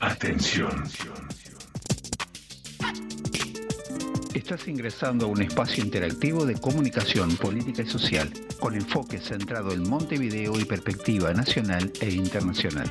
Atención. 0.00 0.84
Estás 4.34 4.66
ingresando 4.68 5.26
a 5.26 5.28
un 5.28 5.40
espacio 5.42 5.82
interactivo 5.84 6.44
de 6.44 6.54
comunicación 6.54 7.36
política 7.36 7.82
y 7.82 7.86
social, 7.86 8.30
con 8.60 8.74
enfoque 8.74 9.18
centrado 9.18 9.72
en 9.72 9.88
Montevideo 9.88 10.58
y 10.58 10.64
perspectiva 10.64 11.32
nacional 11.32 11.92
e 12.00 12.10
internacional. 12.10 12.90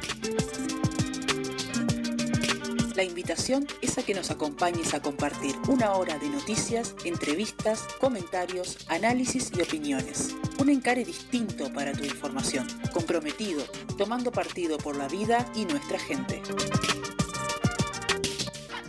La 2.95 3.03
invitación 3.03 3.67
es 3.81 3.97
a 3.97 4.03
que 4.03 4.13
nos 4.13 4.31
acompañes 4.31 4.93
a 4.93 5.01
compartir 5.01 5.55
una 5.67 5.93
hora 5.93 6.17
de 6.19 6.29
noticias, 6.29 6.95
entrevistas, 7.05 7.85
comentarios, 7.99 8.77
análisis 8.87 9.51
y 9.57 9.61
opiniones. 9.61 10.35
Un 10.63 10.69
encare 10.69 11.03
distinto 11.03 11.73
para 11.73 11.91
tu 11.91 12.05
información, 12.05 12.65
comprometido, 12.93 13.65
tomando 13.97 14.31
partido 14.31 14.77
por 14.77 14.95
la 14.95 15.09
vida 15.09 15.45
y 15.53 15.65
nuestra 15.65 15.99
gente. 15.99 16.41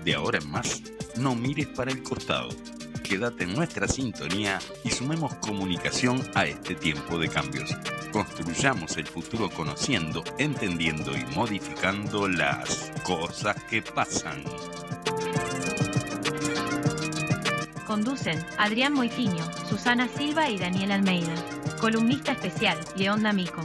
De 0.05 0.15
ahora 0.15 0.39
en 0.39 0.49
más, 0.53 0.83
no 1.17 1.35
mires 1.35 1.67
para 1.67 1.91
el 1.91 2.01
costado. 2.05 2.51
Quédate 3.03 3.43
en 3.43 3.57
nuestra 3.57 3.89
sintonía 3.89 4.61
y 4.85 4.91
sumemos 4.91 5.35
comunicación 5.39 6.23
a 6.37 6.47
este 6.47 6.77
tiempo 6.77 7.19
de 7.19 7.29
cambios. 7.29 7.77
Construyamos 8.13 8.97
el 8.97 9.09
futuro 9.09 9.51
conociendo, 9.51 10.23
entendiendo 10.39 11.17
y 11.17 11.25
modificando 11.35 12.29
las 12.29 12.93
cosas 13.03 13.57
que 13.65 13.83
pasan. 13.83 14.45
Conducen 17.85 18.39
Adrián 18.59 18.93
Moitiño, 18.93 19.45
Susana 19.69 20.07
Silva 20.07 20.49
y 20.49 20.57
Daniel 20.57 20.93
Almeida. 20.93 21.35
Columnista 21.85 22.33
especial, 22.33 22.79
León 22.97 23.23
D'Amico. 23.23 23.63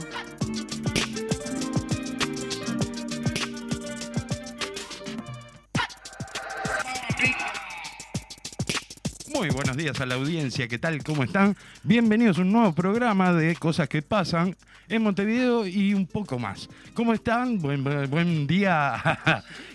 Muy 9.32 9.48
buenos 9.48 9.74
días 9.74 9.98
a 10.02 10.04
la 10.04 10.16
audiencia, 10.16 10.68
¿qué 10.68 10.78
tal? 10.78 11.02
¿Cómo 11.02 11.24
están? 11.24 11.56
Bienvenidos 11.82 12.36
a 12.36 12.42
un 12.42 12.52
nuevo 12.52 12.74
programa 12.74 13.32
de 13.32 13.56
Cosas 13.56 13.88
que 13.88 14.02
Pasan 14.02 14.54
en 14.90 15.02
Montevideo 15.02 15.66
y 15.66 15.94
un 15.94 16.06
poco 16.06 16.38
más. 16.38 16.68
¿Cómo 16.92 17.14
están? 17.14 17.58
Buen, 17.58 17.82
buen 17.82 18.46
día. 18.46 19.00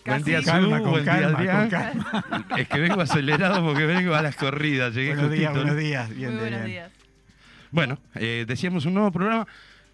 buen 0.06 0.24
día, 0.24 0.42
Calma, 0.46 0.82
con 0.82 0.92
buen 0.92 1.04
día, 1.04 1.34
calma, 1.34 1.62
con 1.62 1.70
calma. 1.70 2.46
Es 2.58 2.68
que 2.68 2.80
vengo 2.80 3.02
acelerado 3.02 3.66
porque 3.66 3.88
vengo 3.88 4.14
a 4.14 4.22
las 4.22 4.36
corridas. 4.36 4.94
Llegué 4.94 5.16
Buenos 5.16 5.32
días, 5.32 5.52
buenos 5.52 5.78
días. 5.78 6.10
Bien, 6.10 6.30
Muy 6.30 6.40
bien, 6.42 6.52
buenos 6.52 6.66
días. 6.68 7.05
Bueno, 7.76 7.98
eh, 8.16 8.46
decíamos 8.48 8.86
un 8.86 8.94
nuevo 8.94 9.12
programa. 9.12 9.46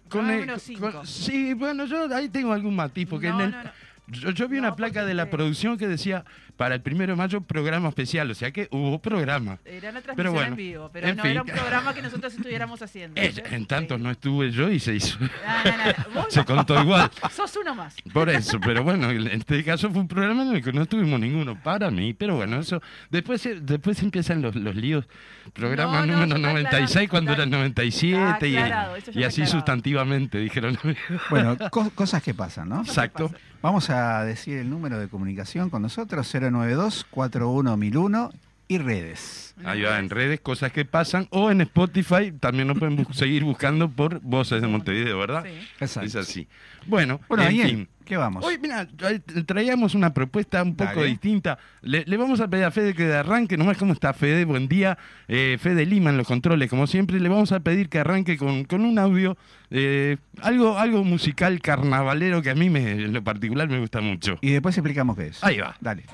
Con 0.08 0.28
No, 0.28 0.32
el- 0.32 0.44
unos 0.44 0.62
cinco. 0.62 0.92
con- 0.92 1.04
sí, 1.04 1.52
bueno, 1.52 1.84
yo 1.86 2.14
ahí 2.14 2.28
tengo 2.28 2.52
algún 2.52 2.76
matiz, 2.76 3.08
porque 3.08 3.28
No, 3.28 3.40
en 3.40 3.46
el- 3.46 3.50
no, 3.50 3.64
no. 3.64 3.70
Yo, 4.06 4.30
yo 4.30 4.48
vi 4.48 4.56
una 4.58 4.76
placa 4.76 5.04
de 5.04 5.14
la 5.14 5.28
producción 5.30 5.76
que 5.76 5.88
decía 5.88 6.24
para 6.62 6.76
el 6.76 6.80
primero 6.80 7.14
de 7.14 7.16
mayo 7.16 7.40
programa 7.40 7.88
especial, 7.88 8.30
o 8.30 8.34
sea 8.36 8.52
que 8.52 8.68
hubo 8.70 9.00
programa. 9.00 9.58
Era 9.64 9.90
una 9.90 10.00
transmisión 10.00 10.16
Pero 10.16 10.32
bueno, 10.32 10.48
en 10.50 10.54
vivo, 10.56 10.90
pero 10.92 11.08
en 11.08 11.16
no 11.16 11.22
fin. 11.24 11.32
era 11.32 11.42
un 11.42 11.48
programa 11.48 11.92
que 11.92 12.02
nosotros 12.02 12.32
estuviéramos 12.34 12.80
haciendo. 12.82 13.20
Eh, 13.20 13.34
en 13.50 13.66
tantos 13.66 13.98
no 13.98 14.12
estuve 14.12 14.52
yo 14.52 14.70
y 14.70 14.78
se 14.78 14.94
hizo. 14.94 15.18
No, 15.18 15.26
no, 15.26 16.14
no, 16.22 16.26
Se 16.30 16.44
contó 16.44 16.80
igual. 16.80 17.10
sos 17.34 17.56
uno 17.60 17.74
más. 17.74 17.96
Por 18.12 18.28
eso, 18.30 18.60
pero 18.60 18.84
bueno, 18.84 19.10
en 19.10 19.26
este 19.26 19.64
caso 19.64 19.90
fue 19.90 20.02
un 20.02 20.06
programa 20.06 20.42
en 20.44 20.54
el 20.54 20.62
que 20.62 20.72
no 20.72 20.86
tuvimos 20.86 21.18
ninguno 21.18 21.60
para 21.60 21.90
mí, 21.90 22.14
pero 22.14 22.36
bueno, 22.36 22.60
eso. 22.60 22.80
Después, 23.10 23.40
se- 23.42 23.58
después 23.60 24.00
empiezan 24.00 24.40
los, 24.40 24.54
los 24.54 24.76
líos. 24.76 25.08
Programa 25.52 26.06
No, 26.06 26.14
no, 26.14 26.26
número 26.26 26.28
ya 26.28 26.36
está 26.36 26.48
96 26.78 26.80
aclarado, 27.08 27.08
cuando 27.10 27.32
era 27.32 27.42
el 27.42 27.50
97 27.50 28.30
está 28.32 28.46
y, 28.46 28.56
aclarado, 28.56 28.96
y 28.96 29.00
así 29.24 29.40
aclarado. 29.42 29.46
sustantivamente, 29.46 30.38
dijeron. 30.38 30.78
Bueno, 31.28 31.56
co- 31.72 31.90
cosas 31.90 32.22
que 32.22 32.34
pasan, 32.34 32.68
¿no? 32.68 32.82
Exacto. 32.82 33.28
pasa? 33.30 33.40
Vamos 33.62 33.90
a 33.90 34.24
decir 34.24 34.58
el 34.58 34.68
número 34.68 34.98
de 34.98 35.06
comunicación 35.08 35.70
con 35.70 35.82
nosotros, 35.82 36.26
092-41001 36.52 38.30
y 38.68 38.78
redes. 38.78 39.54
Ahí 39.64 39.82
va, 39.82 39.98
en 39.98 40.08
redes, 40.08 40.40
cosas 40.40 40.72
que 40.72 40.84
pasan, 40.86 41.26
o 41.30 41.50
en 41.50 41.60
Spotify, 41.60 42.32
también 42.32 42.68
nos 42.68 42.78
pueden 42.78 42.96
bu- 42.96 43.12
seguir 43.12 43.44
buscando 43.44 43.90
por 43.90 44.20
Voces 44.22 44.62
de 44.62 44.68
Montevideo, 44.68 45.18
¿verdad? 45.18 45.44
Sí. 45.44 45.50
Exacto. 45.80 46.06
Es 46.08 46.16
así. 46.16 46.48
Bueno, 46.86 47.20
Bueno, 47.28 47.42
en 47.44 47.48
Daniel, 47.50 47.68
fin. 47.68 47.88
¿qué 48.06 48.16
vamos? 48.16 48.42
Hoy, 48.44 48.58
mira, 48.58 48.88
tra- 48.88 49.44
traíamos 49.46 49.94
una 49.94 50.14
propuesta 50.14 50.62
un 50.62 50.74
poco 50.74 50.94
Dale. 50.94 51.06
distinta. 51.06 51.58
Le, 51.82 52.02
le 52.06 52.16
vamos 52.16 52.40
a 52.40 52.48
pedir 52.48 52.64
a 52.64 52.70
Fede 52.70 52.94
que 52.94 53.04
de 53.04 53.14
arranque, 53.14 53.58
nomás 53.58 53.76
cómo 53.76 53.92
está 53.92 54.14
Fede, 54.14 54.46
buen 54.46 54.68
día. 54.68 54.96
Eh, 55.28 55.58
Fede 55.60 55.84
Lima 55.84 56.08
en 56.10 56.16
los 56.16 56.26
controles, 56.26 56.70
como 56.70 56.86
siempre, 56.86 57.20
le 57.20 57.28
vamos 57.28 57.52
a 57.52 57.60
pedir 57.60 57.88
que 57.90 57.98
arranque 57.98 58.38
con, 58.38 58.64
con 58.64 58.84
un 58.86 58.98
audio, 58.98 59.36
eh, 59.70 60.16
algo, 60.40 60.78
algo 60.78 61.04
musical 61.04 61.60
carnavalero 61.60 62.40
que 62.40 62.50
a 62.50 62.54
mí 62.54 62.70
me, 62.70 62.90
en 62.92 63.12
lo 63.12 63.22
particular 63.22 63.68
me 63.68 63.78
gusta 63.80 64.00
mucho. 64.00 64.38
Y 64.40 64.50
después 64.52 64.76
explicamos 64.78 65.14
qué 65.16 65.26
es. 65.26 65.44
Ahí 65.44 65.58
va. 65.58 65.76
Dale. 65.80 66.04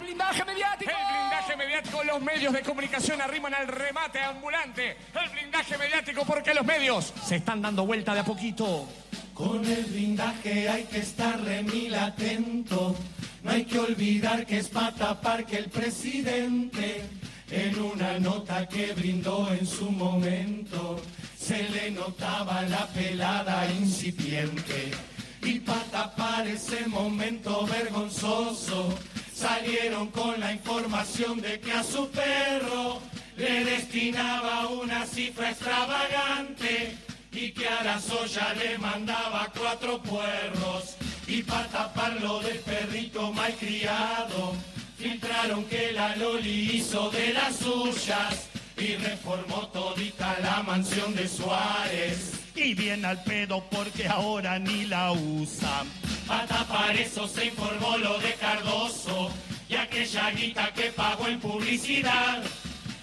Se 0.00 0.06
remata 0.06 0.30
el 0.30 0.40
blindaje 0.40 0.44
mediático. 0.44 0.90
El 0.90 1.18
blindaje 1.18 1.56
mediático, 1.56 2.04
los 2.04 2.22
medios 2.22 2.52
de 2.52 2.62
comunicación 2.62 3.20
arriman 3.20 3.54
al 3.54 3.68
remate 3.68 4.20
ambulante. 4.20 4.96
El 5.22 5.30
blindaje 5.30 5.78
mediático 5.78 6.24
porque 6.24 6.54
los 6.54 6.64
medios 6.64 7.12
se 7.24 7.36
están 7.36 7.60
dando 7.60 7.86
vuelta 7.86 8.14
de 8.14 8.20
a 8.20 8.24
poquito. 8.24 8.88
Con 9.34 9.64
el 9.64 9.84
blindaje 9.84 10.68
hay 10.68 10.84
que 10.84 10.98
estar 10.98 11.40
remil 11.42 11.94
atento. 11.94 12.96
No 13.42 13.50
hay 13.50 13.64
que 13.64 13.78
olvidar 13.78 14.46
que 14.46 14.58
es 14.58 14.68
para 14.68 14.94
tapar 14.94 15.46
que 15.46 15.56
el 15.56 15.70
presidente, 15.70 17.02
en 17.50 17.80
una 17.80 18.18
nota 18.18 18.68
que 18.68 18.92
brindó 18.92 19.52
en 19.52 19.66
su 19.66 19.90
momento, 19.90 21.00
se 21.38 21.62
le 21.70 21.90
notaba 21.90 22.62
la 22.62 22.86
pelada 22.88 23.66
incipiente. 23.70 24.92
Y 25.42 25.60
para 25.60 25.84
tapar 25.84 26.46
ese 26.46 26.86
momento 26.86 27.66
vergonzoso, 27.66 28.94
salieron 29.40 30.08
con 30.08 30.38
la 30.38 30.52
información 30.52 31.40
de 31.40 31.58
que 31.60 31.72
a 31.72 31.82
su 31.82 32.10
perro 32.10 33.00
le 33.38 33.64
destinaba 33.64 34.68
una 34.68 35.06
cifra 35.06 35.50
extravagante 35.50 36.94
y 37.32 37.52
que 37.52 37.66
a 37.66 37.82
la 37.82 37.98
soya 37.98 38.52
le 38.54 38.76
mandaba 38.76 39.50
cuatro 39.58 40.02
puerros. 40.02 40.96
Y 41.26 41.42
para 41.42 41.68
taparlo 41.68 42.40
del 42.40 42.58
perrito 42.58 43.32
malcriado 43.32 44.54
filtraron 44.98 45.64
que 45.64 45.92
la 45.92 46.16
Loli 46.16 46.76
hizo 46.76 47.10
de 47.10 47.32
las 47.32 47.56
suyas 47.56 48.49
y 48.80 48.96
reformó 48.96 49.68
todita 49.68 50.38
la 50.40 50.62
mansión 50.62 51.14
de 51.14 51.28
Suárez 51.28 52.32
y 52.54 52.74
bien 52.74 53.04
al 53.04 53.22
pedo 53.24 53.62
porque 53.70 54.08
ahora 54.08 54.58
ni 54.58 54.86
la 54.86 55.12
usan 55.12 55.86
para 56.26 56.46
tapar 56.46 56.96
eso 56.96 57.28
se 57.28 57.46
informó 57.46 57.98
lo 57.98 58.18
de 58.18 58.32
Cardoso 58.34 59.30
y 59.68 59.76
aquella 59.76 60.30
guita 60.30 60.72
que 60.72 60.90
pagó 60.90 61.28
en 61.28 61.38
publicidad 61.38 62.42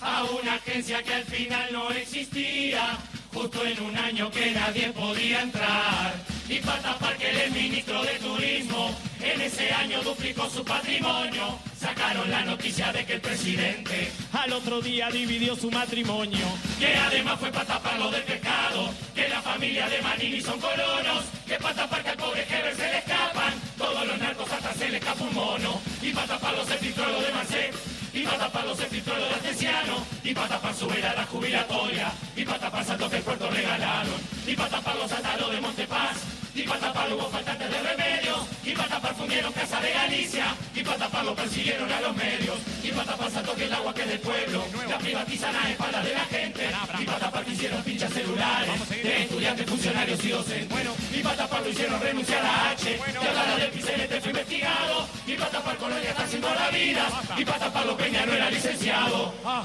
a 0.01 0.23
una 0.23 0.55
agencia 0.55 1.01
que 1.03 1.13
al 1.13 1.23
final 1.23 1.69
no 1.71 1.91
existía, 1.91 2.97
justo 3.33 3.65
en 3.65 3.81
un 3.81 3.97
año 3.97 4.29
que 4.31 4.51
nadie 4.51 4.91
podía 4.91 5.41
entrar. 5.41 6.13
Y 6.49 6.59
para 6.59 6.81
tapar 6.81 7.17
que 7.17 7.45
el 7.45 7.51
ministro 7.51 8.03
de 8.03 8.13
Turismo 8.19 8.95
en 9.21 9.41
ese 9.41 9.71
año 9.71 10.01
duplicó 10.03 10.49
su 10.49 10.63
patrimonio, 10.63 11.59
sacaron 11.79 12.29
la 12.29 12.43
noticia 12.43 12.91
de 12.91 13.05
que 13.05 13.13
el 13.13 13.21
presidente 13.21 14.11
al 14.33 14.53
otro 14.53 14.81
día 14.81 15.09
dividió 15.09 15.55
su 15.55 15.71
matrimonio. 15.71 16.45
Que 16.79 16.95
además 16.95 17.39
fue 17.39 17.51
para 17.51 17.65
tapar 17.65 17.97
lo 17.99 18.11
del 18.11 18.23
pescado, 18.23 18.89
que 19.15 19.27
la 19.27 19.41
familia 19.41 19.87
de 19.89 20.01
Manini 20.01 20.41
son 20.41 20.59
colonos, 20.59 21.25
que 21.45 21.55
para 21.55 21.75
tapar 21.75 22.03
que 22.03 22.09
al 22.09 22.17
pobre 22.17 22.43
Heber 22.43 22.75
se 22.75 22.83
le 22.83 22.97
escapan, 22.99 23.53
todos 23.77 24.07
los 24.07 24.17
narcos 24.19 24.51
hasta 24.51 24.73
se 24.73 24.89
le 24.89 24.97
escapa 24.97 25.23
un 25.23 25.33
mono. 25.33 25.81
Y 26.01 26.11
para 26.11 26.27
taparlo 26.27 26.65
se 26.65 26.77
filtró 26.77 27.21
de 27.21 27.33
Marcet, 27.33 27.75
y 28.13 28.23
para 28.23 28.37
taparlo 28.37 28.75
se 28.75 28.85
filtró 28.85 29.15
de 29.15 29.25
Atenciano, 29.35 30.05
y 30.23 30.33
para 30.33 30.47
tapar 30.47 30.75
su 30.75 30.87
vela 30.87 31.13
la 31.13 31.25
jubilatoria, 31.25 32.11
y 32.35 32.45
para 32.45 32.59
tapar 32.59 32.85
saltos 32.85 33.09
que 33.09 33.17
el 33.17 33.23
puerto 33.23 33.49
regalaron, 33.49 34.15
y 34.45 34.55
para 34.55 34.69
taparlo 34.69 35.03
hasta 35.03 35.37
lo 35.37 35.49
de 35.49 35.61
Montepaz, 35.61 36.36
y 36.57 36.63
para 36.63 36.79
taparlo 36.79 37.17
hubo 37.17 37.29
faltantes 37.29 37.69
de 37.69 37.79
remedios, 37.79 38.39
y 38.63 38.71
para 38.71 38.89
tapar 38.89 39.15
fundieron 39.15 39.53
Casa 39.53 39.79
de 39.79 39.91
Galicia, 39.91 40.55
y 40.73 40.83
para 40.83 40.97
taparlo 40.97 41.35
persiguieron 41.35 41.91
a 41.91 42.01
los 42.01 42.15
medios, 42.15 42.57
y 42.83 42.87
para 42.89 43.11
tapar 43.11 43.29
salto 43.29 43.55
que 43.55 43.65
el 43.65 43.73
agua 43.73 43.93
que 43.93 44.01
es 44.01 44.09
del 44.09 44.19
pueblo, 44.19 44.65
la 44.89 44.97
privatizan 44.97 45.55
a 45.55 45.69
espaldas 45.69 46.03
de 46.03 46.13
la 46.15 46.25
gente, 46.25 46.69
y 46.99 47.05
para 47.05 47.19
tapar 47.19 47.45
que 47.45 47.51
hicieron 47.51 47.83
pinchas 47.83 48.11
celulares, 48.11 48.89
de 48.89 49.21
estudiantes, 49.21 49.69
funcionarios 49.69 50.25
y 50.25 50.29
docentes, 50.29 50.87
y 51.13 51.21
para 51.21 51.35
taparlo 51.35 51.69
hicieron 51.69 52.01
renunciar 52.01 52.43
a 52.43 52.69
H, 52.71 52.99
y 53.21 53.27
hablar 53.27 53.59
del 53.59 53.71
PCNT 53.71 54.21
fue 54.21 54.29
investigado, 54.31 55.07
y 55.27 55.33
para 55.35 55.51
tapar 55.51 55.77
Colonia 55.77 56.09
está 56.09 56.23
haciendo 56.23 56.53
la 56.55 56.69
vida, 56.71 57.07
y 57.37 57.45
para 57.45 57.59
taparlo 57.59 57.95
Peña 57.97 58.25
no 58.25 58.33
era 58.33 58.49
licenciado. 58.49 59.31
Ah, 59.45 59.63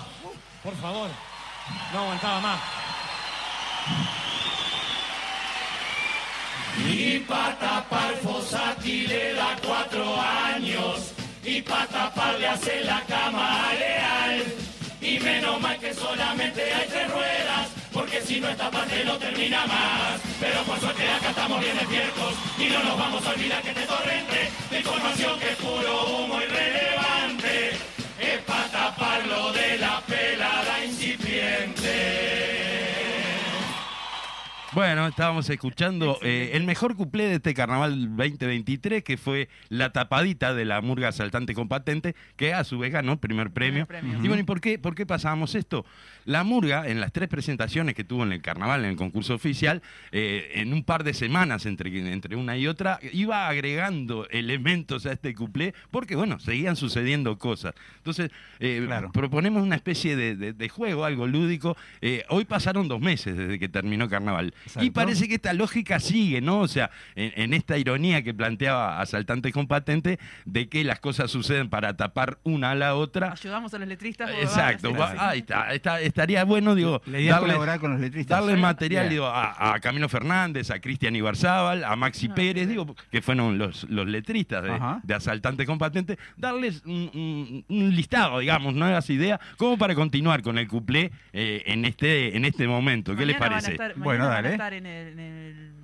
por 0.62 0.76
favor, 0.76 1.08
no 1.94 2.00
aguantaba 2.00 2.40
más. 2.40 2.60
Y 6.78 7.18
para 7.20 7.58
tapar 7.58 8.14
Fossati 8.22 9.06
le 9.06 9.34
da 9.34 9.56
cuatro 9.66 10.20
años. 10.20 11.12
Y 11.44 11.60
para 11.62 11.86
tapar 11.86 12.38
le 12.38 12.48
hace 12.48 12.84
la 12.84 13.00
cama 13.08 13.72
Leal. 13.78 14.44
Y 15.00 15.18
menos 15.18 15.60
mal 15.60 15.78
que 15.78 15.92
solamente 15.92 16.62
hay 16.72 16.88
tres 16.88 17.10
ruedas. 17.10 17.68
Porque 17.92 18.12
porque 18.12 18.26
si 18.26 18.40
no 18.40 18.48
esta 18.50 18.70
parte 18.70 19.02
no 19.06 19.16
termina 19.16 19.64
más. 19.66 20.20
Pero 20.38 20.62
por 20.64 20.78
suerte 20.80 21.02
acá 21.08 21.30
estamos 21.30 21.60
bien 21.60 21.78
despiertos 21.78 22.34
y 22.58 22.66
no 22.66 22.82
nos 22.84 22.98
vamos 22.98 23.26
a 23.26 23.30
olvidar 23.30 23.62
que 23.62 23.70
este 23.70 23.86
torrente 23.86 24.50
de 24.70 24.78
información 24.78 25.40
que 25.40 25.48
es 25.48 25.56
puro 25.56 26.06
humo 26.08 26.38
irrelevante 26.42 27.70
es 28.20 28.38
para 28.46 28.68
taparlo 28.68 29.52
de 29.52 29.78
la 29.78 30.02
pelada 30.06 30.84
Bueno, 34.74 35.06
estábamos 35.06 35.50
escuchando 35.50 36.18
eh, 36.22 36.52
el 36.54 36.64
mejor 36.64 36.96
cuplé 36.96 37.24
de 37.24 37.34
este 37.34 37.52
carnaval 37.52 38.16
2023, 38.16 39.04
que 39.04 39.18
fue 39.18 39.50
la 39.68 39.92
tapadita 39.92 40.54
de 40.54 40.64
la 40.64 40.80
murga 40.80 41.12
saltante 41.12 41.52
con 41.52 41.68
patente, 41.68 42.14
que 42.36 42.54
a 42.54 42.64
su 42.64 42.78
vez 42.78 42.90
ganó 42.90 43.20
primer 43.20 43.50
premio. 43.50 43.84
premio. 43.84 44.14
Y 44.24 44.28
bueno, 44.28 44.40
¿y 44.40 44.44
por 44.44 44.62
qué, 44.62 44.78
por 44.78 44.94
qué 44.94 45.04
pasábamos 45.04 45.54
esto? 45.56 45.84
La 46.24 46.42
murga, 46.42 46.88
en 46.88 47.00
las 47.00 47.12
tres 47.12 47.28
presentaciones 47.28 47.94
que 47.94 48.02
tuvo 48.04 48.22
en 48.22 48.32
el 48.32 48.40
carnaval, 48.40 48.84
en 48.86 48.92
el 48.92 48.96
concurso 48.96 49.34
oficial, 49.34 49.82
eh, 50.10 50.52
en 50.54 50.72
un 50.72 50.84
par 50.84 51.04
de 51.04 51.12
semanas 51.12 51.66
entre, 51.66 51.90
entre 52.10 52.34
una 52.36 52.56
y 52.56 52.66
otra, 52.66 52.98
iba 53.12 53.48
agregando 53.48 54.26
elementos 54.30 55.04
a 55.04 55.12
este 55.12 55.34
cuplé, 55.34 55.74
porque 55.90 56.16
bueno, 56.16 56.40
seguían 56.40 56.76
sucediendo 56.76 57.36
cosas. 57.36 57.74
Entonces, 57.98 58.30
eh, 58.58 58.82
Claro. 58.86 59.12
proponemos 59.12 59.62
una 59.62 59.76
especie 59.76 60.16
de, 60.16 60.34
de- 60.34 60.52
de 60.54 60.68
juego, 60.70 61.04
algo 61.04 61.26
lúdico. 61.26 61.76
Eh, 62.00 62.24
hoy 62.30 62.46
pasaron 62.46 62.88
dos 62.88 63.00
meses 63.02 63.36
desde 63.36 63.58
que 63.58 63.68
terminó 63.68 64.08
carnaval. 64.08 64.54
Exacto. 64.64 64.84
Y 64.84 64.90
parece 64.90 65.28
que 65.28 65.34
esta 65.34 65.52
lógica 65.52 66.00
sigue, 66.00 66.40
¿no? 66.40 66.60
O 66.60 66.68
sea, 66.68 66.90
en, 67.14 67.32
en 67.36 67.54
esta 67.54 67.78
ironía 67.78 68.22
que 68.22 68.32
planteaba 68.34 69.00
Asaltantes 69.00 69.52
con 69.52 69.66
Patente, 69.66 70.18
de 70.44 70.68
que 70.68 70.84
las 70.84 71.00
cosas 71.00 71.30
suceden 71.30 71.68
para 71.68 71.96
tapar 71.96 72.38
una 72.44 72.70
a 72.72 72.74
la 72.74 72.94
otra. 72.94 73.32
Ayudamos 73.32 73.72
a 73.74 73.78
los 73.78 73.88
letristas. 73.88 74.30
Exacto, 74.40 74.94
va- 74.94 75.30
ahí 75.30 75.40
está, 75.40 75.72
está- 75.74 76.00
estaría 76.00 76.44
bueno, 76.44 76.74
digo, 76.74 77.02
darle, 77.06 77.78
con 77.80 77.92
los 77.92 78.00
letristas. 78.00 78.38
darle 78.38 78.56
material 78.60 79.08
digo, 79.08 79.26
a, 79.26 79.74
a 79.74 79.80
Camilo 79.80 80.08
Fernández, 80.08 80.70
a 80.70 80.80
Cristian 80.80 81.14
Ibarzábal, 81.16 81.84
a 81.84 81.96
Maxi 81.96 82.28
Ah, 82.30 82.34
Pérez, 82.34 82.68
digo, 82.68 82.94
que 83.10 83.20
fueron 83.22 83.58
los, 83.58 83.84
los 83.90 84.06
letristas 84.06 84.62
de, 84.62 84.78
de 85.02 85.14
Asaltantes 85.14 85.66
con 85.66 85.78
Patente, 85.78 86.18
darles 86.36 86.82
un, 86.84 87.10
un- 87.14 87.64
un 87.68 87.94
listado, 87.94 88.38
digamos, 88.38 88.74
nuevas 88.74 89.08
ideas, 89.10 89.40
como 89.56 89.76
para 89.78 89.94
continuar 89.94 90.42
con 90.42 90.58
el 90.58 90.68
cuplé 90.68 91.10
eh, 91.32 91.62
en, 91.66 91.84
este, 91.84 92.36
en 92.36 92.44
este 92.44 92.66
momento. 92.66 93.14
¿Qué 93.16 93.26
les 93.26 93.38
Mañana 93.38 93.56
parece? 93.60 93.72
estar- 93.72 93.94
Bueno, 93.96 94.26
dale. 94.28 94.51
Estar 94.52 94.74
en 94.74 94.86
el, 94.86 95.08
en 95.12 95.20
el- 95.20 95.81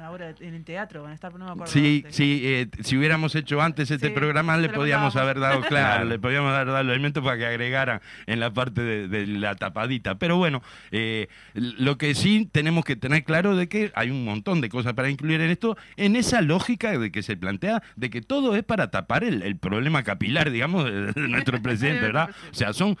la 0.00 0.10
obra- 0.10 0.34
en 0.40 0.54
el 0.54 0.64
teatro, 0.64 1.02
van 1.02 1.12
a 1.12 1.14
estar, 1.14 1.32
no 1.34 1.44
me 1.44 1.50
acuerdo 1.52 1.72
Sí, 1.72 2.00
dónde. 2.02 2.16
sí, 2.16 2.40
eh, 2.44 2.68
si 2.80 2.96
hubiéramos 2.96 3.34
hecho 3.34 3.60
antes 3.60 3.90
este 3.90 4.08
Sí, 4.08 4.12
programa 4.14 4.56
le 4.56 4.68
podíamos 4.68 5.14
haber 5.16 5.38
dado, 5.40 5.60
claro, 5.68 6.04
le 6.04 6.18
podíamos 6.18 6.52
haber 6.52 6.66
dado 6.68 6.82
los 6.84 6.92
elementos 6.92 7.22
para 7.22 7.36
que 7.38 7.46
agregaran 7.46 8.00
en 8.26 8.40
la 8.40 8.52
parte 8.52 8.82
de, 8.82 9.08
de 9.08 9.26
la 9.26 9.54
tapadita. 9.54 10.16
Pero 10.18 10.36
bueno, 10.36 10.62
eh, 10.90 11.28
lo 11.54 11.98
que 11.98 12.14
sí 12.14 12.48
tenemos 12.50 12.84
que 12.84 12.96
tener 12.96 13.24
claro 13.24 13.56
de 13.56 13.68
que 13.68 13.92
hay 13.94 14.10
un 14.10 14.24
montón 14.24 14.60
de 14.60 14.68
cosas 14.68 14.94
para 14.94 15.10
incluir 15.10 15.40
en 15.40 15.50
esto, 15.50 15.76
en 15.96 16.16
esa 16.16 16.40
lógica 16.42 16.98
de 16.98 17.10
que 17.12 17.22
se 17.22 17.36
plantea 17.36 17.82
de 17.96 18.10
que 18.10 18.22
todo 18.22 18.56
es 18.56 18.64
para 18.64 18.90
tapar 18.90 19.24
el, 19.24 19.42
el 19.42 19.56
problema 19.56 20.02
capilar, 20.02 20.50
digamos, 20.50 20.84
de, 20.84 21.12
de 21.12 21.28
nuestro 21.28 21.60
presidente, 21.62 22.02
¿verdad? 22.02 22.30
O 22.50 22.54
sea, 22.54 22.72
son 22.72 22.96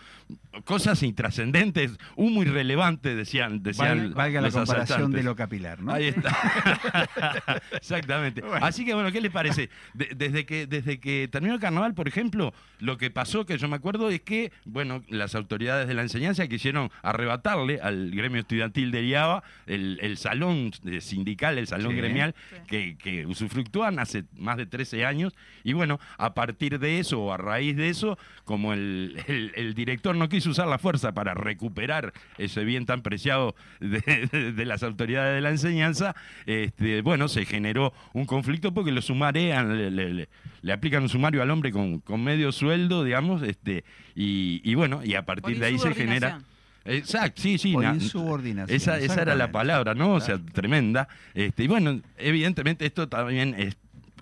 cosas 0.64 1.02
intrascendentes, 1.02 1.96
humo 2.16 2.42
irrelevante, 2.42 3.14
decían, 3.14 3.62
decían 3.62 3.98
Valga, 3.98 4.14
valga 4.14 4.40
la 4.42 4.50
comparación 4.50 4.82
asaltantes. 4.82 5.16
de 5.16 5.22
lo 5.24 5.36
capilar, 5.36 5.80
¿no? 5.82 5.92
Ahí 5.92 6.08
está. 6.08 6.30
Exactamente. 7.72 8.42
Así 8.60 8.84
que 8.84 8.94
bueno, 8.94 9.10
¿qué 9.12 9.20
les 9.20 9.30
parece? 9.30 9.70
De- 9.94 10.10
desde 10.16 10.44
que 10.46 10.66
desde 10.66 11.00
que 11.00 11.28
terminó 11.30 11.54
el 11.54 11.60
carnaval, 11.60 11.94
por 11.94 12.08
ejemplo, 12.08 12.52
lo 12.78 12.96
que 12.98 13.10
pasó 13.10 13.44
que 13.46 13.58
yo 13.58 13.68
me 13.68 13.76
acuerdo 13.76 14.08
es 14.10 14.20
que, 14.20 14.52
bueno, 14.64 15.02
las 15.08 15.34
autoridades 15.34 15.88
de 15.88 15.94
la 15.94 16.02
enseñanza 16.02 16.46
quisieron 16.48 16.90
arrebatarle 17.02 17.80
al 17.80 18.10
gremio 18.10 18.40
estudiantil 18.40 18.90
de 18.90 19.04
IABA 19.06 19.42
el, 19.66 19.98
el 20.02 20.16
salón 20.16 20.70
sindical, 21.00 21.58
el 21.58 21.66
salón 21.66 21.92
Sí. 21.92 21.96
gremial 21.98 22.34
Sí. 22.50 22.56
que, 22.68 22.96
que 22.98 23.26
usufructúan 23.26 23.98
hace 23.98 24.24
más 24.36 24.56
de 24.56 24.66
13 24.66 25.04
años 25.04 25.34
y 25.64 25.72
bueno, 25.72 25.98
a 26.18 26.34
partir 26.34 26.78
de 26.78 26.98
eso 27.00 27.20
o 27.20 27.32
a 27.32 27.36
raíz 27.36 27.76
de 27.76 27.88
eso, 27.88 28.18
como 28.44 28.72
el, 28.72 29.16
el- 29.26 29.52
el 29.54 29.74
director 29.74 30.14
no 30.16 30.28
quiso 30.28 30.50
usar 30.50 30.66
la 30.68 30.78
fuerza 30.78 31.12
para 31.12 31.34
recuperar 31.34 32.12
ese 32.38 32.64
bien 32.64 32.86
tan 32.86 33.02
preciado 33.02 33.54
de, 33.80 34.00
de- 34.32 34.52
de 34.52 34.64
las 34.64 34.82
autoridades 34.82 35.34
de 35.34 35.40
la 35.40 35.50
enseñanza, 35.50 36.14
este, 36.46 36.79
bueno, 37.02 37.28
se 37.28 37.44
generó 37.44 37.92
un 38.12 38.24
conflicto 38.24 38.72
porque 38.74 38.92
lo 38.92 39.02
sumarean, 39.02 39.76
le, 39.76 39.90
le- 39.90 40.14
le- 40.14 40.28
le 40.62 40.72
aplican 40.72 41.02
un 41.02 41.08
sumario 41.08 41.42
al 41.42 41.50
hombre 41.50 41.72
con, 41.72 42.00
con 42.00 42.22
medio 42.24 42.52
sueldo, 42.52 43.04
digamos, 43.04 43.42
este, 43.42 43.84
y, 44.14 44.60
y 44.64 44.74
bueno, 44.74 45.00
y 45.04 45.14
a 45.14 45.24
partir 45.24 45.58
de 45.58 45.66
ahí 45.66 45.78
se 45.78 45.94
genera... 45.94 46.28
insubordinación. 46.28 46.50
Exacto, 46.84 47.42
sí, 47.42 47.58
sí. 47.58 47.76
Na- 47.76 47.94
insubordinación, 47.94 48.74
Esa, 48.76 48.98
esa 48.98 49.22
era 49.22 49.34
la 49.34 49.52
palabra, 49.52 49.94
¿no? 49.94 50.14
O 50.14 50.20
sea, 50.20 50.38
tremenda. 50.38 51.08
Este, 51.34 51.64
y 51.64 51.66
bueno, 51.68 52.00
evidentemente 52.16 52.86
esto 52.86 53.08
también 53.08 53.54
es- 53.58 53.76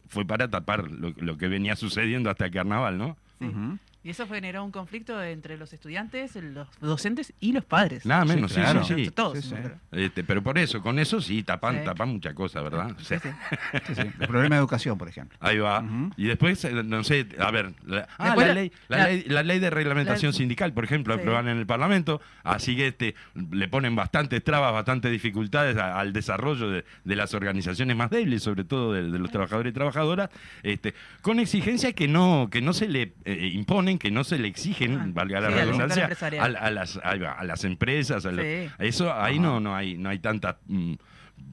fue 0.08 0.24
para 0.26 0.48
tapar 0.48 0.90
lo, 0.90 1.12
lo 1.18 1.36
que 1.38 1.48
venía 1.48 1.76
sucediendo 1.76 2.30
hasta 2.30 2.46
el 2.46 2.50
carnaval, 2.50 2.98
¿no? 2.98 3.16
Sí. 3.38 3.46
Y 4.04 4.10
eso 4.10 4.26
generó 4.28 4.64
un 4.64 4.70
conflicto 4.70 5.20
entre 5.22 5.56
los 5.58 5.72
estudiantes, 5.72 6.36
los 6.36 6.68
docentes 6.80 7.32
y 7.40 7.52
los 7.52 7.64
padres. 7.64 8.06
Nada 8.06 8.24
menos, 8.24 8.52
sí, 8.52 8.60
claro. 8.60 8.84
sí, 8.84 8.94
sí. 9.06 9.10
Todos. 9.10 9.38
Sí, 9.40 9.50
sí. 9.50 9.56
Este, 9.92 10.22
pero 10.22 10.40
por 10.42 10.56
eso, 10.56 10.80
con 10.80 10.98
eso 11.00 11.20
sí, 11.20 11.42
tapan, 11.42 11.80
Sí. 11.80 11.84
tapan 11.84 12.08
muchas 12.10 12.32
cosas, 12.32 12.62
¿verdad? 12.62 12.96
Sí, 12.98 13.16
sí. 13.20 13.28
Sí, 13.88 13.94
sí. 13.96 14.00
El 14.00 14.28
problema 14.28 14.54
de 14.54 14.60
educación, 14.60 14.96
por 14.96 15.08
ejemplo. 15.08 15.36
Ahí 15.40 15.58
va. 15.58 15.84
Y 16.16 16.26
después, 16.26 16.64
eh, 16.64 16.70
no 16.84 17.02
sé, 17.02 17.26
a 17.38 17.50
ver, 17.50 17.72
la, 17.86 18.06
ah, 18.18 18.34
la, 18.36 18.46
la- 18.46 18.54
ley, 18.54 18.72
la, 18.88 18.96
la- 18.98 19.04
ley, 19.08 19.24
la 19.26 19.42
ley 19.42 19.58
de 19.58 19.70
reglamentación 19.70 20.30
la- 20.30 20.36
sindical, 20.38 20.72
por 20.72 20.84
ejemplo, 20.84 21.14
Sí. 21.14 21.20
aprobaron 21.20 21.48
en 21.48 21.58
el 21.58 21.66
Parlamento, 21.66 22.20
así 22.44 22.76
que 22.76 22.86
este, 22.88 23.14
le 23.50 23.66
ponen 23.68 23.96
bastantes 23.96 24.42
trabas, 24.44 24.72
bastantes 24.72 25.10
dificultades 25.10 25.76
a- 25.76 25.98
al 25.98 26.12
desarrollo 26.12 26.70
de, 26.70 26.84
de 27.04 27.16
las 27.16 27.34
organizaciones 27.34 27.96
más 27.96 28.10
débiles, 28.10 28.44
sobre 28.44 28.62
todo 28.64 28.92
de, 28.92 29.10
de 29.10 29.18
los 29.18 29.30
trabajadores 29.32 29.72
y 29.72 29.74
trabajadoras, 29.74 30.30
este, 30.62 30.94
con 31.20 31.40
exigencias 31.40 31.94
que 31.94 32.06
no, 32.06 32.48
que 32.50 32.62
no 32.62 32.72
se 32.72 32.86
le 32.88 33.12
eh, 33.24 33.50
imponen, 33.52 33.97
que 33.98 34.10
no 34.10 34.24
se 34.24 34.38
le 34.38 34.48
exigen, 34.48 34.98
Ah, 34.98 35.06
valga 35.08 35.40
la 35.40 35.48
sí, 35.50 35.54
redundancia, 35.54 36.08
a, 36.40 36.44
a 36.44 36.70
las, 36.70 36.96
a 37.02 37.44
las 37.44 37.64
empresas, 37.64 38.24
a 38.26 38.32
los- 38.32 38.44
Sí. 38.44 38.68
eso 38.78 39.12
ahí 39.12 39.38
no, 39.38 39.60
no 39.60 39.74
hay, 39.74 39.96
no 39.96 40.08
hay 40.08 40.18
tantas 40.18 40.56
mm, 40.66 40.94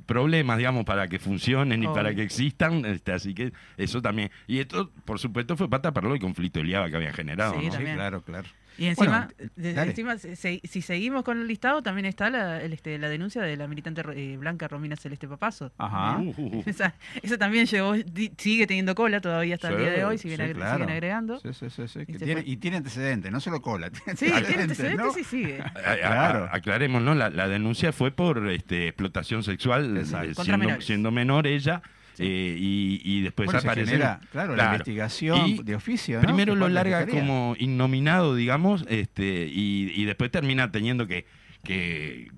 problemas, 0.06 0.58
digamos, 0.58 0.86
para 0.86 1.08
que 1.08 1.20
funcionen 1.20 1.84
y 1.84 1.88
para 1.88 2.14
que 2.14 2.24
existan, 2.24 2.86
este, 2.86 3.12
así 3.12 3.34
que 3.34 3.54
eso 3.78 4.02
también. 4.02 4.30
Y 4.48 4.60
esto, 4.60 4.92
por 5.06 5.20
supuesto, 5.20 5.58
fue 5.58 5.70
para 5.70 5.82
taparlo 5.84 6.14
el 6.14 6.20
conflicto 6.20 6.60
de 6.60 6.66
Liaba 6.66 6.90
que 6.90 6.96
habían 6.96 7.14
generado, 7.14 7.54
Sí, 7.54 7.58
¿no? 7.58 7.64
Sí, 7.64 7.70
también. 7.78 7.96
claro, 7.96 8.22
claro. 8.22 8.48
Y 8.78 8.88
encima, 8.88 9.30
Bueno, 9.36 9.50
de- 9.56 9.74
dale. 9.74 9.90
encima 9.92 10.18
se- 10.18 10.36
si 10.64 10.82
seguimos 10.82 11.24
con 11.24 11.40
el 11.40 11.48
listado, 11.48 11.82
también 11.82 12.06
está 12.06 12.30
la, 12.30 12.62
el, 12.62 12.74
este, 12.74 12.98
la 12.98 13.08
denuncia 13.10 13.42
de 13.42 13.56
la 13.58 13.68
militante 13.68 14.02
eh, 14.16 14.38
blanca 14.38 14.68
Romina 14.68 14.96
Celeste 14.96 15.28
Papazo. 15.28 15.72
Ajá. 15.78 16.18
Uh, 16.20 16.34
uh, 16.38 16.58
uh. 16.58 16.64
Esa, 16.66 16.94
esa 17.22 17.38
también 17.38 17.66
llegó, 17.68 17.94
di- 17.94 18.32
sigue 18.38 18.68
teniendo 18.68 18.94
cola 18.96 19.22
todavía 19.22 19.56
hasta 19.56 19.70
el 19.70 19.78
día 19.78 19.92
de 19.92 20.06
hoy, 20.06 20.18
siguen, 20.18 20.38
Sí, 20.38 20.44
agre- 20.44 20.54
claro. 20.56 20.74
siguen 20.76 20.90
agregando. 20.90 21.40
Sí, 21.40 21.54
sí, 21.54 21.88
sí, 21.88 22.00
Y 22.08 22.18
tiene- 22.18 22.44
y 22.46 22.58
tiene 22.58 22.78
antecedentes, 22.78 23.32
no 23.32 23.40
solo 23.40 23.62
cola. 23.62 23.90
Tiene 23.90 24.18
Sí, 24.18 24.26
tiene 24.46 24.64
antecedentes 24.64 24.98
¿no? 25.06 25.18
y 25.20 25.24
sigue. 25.24 25.64
Claro. 26.02 26.46
a- 26.52 26.56
aclaremos, 26.56 27.02
¿no? 27.02 27.16
La, 27.16 27.30
la 27.30 27.48
denuncia 27.48 27.92
fue 27.94 28.12
por 28.12 28.50
este, 28.50 28.88
explotación 28.90 29.44
sexual, 29.44 29.98
Exacto. 29.98 30.42
eh, 30.44 30.78
siendo 30.82 31.12
menor 31.12 31.48
ella, 31.48 31.82
eh, 32.20 32.56
y, 32.58 33.02
y 33.04 33.22
después 33.22 33.46
Bueno, 33.48 33.60
aparece. 33.60 33.98
claro, 34.32 34.56
la 34.56 34.66
investigación 34.66 35.48
Y 35.48 35.64
de 35.64 35.76
oficio. 35.76 36.18
¿no? 36.18 36.22
Primero 36.24 36.56
lo 36.56 36.68
larga 36.70 37.06
como 37.08 37.56
innominado, 37.60 38.36
digamos, 38.36 38.86
este, 38.90 39.48
y, 39.52 39.92
y 39.96 40.06
después 40.06 40.32
termina 40.32 40.72
teniendo 40.72 41.08
que, 41.08 41.26
que 41.64 42.30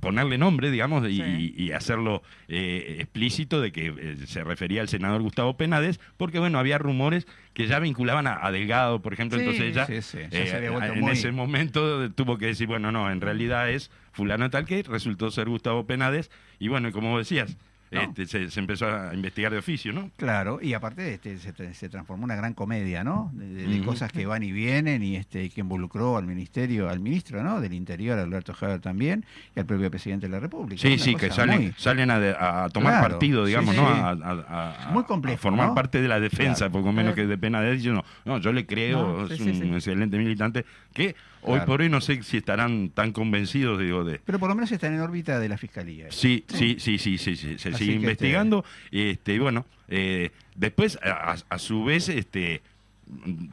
ponerle 0.00 0.36
nombre, 0.36 0.70
digamos, 0.70 1.08
y, 1.08 1.16
Sí. 1.16 1.54
y 1.56 1.72
hacerlo 1.72 2.22
eh, 2.48 2.96
explícito 3.00 3.62
de 3.62 3.72
que 3.72 3.86
eh, 3.86 4.16
se 4.26 4.44
refería 4.44 4.82
al 4.82 4.88
senador 4.88 5.22
Gustavo 5.22 5.56
Penades, 5.56 5.98
porque 6.18 6.38
bueno, 6.38 6.58
había 6.58 6.76
rumores 6.76 7.26
que 7.54 7.66
ya 7.66 7.78
vinculaban 7.78 8.26
a, 8.26 8.38
a 8.44 8.52
Delgado, 8.52 9.00
por 9.00 9.14
ejemplo, 9.14 9.38
Sí. 9.38 9.44
entonces 9.44 9.64
ella 9.64 9.86
Sí, 9.86 10.18
eh, 10.30 10.70
en 10.92 11.00
muy- 11.00 11.12
ese 11.12 11.32
momento 11.32 12.10
tuvo 12.12 12.36
que 12.36 12.46
decir, 12.46 12.66
bueno, 12.66 12.92
no, 12.92 13.10
en 13.10 13.22
realidad 13.22 13.70
es 13.70 13.90
fulano 14.12 14.50
tal 14.50 14.66
que 14.66 14.82
resultó 14.82 15.30
ser 15.30 15.48
Gustavo 15.48 15.86
Penades, 15.86 16.30
y 16.58 16.68
bueno, 16.68 16.92
como 16.92 17.16
decías, 17.16 17.56
No. 17.90 18.02
este, 18.02 18.26
se, 18.26 18.50
se 18.50 18.60
empezó 18.60 18.86
a 18.86 19.14
investigar 19.14 19.50
de 19.52 19.58
oficio, 19.58 19.92
¿no? 19.92 20.10
Claro, 20.16 20.58
y 20.62 20.74
aparte 20.74 21.14
este, 21.14 21.38
se, 21.38 21.54
tra- 21.54 21.72
se 21.72 21.88
transformó 21.88 22.22
en 22.22 22.24
una 22.24 22.36
gran 22.36 22.52
comedia, 22.54 23.02
¿no? 23.04 23.30
De, 23.32 23.46
de- 23.66 23.78
cosas 23.84 24.12
que 24.12 24.26
van 24.26 24.42
y 24.42 24.52
vienen 24.52 25.02
y 25.02 25.16
este 25.16 25.48
que 25.50 25.60
involucró 25.62 26.16
al 26.18 26.26
ministerio, 26.26 26.88
al 26.90 27.00
ministro, 27.00 27.42
¿no? 27.42 27.60
Del 27.60 27.72
Interior, 27.72 28.18
Alberto 28.18 28.52
Javier 28.52 28.80
también, 28.80 29.24
y 29.56 29.60
al 29.60 29.66
propio 29.66 29.90
presidente 29.90 30.26
de 30.26 30.32
la 30.32 30.40
República. 30.40 30.80
Sí, 30.82 30.98
sí, 30.98 31.14
que 31.14 31.30
salen, 31.30 31.60
muy- 31.62 31.72
salen 31.78 32.10
a, 32.10 32.68
tomar 32.70 32.94
Claro, 32.98 33.08
partido, 33.08 33.44
digamos, 33.46 33.74
sí. 33.74 33.80
¿no? 33.80 33.86
A, 33.88 34.10
a- 34.10 34.88
a- 34.88 34.90
Muy 34.92 35.04
complejo, 35.04 35.38
formar 35.40 35.68
¿no? 35.68 35.74
parte 35.74 36.02
de 36.02 36.08
la 36.08 36.20
defensa, 36.20 36.66
Claro. 36.68 36.72
poco 36.72 36.92
menos 36.92 37.14
que 37.14 37.26
de 37.26 37.38
pena 37.38 37.60
de 37.62 37.78
no, 37.78 38.04
no, 38.24 38.38
yo 38.38 38.52
le 38.52 38.66
creo, 38.66 39.18
No, 39.22 39.26
es 39.26 39.38
sí, 39.38 39.48
un 39.62 39.74
excelente 39.74 40.18
militante, 40.18 40.64
que 40.92 41.14
hoy 41.42 41.52
Claro. 41.54 41.66
por 41.66 41.80
hoy 41.82 41.88
no 41.88 42.00
sé 42.00 42.22
si 42.22 42.36
estarán 42.38 42.90
tan 42.90 43.12
convencidos, 43.12 43.78
digo, 43.80 44.04
de... 44.04 44.20
Pero 44.24 44.38
por 44.38 44.48
lo 44.48 44.54
menos 44.54 44.70
está 44.72 44.86
en 44.88 45.00
órbita 45.00 45.38
de 45.38 45.48
la 45.48 45.56
fiscalía. 45.58 46.06
Sí, 46.10 46.44
sí, 46.48 46.76
sí, 46.78 46.98
sí, 46.98 47.18
sí, 47.18 47.36
sí, 47.36 47.58
se 47.58 47.72
sigue 47.74 47.92
que, 47.92 47.96
investigando, 48.00 48.64
este, 48.90 49.34
y 49.34 49.38
bueno, 49.38 49.66
eh, 49.88 50.30
después, 50.54 50.98
a, 51.02 51.36
a- 51.48 51.58
su 51.58 51.84
vez, 51.84 52.08
este, 52.08 52.62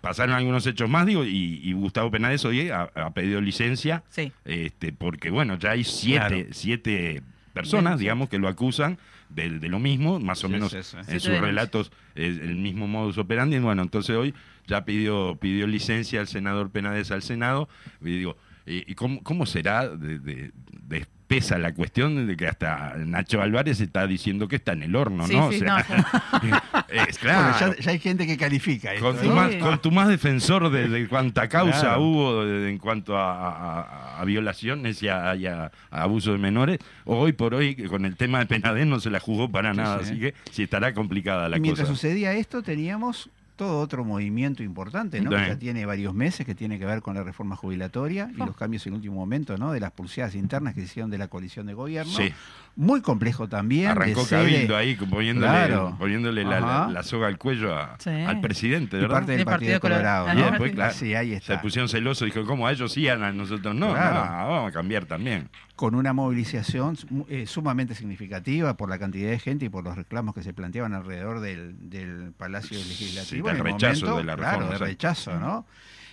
pasaron 0.02 0.36
algunos 0.36 0.66
hechos 0.68 0.90
más, 0.90 1.06
digo, 1.06 1.24
y, 1.24 1.62
y 1.64 1.74
Gustavo 1.74 2.12
Penades 2.12 2.44
hoy 2.46 2.70
ha, 2.70 2.90
ha 2.96 3.12
pedido 3.14 3.40
licencia, 3.42 4.04
Sí. 4.10 4.32
este, 4.44 4.92
porque 4.92 5.30
bueno, 5.30 5.58
ya 5.58 5.72
hay 5.72 5.84
siete, 5.84 6.28
Claro. 6.28 6.48
siete 6.52 7.22
personas, 7.54 8.00
digamos, 8.00 8.28
que 8.30 8.38
lo 8.38 8.48
acusan 8.50 8.98
de, 9.30 9.50
de 9.60 9.70
lo 9.70 9.80
mismo, 9.80 10.20
más 10.20 10.44
o 10.44 10.48
Sí, 10.48 10.54
menos 10.54 10.74
en 10.74 11.20
sus 11.20 11.40
relatos 11.40 11.92
es 12.16 12.38
el 12.40 12.56
mismo 12.58 12.88
modus 12.88 13.18
operandi. 13.18 13.58
Bueno, 13.60 13.82
entonces 13.82 14.16
hoy 14.16 14.34
ya 14.68 14.86
pidió, 14.86 15.38
pidió 15.40 15.68
licencia 15.68 16.20
al 16.20 16.28
senador 16.28 16.70
Penades 16.72 17.12
al 17.12 17.22
Senado. 17.22 17.70
Y 18.02 18.18
digo, 18.18 18.38
¿y 18.66 18.96
cómo, 18.96 19.22
cómo 19.24 19.46
será 19.46 19.88
de, 19.90 20.20
de- 20.20 20.52
de 20.86 20.98
espesa 20.98 21.58
la 21.58 21.74
cuestión 21.74 22.28
de 22.28 22.38
que 22.38 22.46
hasta 22.48 22.94
Nacho 22.98 23.42
Álvarez 23.42 23.82
está 23.82 24.06
diciendo 24.06 24.48
que 24.48 24.58
está 24.58 24.74
en 24.74 24.84
el 24.84 24.96
horno, 24.96 25.26
Sí, 25.26 25.36
¿no? 25.36 25.50
sí, 25.52 25.56
O 25.56 25.60
sea, 25.60 25.78
es 26.90 27.18
claro. 27.18 27.58
Bueno, 27.58 27.76
ya, 27.76 27.82
ya 27.84 27.92
hay 27.92 28.00
gente 28.00 28.28
que 28.28 28.38
califica 28.38 28.94
esto. 28.94 29.06
Con 29.12 29.20
tu, 29.20 29.30
más, 29.34 29.56
con 29.56 29.82
tu 29.82 29.92
más 29.92 30.08
defensor 30.08 30.70
de, 30.70 30.88
de 30.88 31.08
cuánta 31.08 31.50
causa 31.50 31.80
Claro. 31.82 32.02
hubo 32.04 32.46
de- 32.46 32.60
de- 32.60 32.70
en 32.70 32.78
cuanto 32.78 33.18
a, 33.18 33.32
a- 33.34 33.82
a- 33.82 34.22
a 34.22 34.26
violaciones 34.26 35.02
y 35.02 35.08
a, 35.08 35.36
y 35.36 35.48
a- 35.48 35.72
a 35.90 36.02
abuso 36.04 36.32
de 36.32 36.38
menores, 36.38 36.78
hoy 37.06 37.34
por 37.34 37.56
hoy 37.56 37.76
con 37.76 38.06
el 38.06 38.16
tema 38.16 38.38
de 38.40 38.46
Penadez 38.46 38.86
no 38.86 39.00
se 39.00 39.10
la 39.10 39.20
jugó 39.20 39.50
para 39.50 39.74
nada, 39.74 40.00
sí. 40.04 40.12
así 40.12 40.20
que 40.20 40.34
sí 40.52 40.62
estará 40.64 40.94
complicada 40.94 41.50
la 41.50 41.58
Y 41.58 41.62
mientras 41.62 41.88
cosa. 41.88 42.00
sucedía 42.00 42.34
esto, 42.34 42.62
teníamos 42.62 43.32
todo 43.56 43.80
otro 43.80 44.04
movimiento 44.04 44.64
importante, 44.64 45.22
¿no? 45.22 45.32
Sí. 45.32 45.38
Que 45.38 45.48
ya 45.48 45.58
tiene 45.60 45.86
varios 45.86 46.14
meses, 46.14 46.46
que 46.46 46.56
tiene 46.56 46.78
que 46.78 46.86
ver 46.86 47.02
con 47.02 47.16
la 47.16 47.24
reforma 47.24 47.56
jubilatoria 47.56 48.30
y 48.36 48.42
Oh. 48.42 48.46
los 48.46 48.56
cambios 48.58 48.86
en 48.88 48.94
último 48.94 49.16
momento, 49.16 49.58
¿no? 49.58 49.72
De 49.72 49.80
las 49.80 49.92
pulseadas 49.92 50.36
internas 50.36 50.74
que 50.74 50.82
se 50.82 50.88
hicieron 50.88 51.10
de 51.10 51.18
la 51.18 51.28
coalición 51.28 51.66
de 51.66 51.74
gobierno. 51.74 52.12
Sí. 52.12 52.34
Muy 52.78 53.00
complejo 53.02 53.48
también. 53.48 53.88
Arrancó 53.92 54.28
Cabildo 54.28 54.76
ahí 54.76 54.96
poniéndole, 54.96 55.48
Claro. 55.48 55.96
poniéndole 55.98 56.44
la, 56.44 56.60
la- 56.60 56.82
Ajá. 56.84 56.92
la 56.92 57.04
soga 57.04 57.28
al 57.28 57.38
cuello 57.38 57.74
a- 57.74 57.96
Sí. 58.00 58.10
al 58.10 58.42
presidente, 58.42 58.98
y 58.98 59.00
¿verdad? 59.02 59.16
parte 59.16 59.32
del 59.32 59.40
De 59.40 59.46
Partido, 59.46 59.80
Partido 59.80 59.80
Colorado. 59.80 60.34
Y 60.38 60.42
después, 60.42 60.72
claro, 60.74 60.94
Sí, 60.94 61.16
ahí 61.16 61.30
se 61.30 61.36
está. 61.38 61.62
pusieron 61.62 61.88
celosos, 61.88 62.26
dijo, 62.26 62.44
¿cómo 62.46 62.68
a 62.68 62.74
ellos 62.74 62.92
sí, 62.92 63.08
a 63.08 63.16
nosotros 63.16 63.74
no? 63.74 63.94
Claro. 63.94 64.16
No, 64.16 64.52
vamos 64.52 64.70
a 64.70 64.74
cambiar 64.74 65.06
también. 65.06 65.48
Con 65.76 65.94
una 65.96 66.14
movilización 66.14 66.98
eh, 67.28 67.46
sumamente 67.48 67.96
significativa 67.96 68.76
por 68.78 68.90
la 68.90 68.98
cantidad 68.98 69.30
de 69.30 69.40
gente 69.40 69.66
y 69.66 69.70
por 69.70 69.84
los 69.84 69.96
reclamos 69.96 70.34
que 70.34 70.42
se 70.44 70.54
planteaban 70.54 70.94
alrededor 70.94 71.42
del, 71.42 71.90
del 71.90 72.32
Palacio 72.38 72.78
Legislativo. 72.78 73.50
el 73.50 73.60
rechazo 73.60 74.06
momento, 74.08 74.18
de 74.18 74.24
la 74.24 74.36
Claro, 74.38 74.52
reforma, 74.60 74.72
de 74.72 74.78
sí. 74.78 74.84
rechazo, 74.86 75.40
¿no? 75.40 75.66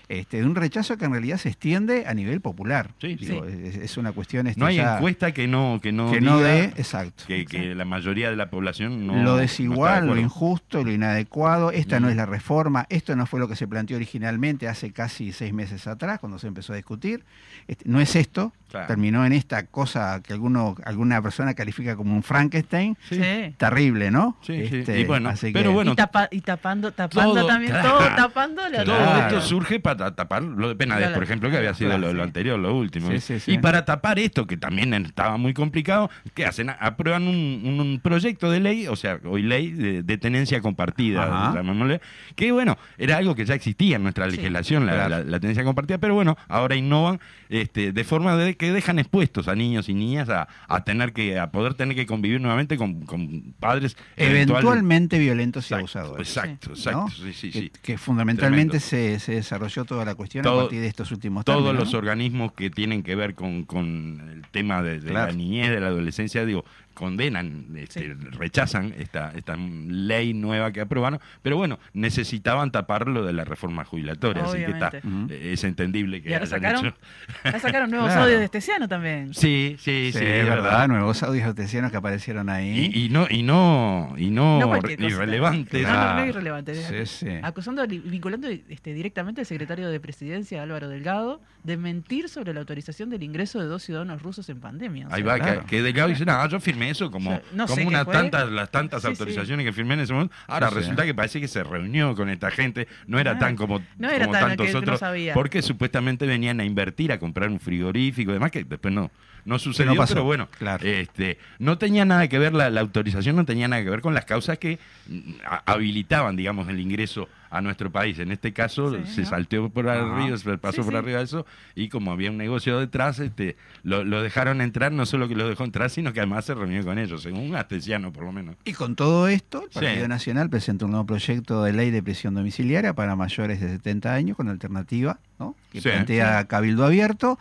Este, 0.08 0.38
de 0.38 0.44
un 0.44 0.56
rechazo 0.56 0.98
que 0.98 1.04
en 1.06 1.12
realidad 1.12 1.38
se 1.38 1.48
extiende 1.48 2.04
a 2.06 2.12
nivel 2.12 2.40
popular. 2.42 2.90
Sí, 3.00 3.14
Digo, 3.14 3.46
Es, 3.46 3.76
es 3.76 3.96
una 3.96 4.12
cuestión 4.12 4.46
No 4.56 4.66
hay 4.66 4.78
encuesta 4.80 5.32
que 5.32 5.46
no 5.46 5.78
que 5.80 5.92
no, 5.92 6.10
que 6.10 6.20
no 6.20 6.38
dé, 6.40 6.64
exacto. 6.76 7.24
que, 7.26 7.46
que 7.46 7.74
la 7.74 7.84
mayoría 7.86 8.28
de 8.28 8.36
la 8.36 8.50
población 8.50 9.06
no 9.06 9.14
lo 9.14 9.22
no 9.22 9.36
desigual, 9.36 10.08
de 10.08 10.14
lo 10.16 10.20
injusto, 10.20 10.82
lo 10.84 10.90
inadecuado. 10.92 11.70
Esta 11.70 11.98
no 12.00 12.08
Mm. 12.08 12.10
es 12.10 12.16
la 12.16 12.26
reforma, 12.26 12.84
esto 12.90 13.14
no 13.16 13.24
fue 13.26 13.38
lo 13.40 13.48
que 13.48 13.56
se 13.56 13.66
planteó 13.68 13.96
originalmente 13.96 14.68
hace 14.68 14.90
casi 14.92 15.32
seis 15.32 15.52
meses 15.54 15.86
atrás, 15.86 16.18
cuando 16.18 16.38
se 16.38 16.48
empezó 16.48 16.72
a 16.74 16.76
discutir. 16.76 17.24
Este, 17.68 17.84
no 17.88 18.00
es 18.00 18.14
esto, 18.16 18.52
Claro. 18.72 18.86
terminó 18.88 19.24
en 19.24 19.32
esta 19.34 19.66
cosa 19.66 20.20
que 20.22 20.32
alguno, 20.32 20.74
alguna 20.84 21.20
persona 21.22 21.54
califica 21.54 21.94
como 21.94 22.14
un 22.16 22.22
Frankenstein. 22.22 22.96
Sí. 23.08 23.20
Terrible, 23.58 24.10
¿no? 24.10 24.36
Sí, 24.42 24.66
sí. 24.68 24.76
Este, 24.78 24.98
Y 25.00 25.04
bueno, 25.04 25.28
así 25.28 25.52
pero 25.52 25.70
que- 25.70 25.74
bueno, 25.74 25.92
y, 25.92 25.96
tapa- 25.96 26.28
y 26.30 26.40
tapando, 26.40 26.90
tapando 26.92 27.34
todo- 27.34 27.46
también, 27.46 27.70
claro. 27.72 27.98
todo 27.98 28.08
tapando 28.16 28.68
la 28.68 28.84
Todo 28.84 28.96
Claro. 28.96 29.36
esto 29.36 29.40
surge 29.48 29.78
para 29.78 30.14
tapar 30.14 30.42
lo 30.42 30.68
de 30.68 30.74
Penades, 30.74 31.02
Claro. 31.04 31.14
por 31.14 31.22
ejemplo, 31.24 31.50
que 31.50 31.58
había 31.58 31.74
sido 31.74 31.90
Claro, 31.90 32.12
lo, 32.12 32.22
anterior, 32.22 32.58
lo 32.58 32.74
último. 32.74 33.08
Sí, 33.10 33.20
sí, 33.20 33.38
sí. 33.40 33.52
Y 33.52 33.58
para 33.58 33.84
tapar 33.84 34.18
esto, 34.18 34.46
que 34.46 34.56
también 34.56 34.92
estaba 34.94 35.36
muy 35.36 35.52
complicado, 35.54 36.10
¿qué 36.34 36.46
hacen? 36.46 36.70
Aprueban 36.70 37.24
un, 37.28 37.60
un- 37.64 37.80
un 37.80 38.00
proyecto 38.00 38.50
de 38.50 38.60
ley, 38.60 38.86
o 38.88 38.96
sea, 38.96 39.20
hoy 39.24 39.42
ley 39.42 39.70
de, 39.70 40.02
de 40.02 40.18
tenencia 40.18 40.60
compartida, 40.62 41.52
llamémosle, 41.54 42.00
que 42.36 42.52
bueno, 42.52 42.78
era 42.98 43.18
algo 43.18 43.34
que 43.34 43.44
ya 43.44 43.54
existía 43.54 43.96
en 43.96 44.02
nuestra 44.02 44.30
Sí. 44.30 44.36
legislación, 44.36 44.86
la- 44.86 45.08
la 45.08 45.40
tenencia 45.40 45.62
compartida, 45.64 45.98
pero 45.98 46.14
bueno, 46.14 46.36
ahora 46.48 46.74
innovan 46.74 47.20
este, 47.48 47.92
de 47.92 48.04
forma 48.04 48.34
de 48.36 48.56
que 48.62 48.72
dejan 48.72 48.98
expuestos 49.00 49.48
a 49.48 49.54
niños 49.54 49.88
y 49.88 49.94
niñas 49.94 50.28
a, 50.28 50.46
a 50.68 50.84
tener 50.84 51.12
que, 51.12 51.38
a 51.38 51.50
poder 51.50 51.74
tener 51.74 51.96
que 51.96 52.06
convivir 52.06 52.40
nuevamente 52.40 52.76
con, 52.78 53.02
con 53.04 53.54
padres 53.58 53.96
eventual- 54.16 54.60
eventualmente 54.62 55.18
violentos 55.18 55.64
y 55.70 55.74
Exacto, 55.74 55.98
abusadores. 55.98 56.28
Exacto, 56.28 56.68
¿no? 56.70 56.74
exacto, 56.76 57.08
sí, 57.10 57.32
sí, 57.32 57.50
que, 57.50 57.58
sí. 57.60 57.72
que 57.82 57.98
fundamentalmente 57.98 58.78
se, 58.80 59.18
se 59.18 59.32
desarrolló 59.34 59.84
toda 59.84 60.04
la 60.04 60.14
cuestión 60.14 60.44
Todo- 60.44 60.60
a 60.60 60.62
partir 60.64 60.80
de 60.80 60.86
estos 60.86 61.10
últimos 61.10 61.44
todos 61.44 61.58
términos, 61.64 61.84
los 61.84 61.92
¿no? 61.92 61.98
organismos 61.98 62.52
que 62.52 62.70
tienen 62.70 63.02
que 63.02 63.14
ver 63.16 63.34
con, 63.34 63.64
con 63.64 64.20
el 64.32 64.42
tema 64.50 64.82
de, 64.82 65.00
de 65.00 65.10
Claro. 65.10 65.32
la 65.32 65.36
niñez, 65.36 65.70
de 65.70 65.80
la 65.80 65.88
adolescencia, 65.88 66.44
digo, 66.46 66.64
condenan, 66.94 67.66
este, 67.76 68.14
rechazan 68.30 68.94
esta, 68.98 69.32
esta 69.32 69.56
ley 69.56 70.34
nueva 70.34 70.72
que 70.72 70.80
aprobaron, 70.80 71.20
pero 71.42 71.56
bueno, 71.56 71.78
necesitaban 71.92 72.70
taparlo 72.70 73.24
de 73.24 73.32
la 73.32 73.44
reforma 73.44 73.84
jubilatoria, 73.84 74.44
así 74.44 74.58
que 74.58 74.70
está, 74.70 74.90
eh, 74.94 75.50
es 75.52 75.64
entendible 75.64 76.22
que 76.22 76.30
Y 76.30 76.32
ahora 76.34 76.44
hayan 76.46 76.60
sacaron, 76.60 76.86
hecho- 76.86 77.58
sacaron 77.60 77.90
nuevos 77.90 78.08
Claro. 78.08 78.22
audios 78.24 78.38
de 78.40 78.44
Estesiano 78.46 78.88
también. 78.88 79.34
Sí, 79.34 79.76
sí, 79.78 80.10
sí, 80.12 80.18
Sí, 80.18 80.24
es 80.24 80.44
verdad, 80.46 80.88
nuevos 80.88 81.22
audios 81.22 81.46
artesianos 81.46 81.90
que 81.90 81.96
aparecieron 81.96 82.48
ahí. 82.48 82.90
Y, 82.94 83.06
y 83.06 83.08
no, 83.08 83.26
y 83.28 83.42
no, 83.42 84.14
y 84.16 84.30
no, 84.30 84.60
No 84.60 84.76
irrelevantes. 84.98 85.82
No, 85.82 85.88
no, 85.88 85.94
no 85.94 86.02
Claro. 86.02 86.22
es 86.22 86.28
irrelevante. 86.28 86.74
Sí, 86.74 87.06
sí. 87.06 87.28
Acusando, 87.42 87.86
vinculando 87.86 88.48
este, 88.48 88.92
directamente 88.94 89.40
al 89.40 89.46
secretario 89.46 89.88
de 89.88 90.00
Presidencia, 90.00 90.62
Álvaro 90.62 90.88
Delgado, 90.88 91.40
de 91.64 91.76
mentir 91.76 92.28
sobre 92.28 92.52
la 92.52 92.60
autorización 92.60 93.08
del 93.10 93.22
ingreso 93.22 93.60
de 93.60 93.66
dos 93.66 93.82
ciudadanos 93.82 94.20
rusos 94.22 94.48
en 94.48 94.60
pandemia. 94.60 95.08
O 95.08 95.12
Ahí 95.14 95.22
va, 95.22 95.38
claro. 95.38 95.60
que, 95.62 95.66
que 95.66 95.82
Delgado 95.82 96.08
dice, 96.08 96.24
no, 96.24 96.48
yo 96.48 96.58
firmé 96.60 96.81
eso 96.82 97.10
como, 97.10 97.30
O 97.30 97.34
sea, 97.34 97.42
no 97.52 97.64
como 97.66 97.74
sé 97.76 97.80
qué 97.82 97.86
una 97.88 98.04
fue. 98.04 98.14
tantas, 98.14 98.50
las 98.50 98.70
tantas 98.70 99.02
Sí, 99.02 99.06
sí. 99.06 99.10
autorizaciones 99.12 99.64
que 99.66 99.72
firmé 99.72 99.94
en 99.94 100.00
ese 100.00 100.12
momento. 100.12 100.34
Ahora 100.46 100.70
resulta 100.70 101.04
que 101.04 101.14
parece 101.14 101.40
que 101.40 101.48
se 101.48 101.62
reunió 101.64 102.14
con 102.14 102.28
esta 102.28 102.50
gente, 102.50 102.88
no 103.06 103.18
era 103.18 103.32
Ah, 103.32 103.38
tan 103.38 103.56
como, 103.56 103.80
no 103.98 104.08
era 104.10 104.26
como 104.26 104.32
tan 104.38 104.48
tantos 104.56 104.74
otros, 104.74 105.00
sabía. 105.00 105.34
porque 105.34 105.62
supuestamente 105.62 106.26
venían 106.26 106.60
a 106.60 106.64
invertir, 106.64 107.12
a 107.12 107.18
comprar 107.18 107.48
un 107.50 107.60
frigorífico 107.60 108.30
y 108.30 108.34
demás, 108.34 108.50
que 108.50 108.64
después 108.64 108.92
no, 108.92 109.10
no 109.44 109.58
sucedió, 109.58 109.96
pasó, 109.96 110.14
pero 110.14 110.24
bueno, 110.24 110.48
claro. 110.58 110.86
este, 110.86 111.38
no 111.58 111.78
tenía 111.78 112.04
nada 112.04 112.28
que 112.28 112.38
ver, 112.38 112.52
la, 112.52 112.70
la 112.70 112.80
autorización 112.80 113.34
no 113.36 113.44
tenía 113.44 113.66
nada 113.68 113.82
que 113.82 113.90
ver 113.90 114.00
con 114.00 114.14
las 114.14 114.24
causas 114.24 114.58
que 114.58 114.78
mm, 115.08 115.32
habilitaban, 115.66 116.36
digamos, 116.36 116.68
el 116.68 116.78
ingreso 116.80 117.28
a 117.52 117.60
nuestro 117.60 117.92
país. 117.92 118.18
En 118.18 118.32
este 118.32 118.52
caso 118.52 118.90
Sí, 119.04 119.14
se 119.14 119.20
¿no? 119.22 119.28
salteó 119.28 119.68
por 119.68 119.88
arriba, 119.88 120.36
se 120.38 120.58
pasó 120.58 120.76
Sí, 120.78 120.82
por 120.82 120.94
sí. 120.94 120.96
arriba 120.96 121.18
de 121.18 121.24
eso, 121.24 121.46
y 121.74 121.88
como 121.88 122.10
había 122.10 122.30
un 122.30 122.38
negocio 122.38 122.80
detrás, 122.80 123.18
este, 123.20 123.56
lo, 123.82 124.04
lo 124.04 124.22
dejaron 124.22 124.60
entrar, 124.62 124.90
no 124.90 125.04
solo 125.06 125.28
que 125.28 125.34
lo 125.36 125.46
dejó 125.48 125.64
entrar, 125.64 125.90
sino 125.90 126.12
que 126.12 126.20
además 126.20 126.46
se 126.46 126.54
reunió 126.54 126.82
con 126.84 126.98
ellos, 126.98 127.22
según 127.22 127.40
un 127.50 127.54
astesiano 127.54 128.12
por 128.12 128.24
lo 128.24 128.32
menos. 128.32 128.56
Y 128.64 128.72
con 128.72 128.96
todo 128.96 129.28
esto, 129.28 129.64
el 129.64 129.68
Sí. 129.70 129.80
Partido 129.80 130.08
Nacional 130.08 130.48
presenta 130.50 130.86
un 130.86 130.92
nuevo 130.92 131.06
proyecto 131.06 131.62
de 131.62 131.72
ley 131.74 131.90
de 131.90 132.02
prisión 132.02 132.34
domiciliaria 132.34 132.94
para 132.94 133.14
mayores 133.16 133.60
de 133.60 133.68
70 133.68 134.14
años 134.14 134.36
con 134.36 134.48
alternativa, 134.48 135.18
¿no? 135.38 135.54
Que 135.70 135.80
Sí. 135.82 135.88
plantea 135.90 136.44
cabildo 136.46 136.84
abierto, 136.86 137.38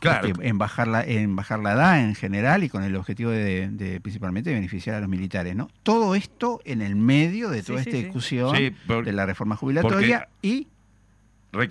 Claro. 0.00 0.28
este, 0.28 0.48
en 0.48 0.58
bajar 0.58 0.88
la 0.88 1.04
en 1.04 1.36
bajar 1.36 1.58
la 1.60 1.72
edad 1.72 2.00
en 2.00 2.14
general 2.14 2.64
y 2.64 2.68
con 2.68 2.82
el 2.82 2.96
objetivo 2.96 3.30
de, 3.30 3.68
de 3.68 4.00
principalmente 4.00 4.52
beneficiar 4.52 4.96
a 4.96 5.00
los 5.00 5.08
militares, 5.08 5.54
¿no? 5.54 5.68
Todo 5.82 6.14
esto 6.14 6.60
en 6.64 6.82
el 6.82 6.96
medio 6.96 7.50
de 7.50 7.62
toda 7.62 7.82
sí, 7.82 7.88
esta 7.90 7.98
sí. 7.98 8.04
discusión 8.04 8.56
Sí, 8.56 8.70
por- 8.86 9.04
de 9.04 9.12
la 9.12 9.26
reforma 9.26 9.56
jubilatoria 9.56 10.28
y 10.42 10.66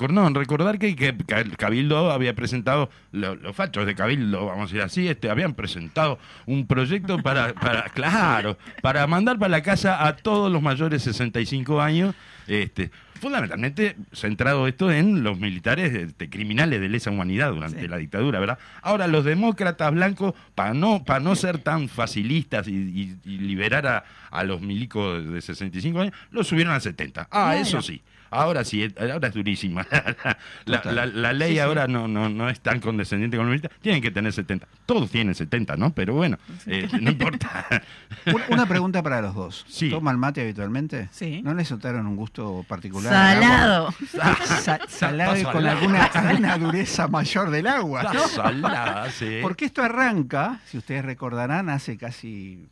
no, 0.09 0.29
recordar 0.31 0.77
que, 0.77 0.93
que 0.95 1.15
Ca- 1.25 1.43
Cabildo 1.57 2.11
había 2.11 2.35
presentado, 2.35 2.89
lo- 3.13 3.35
los 3.35 3.55
fachos 3.55 3.85
de 3.85 3.95
Cabildo, 3.95 4.45
vamos 4.45 4.63
a 4.63 4.73
decir 4.73 4.81
así, 4.81 5.07
este, 5.07 5.29
habían 5.29 5.53
presentado 5.53 6.19
un 6.45 6.67
proyecto 6.67 7.17
para, 7.19 7.53
para, 7.53 7.83
claro, 7.85 8.57
para 8.81 9.07
mandar 9.07 9.39
para 9.39 9.49
la 9.51 9.61
casa 9.63 10.05
a 10.05 10.17
todos 10.17 10.51
los 10.51 10.61
mayores 10.61 11.05
de 11.05 11.13
65 11.13 11.79
años, 11.81 12.13
este, 12.47 12.91
fundamentalmente 13.19 13.95
centrado 14.13 14.67
esto 14.67 14.91
en 14.91 15.23
los 15.23 15.39
militares 15.39 15.93
este, 15.93 16.29
criminales 16.29 16.81
de 16.81 16.89
lesa 16.89 17.11
humanidad 17.11 17.51
durante 17.51 17.81
Sí. 17.81 17.87
la 17.87 17.97
dictadura, 17.97 18.39
¿verdad? 18.39 18.57
Ahora, 18.81 19.07
los 19.07 19.23
demócratas 19.25 19.93
blancos, 19.93 20.33
para 20.55 20.73
no, 20.73 21.03
para 21.03 21.19
no 21.19 21.35
ser 21.35 21.59
tan 21.59 21.89
facilistas 21.89 22.67
y, 22.67 22.71
y- 22.73 23.15
y 23.25 23.37
liberar 23.37 23.85
a, 23.87 24.03
a 24.31 24.43
los 24.43 24.61
milicos 24.61 25.29
de 25.29 25.41
65 25.41 25.99
años, 26.01 26.13
los 26.31 26.47
subieron 26.47 26.73
a 26.73 26.79
70. 26.79 27.27
Ah, 27.31 27.55
eso 27.57 27.81
sí. 27.81 28.01
Ahora 28.31 28.63
sí, 28.63 28.83
eh, 28.83 28.93
ahora 29.11 29.27
es 29.29 29.33
durísima. 29.33 29.85
la, 30.65 30.81
Total. 30.81 30.95
la- 30.95 31.05
la 31.05 31.33
ley 31.33 31.49
Sí, 31.49 31.53
sí. 31.55 31.59
ahora 31.59 31.87
no, 31.87 32.07
no, 32.07 32.29
no 32.29 32.49
es 32.49 32.59
tan 32.59 32.79
condescendiente 32.79 33.37
con 33.37 33.45
los 33.47 33.51
militares. 33.51 33.77
Tienen 33.81 34.01
que 34.01 34.11
tener 34.11 34.31
70. 34.33 34.67
Todos 34.85 35.09
tienen 35.09 35.33
70, 35.35 35.75
¿no? 35.77 35.91
Pero 35.91 36.13
bueno, 36.13 36.37
eh, 36.65 36.87
no 37.01 37.11
importa. 37.11 37.65
un- 38.27 38.41
una 38.53 38.65
pregunta 38.65 39.01
para 39.03 39.21
los 39.21 39.33
dos. 39.35 39.65
Sí. 39.67 39.89
¿Toman 39.89 40.19
mate 40.19 40.41
habitualmente? 40.41 41.09
Sí. 41.11 41.41
¿No 41.43 41.53
les 41.53 41.69
notaron 41.71 42.05
un 42.07 42.15
gusto 42.15 42.65
particular? 42.67 43.11
Salado. 43.13 43.93
Sa- 44.45 44.79
salado 44.87 45.37
y 45.37 45.43
con 45.43 45.65
alguna, 45.65 46.05
alguna 46.05 46.57
dureza 46.57 47.07
mayor 47.07 47.49
del 47.49 47.67
agua. 47.67 48.03
¿no? 48.13 48.27
salada, 48.27 49.09
sí. 49.11 49.39
Porque 49.41 49.65
esto 49.65 49.81
arranca, 49.83 50.59
si 50.65 50.77
ustedes 50.77 51.03
recordarán, 51.05 51.69
hace 51.69 51.97
casi, 51.97 52.67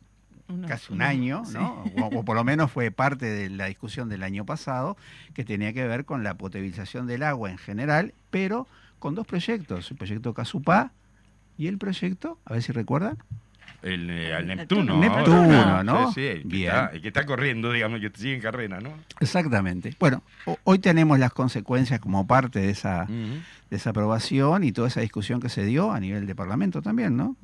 Una- 0.48 0.68
casi 0.68 0.92
un 0.92 0.96
una- 0.96 1.08
año, 1.08 1.44
sí. 1.44 1.54
¿no? 1.54 1.84
O, 1.96 2.18
o 2.20 2.24
por 2.24 2.36
lo 2.36 2.44
menos 2.44 2.70
fue 2.72 2.90
parte 2.90 3.26
de 3.26 3.50
la 3.50 3.66
discusión 3.66 4.08
del 4.08 4.22
año 4.22 4.44
pasado, 4.44 4.96
que 5.34 5.44
tenía 5.44 5.72
que 5.72 5.86
ver 5.86 6.04
con 6.04 6.22
la 6.24 6.34
potabilización 6.34 7.06
del 7.06 7.22
agua 7.22 7.50
en 7.50 7.58
general, 7.58 8.14
pero 8.30 8.66
con 8.98 9.14
dos 9.14 9.26
proyectos, 9.26 9.90
el 9.90 9.96
proyecto 9.96 10.34
Casupá 10.34 10.92
y 11.56 11.66
el 11.66 11.78
proyecto, 11.78 12.38
a 12.44 12.54
ver 12.54 12.62
si 12.62 12.72
recuerdan, 12.72 13.18
El, 13.82 14.10
eh, 14.10 14.34
al 14.34 14.46
Neptuno. 14.46 14.98
Neptuno, 14.98 15.42
ahora. 15.54 15.84
¿no? 15.84 16.08
Sí, 16.08 16.14
sí, 16.20 16.26
el 16.26 16.42
que, 16.42 16.48
Bien. 16.48 16.68
está, 16.70 16.86
el 16.86 17.02
que 17.02 17.08
está 17.08 17.26
corriendo, 17.26 17.70
digamos, 17.70 18.00
que 18.00 18.10
sigue 18.14 18.34
en 18.34 18.40
carrera, 18.40 18.80
¿no? 18.80 18.90
Exactamente. 19.20 19.94
Bueno, 20.00 20.22
ho- 20.46 20.58
hoy 20.64 20.78
tenemos 20.80 21.18
las 21.18 21.32
consecuencias 21.32 22.00
como 22.00 22.26
parte 22.26 22.58
de 22.60 22.70
esa, 22.70 23.04
de 23.04 23.76
esa 23.76 23.90
aprobación 23.90 24.64
y 24.64 24.72
toda 24.72 24.88
esa 24.88 25.00
discusión 25.00 25.40
que 25.40 25.48
se 25.48 25.64
dio 25.64 25.92
a 25.92 26.00
nivel 26.00 26.26
de 26.26 26.34
Parlamento 26.34 26.80
también, 26.82 27.16
¿no? 27.16 27.36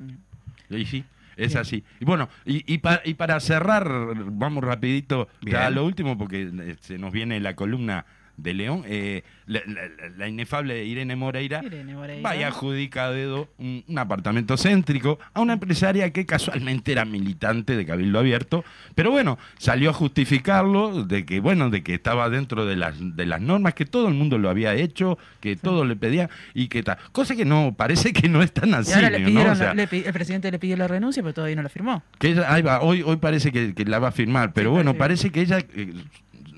Y 0.69 0.85
sí, 0.85 1.05
es 1.37 1.49
Bien. 1.49 1.57
así. 1.59 1.83
Y 1.99 2.05
bueno, 2.05 2.29
y, 2.45 2.63
y, 2.73 2.77
pa- 2.79 3.01
y 3.05 3.13
para 3.15 3.39
cerrar, 3.39 3.87
vamos 4.31 4.63
rapidito 4.63 5.27
a 5.57 5.69
lo 5.69 5.85
último, 5.85 6.17
porque 6.17 6.49
eh, 6.51 6.75
se 6.79 6.97
nos 6.97 7.11
viene 7.13 7.39
la 7.39 7.55
columna 7.55 8.05
de 8.37 8.53
León. 8.53 8.83
eh, 8.87 9.23
la, 9.47 9.61
la- 9.67 10.09
la 10.17 10.27
inefable 10.27 10.83
Irene 10.85 11.15
Moreira 11.15 11.61
Irene 11.63 11.93
Moreira. 11.93 12.21
vaya 12.23 12.47
adjudica 12.47 13.05
a 13.05 13.11
dedo 13.11 13.47
un, 13.59 13.83
un 13.87 13.99
apartamento 13.99 14.57
céntrico 14.57 15.19
a 15.33 15.41
una 15.41 15.53
empresaria 15.53 16.11
que 16.11 16.25
casualmente 16.25 16.91
era 16.91 17.05
militante 17.05 17.75
de 17.77 17.85
Cabildo 17.85 18.17
Abierto, 18.19 18.65
pero 18.95 19.11
bueno, 19.11 19.37
salió 19.57 19.91
a 19.91 19.93
justificarlo 19.93 21.03
de 21.03 21.25
que, 21.25 21.39
bueno, 21.39 21.69
de 21.69 21.83
que 21.83 21.93
estaba 21.93 22.29
dentro 22.29 22.65
de 22.65 22.75
las, 22.75 22.95
de 22.99 23.25
las 23.25 23.39
normas, 23.41 23.73
que 23.75 23.85
todo 23.85 24.07
el 24.07 24.13
mundo 24.15 24.37
lo 24.37 24.49
había 24.49 24.73
hecho, 24.73 25.17
que 25.39 25.55
todo 25.55 25.85
le 25.85 25.95
pedía 25.95 26.29
y 26.53 26.67
que 26.67 26.81
tal. 26.83 26.97
Cosa 27.11 27.35
que 27.35 27.45
no, 27.45 27.75
parece 27.77 28.11
que 28.13 28.27
no 28.27 28.41
es 28.41 28.51
tan 28.51 28.69
Y 28.71 28.73
así, 28.73 28.93
ahora 28.93 29.09
le 29.11 29.19
¿no? 29.19 29.27
pidieron, 29.27 29.51
O 29.53 29.55
sea, 29.55 29.73
le 29.73 29.87
pi- 29.87 30.03
el 30.05 30.13
presidente 30.13 30.49
le 30.51 30.57
pidió 30.59 30.75
la 30.77 30.87
renuncia, 30.87 31.21
pero 31.21 31.33
todavía 31.33 31.55
no 31.55 31.61
la 31.63 31.69
firmó. 31.69 32.03
que 32.17 32.29
ella, 32.29 32.51
ahí 32.51 32.61
va, 32.63 32.81
hoy, 32.81 33.03
hoy 33.03 33.17
parece 33.17 33.51
que, 33.51 33.73
que 33.75 33.85
la 33.85 33.99
va 33.99 34.07
a 34.09 34.11
firmar, 34.11 34.53
pero 34.53 34.71
Sí, 34.71 34.73
bueno, 34.73 34.93
parece 34.95 35.05
parece 35.05 35.29
que 35.31 35.41
ella, 35.41 35.59
eh, 35.75 35.93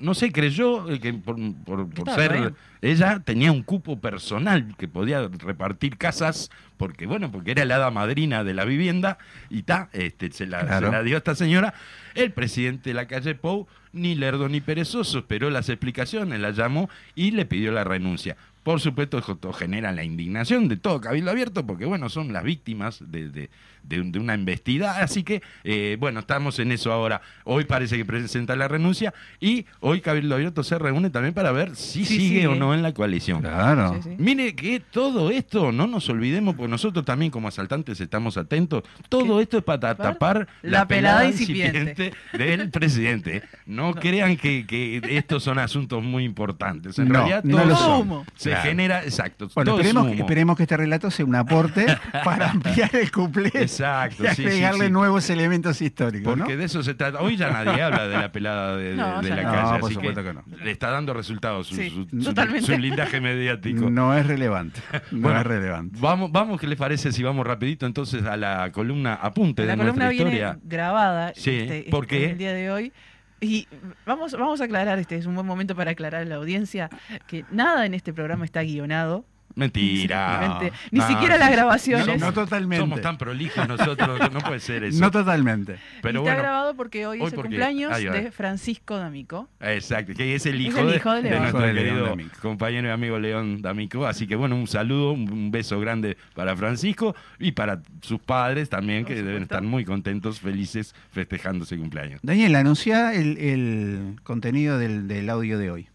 no 0.00 0.14
sé, 0.14 0.32
creyó 0.32 0.90
eh, 0.90 1.00
que 1.00 1.12
por, 1.14 1.36
por- 1.64 1.88
por 1.90 2.08
Estaba 2.08 2.16
ser, 2.16 2.32
bien. 2.32 2.54
ella 2.82 3.20
tenía 3.24 3.52
un 3.52 3.62
cupo 3.62 4.00
personal 4.00 4.74
que 4.78 4.88
podía 4.88 5.28
repartir 5.28 5.96
casas, 5.98 6.50
porque 6.76 7.06
bueno, 7.06 7.30
porque 7.30 7.50
era 7.52 7.64
la 7.64 7.76
hada 7.76 7.90
madrina 7.90 8.44
de 8.44 8.54
la 8.54 8.64
vivienda, 8.64 9.18
y 9.50 9.62
ta, 9.62 9.88
este, 9.92 10.30
se, 10.32 10.46
la, 10.46 10.60
Claro. 10.60 10.86
se 10.86 10.92
la 10.92 11.02
dio 11.02 11.16
a 11.16 11.18
esta 11.18 11.34
señora. 11.34 11.74
El 12.14 12.32
presidente 12.32 12.90
de 12.90 12.94
la 12.94 13.06
calle 13.06 13.34
Pou, 13.34 13.66
ni 13.92 14.14
lerdo 14.14 14.48
ni 14.48 14.60
perezoso, 14.60 15.18
esperó 15.18 15.50
las 15.50 15.68
explicaciones, 15.68 16.38
la 16.40 16.50
llamó 16.50 16.88
y 17.14 17.30
le 17.32 17.44
pidió 17.46 17.72
la 17.72 17.84
renuncia. 17.84 18.36
Por 18.62 18.80
supuesto, 18.80 19.18
esto 19.18 19.52
genera 19.52 19.92
la 19.92 20.04
indignación 20.04 20.68
de 20.68 20.76
todo 20.76 21.00
Cabildo 21.00 21.30
Abierto, 21.30 21.66
porque 21.66 21.86
bueno, 21.86 22.08
son 22.10 22.32
las 22.34 22.44
víctimas 22.44 23.02
de, 23.10 23.30
de- 23.30 23.50
de 23.88 24.00
un- 24.00 24.12
de 24.12 24.18
una 24.18 24.34
embestida. 24.34 25.00
Así 25.00 25.22
que, 25.22 25.42
eh, 25.64 25.96
bueno, 25.98 26.20
estamos 26.20 26.58
en 26.58 26.72
eso 26.72 26.92
ahora. 26.92 27.20
Hoy 27.44 27.64
parece 27.64 27.96
que 27.96 28.04
presenta 28.04 28.54
la 28.56 28.68
renuncia 28.68 29.14
y 29.40 29.66
hoy 29.80 30.00
Cabildo 30.00 30.34
Abierto 30.34 30.62
se 30.62 30.78
reúne 30.78 31.10
también 31.10 31.34
para 31.34 31.52
ver 31.52 31.74
si 31.76 32.04
Sí, 32.04 32.18
sigue 32.18 32.46
o 32.46 32.54
no 32.54 32.74
en 32.74 32.82
la 32.82 32.92
coalición. 32.94 33.40
Claro. 33.42 33.94
Sí, 34.02 34.10
sí. 34.10 34.16
Mire 34.18 34.54
que 34.54 34.80
todo 34.80 35.30
esto, 35.30 35.72
no 35.72 35.86
nos 35.86 36.08
olvidemos, 36.08 36.54
porque 36.54 36.70
nosotros 36.70 37.04
también 37.04 37.30
como 37.30 37.48
asaltantes 37.48 38.00
estamos 38.00 38.36
atentos, 38.36 38.82
todo 39.08 39.36
¿Qué? 39.38 39.42
esto 39.42 39.58
es 39.58 39.64
para 39.64 39.94
tapar 39.94 40.46
la 40.62 40.86
pelada 40.86 41.24
incipiente. 41.24 42.12
del 42.32 42.70
presidente. 42.70 43.42
No, 43.66 43.94
crean 43.94 44.36
que, 44.36 44.66
que 44.66 45.00
estos 45.16 45.42
son 45.42 45.58
asuntos 45.58 46.02
muy 46.02 46.24
importantes. 46.24 46.98
En 46.98 47.08
No, 47.08 47.14
realidad 47.14 47.44
no 47.44 47.56
todo 47.58 47.66
lo 47.66 47.76
son. 47.76 48.00
Humo. 48.02 48.26
se 48.34 48.50
Claro. 48.50 48.64
genera, 48.68 49.02
exacto. 49.04 49.48
Bueno, 49.54 49.72
esperemos, 49.76 50.04
humo. 50.04 50.14
esperemos 50.14 50.56
que 50.56 50.62
este 50.64 50.76
relato 50.76 51.10
sea 51.10 51.24
un 51.24 51.34
aporte 51.34 51.86
para 52.24 52.50
ampliar 52.50 52.94
el 52.96 53.10
cuplé 53.10 53.68
Exacto, 53.78 54.24
y 54.24 54.28
sí, 54.28 54.34
sí, 54.36 54.42
agregarle 54.46 54.86
sí. 54.86 54.90
nuevos 54.92 55.30
elementos 55.30 55.80
históricos. 55.80 56.34
Porque 56.36 56.54
¿no? 56.54 56.58
de 56.58 56.64
eso 56.64 56.82
se 56.82 56.94
trata. 56.94 57.20
Hoy 57.20 57.36
ya 57.36 57.50
nadie 57.50 57.80
habla 57.82 58.08
de 58.08 58.16
la 58.18 58.32
pelada 58.32 58.76
de, 58.76 58.90
de- 58.90 58.94
No, 58.96 59.22
de 59.22 59.28
ya 59.28 59.36
la 59.36 59.42
no. 59.42 59.52
calle, 59.52 59.78
por 59.80 59.90
así 59.90 60.00
que, 60.00 60.14
que 60.14 60.34
no. 60.34 60.44
le 60.64 60.70
está 60.70 60.90
dando 60.90 61.14
resultados 61.14 61.66
su, 61.68 61.74
Sí, 61.76 61.90
su- 61.90 62.22
su- 62.22 62.76
blindaje 62.76 63.20
mediático. 63.20 63.88
No 63.90 64.16
es 64.16 64.26
relevante. 64.26 64.80
No 65.12 65.20
Bueno, 65.22 65.40
es 65.40 65.46
relevante. 65.46 65.98
Vamos, 66.00 66.30
vamos, 66.32 66.60
¿qué 66.60 66.66
les 66.66 66.78
parece 66.78 67.12
si 67.12 67.22
vamos 67.22 67.46
rapidito 67.46 67.86
entonces 67.86 68.24
a 68.24 68.36
la 68.36 68.70
columna 68.72 69.14
apunte 69.14 69.64
La 69.64 69.72
de 69.72 69.78
columna 69.78 70.04
nuestra 70.06 70.08
viene 70.10 70.24
historia? 70.40 70.58
grabada 70.64 71.32
Sí, 71.34 71.50
este, 71.60 71.90
¿por 71.90 72.04
este, 72.04 72.18
qué? 72.18 72.30
el 72.32 72.38
día 72.38 72.52
de 72.52 72.70
hoy. 72.70 72.92
Y 73.40 73.68
vamos, 74.04 74.32
vamos 74.32 74.60
a 74.60 74.64
aclarar, 74.64 74.98
este 74.98 75.16
es 75.16 75.26
un 75.26 75.34
buen 75.36 75.46
momento 75.46 75.76
para 75.76 75.92
aclarar 75.92 76.22
a 76.22 76.24
la 76.24 76.34
audiencia 76.34 76.90
que 77.28 77.44
nada 77.52 77.86
en 77.86 77.94
este 77.94 78.12
programa 78.12 78.44
está 78.44 78.62
guionado. 78.62 79.24
Mentira. 79.58 80.60
Ni 80.90 81.00
No, 81.00 81.08
siquiera 81.08 81.36
las 81.36 81.50
grabaciones. 81.50 82.06
No, 82.06 82.16
no 82.26 82.32
totalmente. 82.32 82.82
Somos 82.82 83.00
tan 83.00 83.18
prolijos 83.18 83.66
nosotros, 83.68 84.18
no 84.32 84.40
puede 84.40 84.60
ser 84.60 84.84
eso. 84.84 85.00
No 85.00 85.10
totalmente. 85.10 85.78
Pero 86.02 86.20
y 86.20 86.22
está 86.22 86.32
bueno, 86.34 86.38
grabado 86.38 86.74
porque 86.74 87.06
hoy, 87.06 87.18
hoy 87.20 87.26
es 87.26 87.32
el 87.32 87.36
porque- 87.36 87.48
cumpleaños 87.48 87.98
de 88.00 88.30
Francisco 88.30 88.96
D'Amico. 88.96 89.48
exacto, 89.60 90.14
que 90.14 90.34
es 90.34 90.46
el 90.46 90.54
Es 90.56 90.60
hijo, 90.68 90.80
el 90.80 90.86
de, 90.90 90.96
hijo 90.96 91.12
de 91.12 91.30
nuestro 91.38 91.60
de 91.60 91.74
querido 91.74 92.04
D'Amico. 92.06 92.30
compañero 92.40 92.88
y 92.88 92.90
amigo 92.90 93.18
León 93.18 93.60
D'Amico. 93.62 94.06
Así 94.06 94.26
que 94.26 94.36
bueno, 94.36 94.56
un 94.56 94.66
saludo, 94.66 95.12
un, 95.12 95.50
beso 95.50 95.80
grande 95.80 96.16
para 96.34 96.56
Francisco 96.56 97.14
y 97.38 97.52
para 97.52 97.80
sus 98.02 98.20
padres 98.20 98.68
también, 98.68 99.04
que 99.04 99.14
deben 99.22 99.42
estar 99.42 99.62
muy 99.62 99.84
contentos, 99.84 100.40
felices, 100.40 100.94
festejando 101.10 101.64
ese 101.64 101.76
cumpleaños. 101.76 102.20
Daniel, 102.22 102.54
anuncia 102.56 103.14
el, 103.14 103.38
el 103.38 104.16
contenido 104.22 104.78
del, 104.78 105.08
del 105.08 105.28
audio 105.30 105.58
de 105.58 105.70
hoy. 105.70 105.88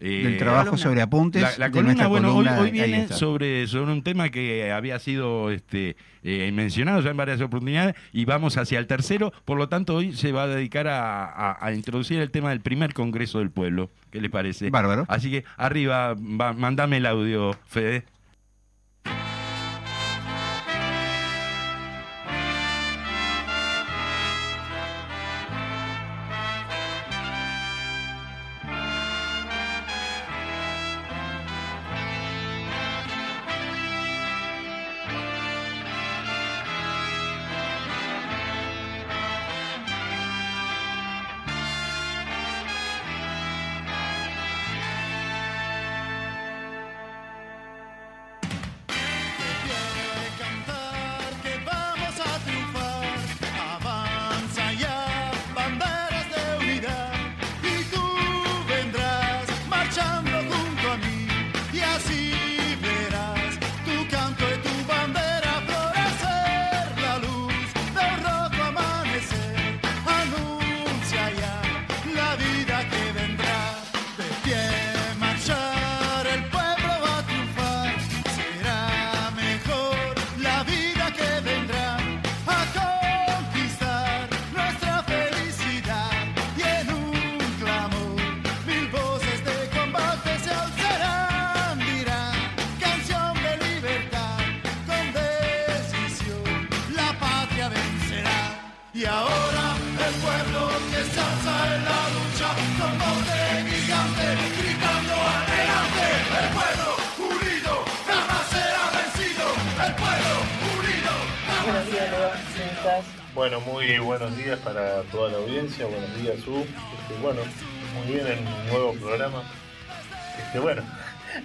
Eh, 0.00 0.22
del 0.22 0.38
trabajo 0.38 0.66
columna. 0.70 0.82
sobre 0.84 1.02
apuntes. 1.02 1.42
La, 1.42 1.52
la 1.58 1.66
de 1.66 1.72
columna, 1.72 2.06
bueno, 2.06 2.28
columna, 2.28 2.58
hoy, 2.58 2.66
hoy 2.66 2.70
viene 2.70 3.08
sobre, 3.08 3.66
sobre 3.66 3.90
un 3.92 4.02
tema 4.02 4.28
que 4.28 4.70
había 4.70 4.98
sido 5.00 5.50
este, 5.50 5.96
eh, 6.22 6.52
mencionado 6.52 7.00
ya 7.00 7.10
en 7.10 7.16
varias 7.16 7.40
oportunidades 7.40 7.96
y 8.12 8.24
vamos 8.24 8.56
hacia 8.58 8.78
el 8.78 8.86
tercero. 8.86 9.32
Por 9.44 9.58
lo 9.58 9.68
tanto, 9.68 9.96
hoy 9.96 10.12
se 10.12 10.30
va 10.30 10.44
a 10.44 10.46
dedicar 10.46 10.86
a, 10.86 11.24
a- 11.24 11.58
a 11.66 11.72
introducir 11.72 12.20
el 12.20 12.30
tema 12.30 12.50
del 12.50 12.60
primer 12.60 12.94
Congreso 12.94 13.40
del 13.40 13.50
Pueblo. 13.50 13.90
¿Qué 14.12 14.20
le 14.20 14.30
parece? 14.30 14.70
Bárbaro. 14.70 15.04
Así 15.08 15.30
que 15.32 15.44
arriba, 15.56 16.14
va, 16.14 16.52
mandame 16.52 16.98
el 16.98 17.06
audio, 17.06 17.56
Fede. 17.66 18.04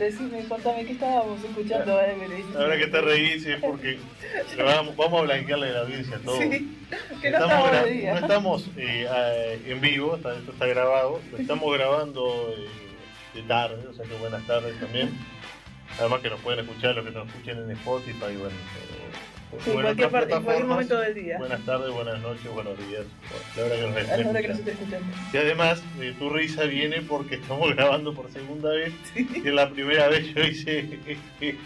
Decime, 0.04 0.44
contame, 0.50 0.86
¿qué 0.86 0.92
estábamos 0.94 1.44
escuchando 1.44 1.92
ahora 1.94 2.14
ahora 2.58 2.78
que 2.78 2.88
te 2.88 3.02
reís 3.02 3.46
es 3.46 3.60
porque 3.62 3.98
vamos, 4.58 4.96
vamos 4.98 5.20
a 5.22 5.24
blanquearle 5.24 5.72
la 5.72 5.80
audiencia 5.82 6.20
todo. 6.24 6.42
Sí, 6.42 6.50
que 7.22 7.32
no 7.32 7.38
estamos, 7.38 7.54
estamos 7.66 7.72
gra- 7.72 7.84
de 7.86 7.92
día. 7.92 8.14
no 8.14 8.20
estamos 8.20 8.66
eh, 8.78 9.62
en 9.66 9.82
vivo, 9.82 10.16
está- 10.18 10.36
esto 10.38 10.52
está 10.52 10.66
grabado, 10.68 11.22
lo 11.32 11.38
estamos 11.38 11.74
grabando 11.74 12.54
eh, 12.58 12.68
de 13.36 13.42
tarde, 13.44 13.88
o 13.88 13.94
sea 13.94 14.06
que 14.06 14.14
buenas 14.16 14.46
tardes 14.46 14.78
también. 14.80 15.10
Además 16.00 16.22
que 16.22 16.30
nos 16.30 16.40
pueden 16.42 16.60
escuchar 16.66 16.96
los 16.96 17.06
que 17.06 17.12
nos 17.12 17.28
escuchen 17.28 17.58
en 17.60 17.72
Spotify, 17.72 18.36
bueno, 18.38 18.56
Sí, 19.64 19.70
en 19.72 19.82
cualquier 19.82 20.10
parte- 20.10 20.34
en 20.34 20.44
cualquier 20.44 20.68
momento 20.68 21.00
del 21.00 21.14
día. 21.14 21.38
Buenas 21.38 21.66
tardes, 21.66 21.92
buenas 21.92 22.20
noches, 22.22 22.48
buenos 22.52 22.78
días. 22.88 23.04
La 23.58 23.64
hora 23.66 23.76
que 23.76 23.82
nos 23.82 23.92
A 23.92 23.94
la 23.94 24.02
estén 24.02 24.28
hora 24.28 24.42
que 24.42 24.48
nos 24.50 24.60
esté 24.60 24.72
escuchando. 24.72 25.16
Y 25.34 25.38
además, 25.38 25.84
eh, 26.02 26.16
tu 26.20 26.30
risa 26.30 26.64
viene 26.66 27.02
porque 27.02 27.36
estamos 27.36 27.70
grabando 27.76 28.14
por 28.14 28.32
segunda 28.32 28.70
vez. 28.72 28.94
Y 29.16 29.48
es 29.48 29.54
la 29.54 29.70
primera 29.70 30.08
vez 30.08 30.34
yo 30.34 30.44
hice 30.44 31.00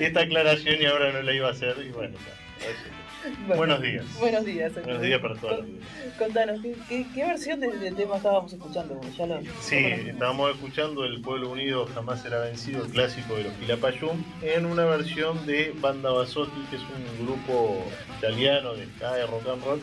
esta 0.00 0.20
aclaración 0.20 0.80
y 0.80 0.84
ahora 0.86 1.12
no 1.12 1.22
la 1.22 1.32
iba 1.32 1.48
a 1.48 1.52
hacer. 1.52 1.76
Y 1.86 1.90
bueno, 1.90 2.16
que- 2.16 3.01
Bueno, 3.22 3.56
buenos 3.56 3.82
días. 3.82 4.04
Buenos 4.18 4.44
días. 4.44 4.74
Buenos 4.74 5.02
días 5.02 5.20
para 5.20 5.34
todos. 5.36 5.64
días. 5.64 5.78
Contanos, 6.18 6.60
¿qué, 6.60 6.74
qué, 6.88 7.06
qué 7.14 7.24
versión 7.24 7.60
del, 7.60 7.78
del 7.80 7.94
tema 7.94 8.16
estábamos 8.16 8.52
escuchando? 8.52 8.94
Porque 8.94 9.16
Ya 9.16 9.26
lo, 9.26 9.40
Sí, 9.60 9.76
estábamos 9.76 10.50
escuchando 10.54 11.04
El 11.04 11.20
Pueblo 11.20 11.50
Unido 11.50 11.86
Jamás 11.94 12.22
Será 12.22 12.40
Vencido, 12.40 12.84
el 12.84 12.90
clásico 12.90 13.36
de 13.36 13.44
los 13.44 13.52
Quilapayún, 13.54 14.24
en 14.42 14.66
una 14.66 14.84
versión 14.86 15.46
de 15.46 15.72
Banda 15.80 16.10
Basotti, 16.10 16.60
que 16.70 16.76
es 16.76 16.82
un 16.82 17.26
grupo 17.26 17.84
italiano 18.18 18.74
de 18.74 18.86
ska 18.96 19.12
de 19.14 19.26
rock 19.26 19.48
and 19.52 19.64
roll, 19.64 19.80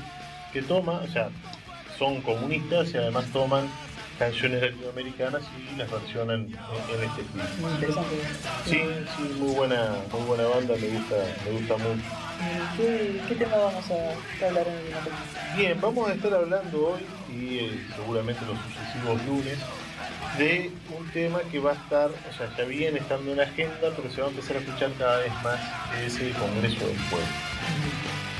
que 0.52 0.62
toma, 0.62 1.02
o 1.04 1.08
sea, 1.08 1.30
son 1.98 2.22
comunistas 2.22 2.94
y 2.94 2.98
además 2.98 3.26
toman 3.32 3.70
canciones 4.18 4.62
latinoamericanas 4.62 5.44
y 5.74 5.78
las 5.78 5.90
versionan 5.90 6.42
en, 6.42 6.48
en 6.52 7.10
este 7.10 7.22
estilo. 7.22 7.44
Muy 7.62 7.72
interesante. 7.72 8.16
Sí, 8.66 8.82
sí, 9.16 9.34
muy 9.40 9.56
buena, 9.56 9.96
muy 10.12 10.22
buena 10.24 10.44
banda, 10.44 10.76
me 10.76 10.88
gusta, 10.90 11.16
me 11.46 11.52
gusta 11.52 11.78
mucho. 11.78 12.02
¿Qué, 12.78 13.20
qué 13.28 13.36
tema 13.36 13.58
vamos 13.58 13.86
a 13.92 14.46
hablar 14.46 14.68
en 14.68 14.74
el 14.74 14.84
momento? 14.86 15.12
Bien, 15.58 15.82
vamos 15.82 16.10
a 16.10 16.14
estar 16.14 16.34
hablando 16.34 16.88
hoy 16.88 17.06
y 17.30 17.58
eh, 17.58 17.86
seguramente 17.96 18.46
los 18.46 18.58
sucesivos 18.60 19.26
lunes 19.26 19.58
de 20.38 20.72
un 20.98 21.10
tema 21.12 21.40
que 21.52 21.60
va 21.60 21.72
a 21.72 21.74
estar, 21.74 22.10
o 22.10 22.38
sea, 22.38 22.50
ya 22.58 22.64
viene 22.64 23.00
estando 23.00 23.32
en 23.32 23.38
la 23.38 23.44
agenda, 23.44 23.92
pero 23.96 24.10
se 24.10 24.22
va 24.22 24.28
a 24.28 24.30
empezar 24.30 24.56
a 24.56 24.60
escuchar 24.60 24.92
cada 24.98 25.18
vez 25.20 25.34
más, 25.44 25.60
es 26.02 26.20
el 26.22 26.32
Congreso 26.34 26.88
del 26.88 26.98
Pueblo. 27.10 27.28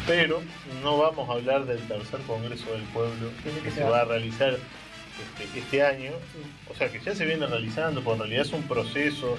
Pero 0.08 0.42
no 0.82 0.98
vamos 0.98 1.30
a 1.30 1.34
hablar 1.34 1.66
del 1.66 1.86
tercer 1.86 2.22
Congreso 2.22 2.72
del 2.72 2.84
Pueblo 2.84 3.30
que 3.64 3.72
se 3.72 3.84
va 3.84 4.02
a 4.02 4.06
realizar 4.06 4.54
este, 4.54 5.60
este 5.60 5.84
año, 5.84 6.12
o 6.72 6.76
sea, 6.76 6.90
que 6.90 7.02
ya 7.02 7.14
se 7.14 7.26
viene 7.26 7.46
realizando, 7.46 8.02
porque 8.02 8.24
en 8.24 8.30
realidad 8.30 8.46
es 8.46 8.54
un 8.54 8.64
proceso 8.64 9.36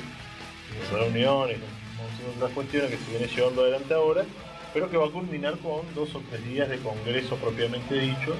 de 0.92 0.98
reuniones, 0.98 1.58
otras 2.36 2.52
cuestiones 2.52 2.90
que 2.90 2.98
se 2.98 3.10
viene 3.10 3.26
llevando 3.26 3.62
adelante 3.62 3.94
ahora, 3.94 4.24
pero 4.72 4.90
que 4.90 4.96
va 4.96 5.06
a 5.06 5.10
culminar 5.10 5.56
con 5.58 5.82
dos 5.94 6.14
o 6.14 6.22
tres 6.30 6.44
días 6.46 6.68
de 6.68 6.78
Congreso 6.78 7.36
propiamente 7.36 7.94
dicho, 7.98 8.34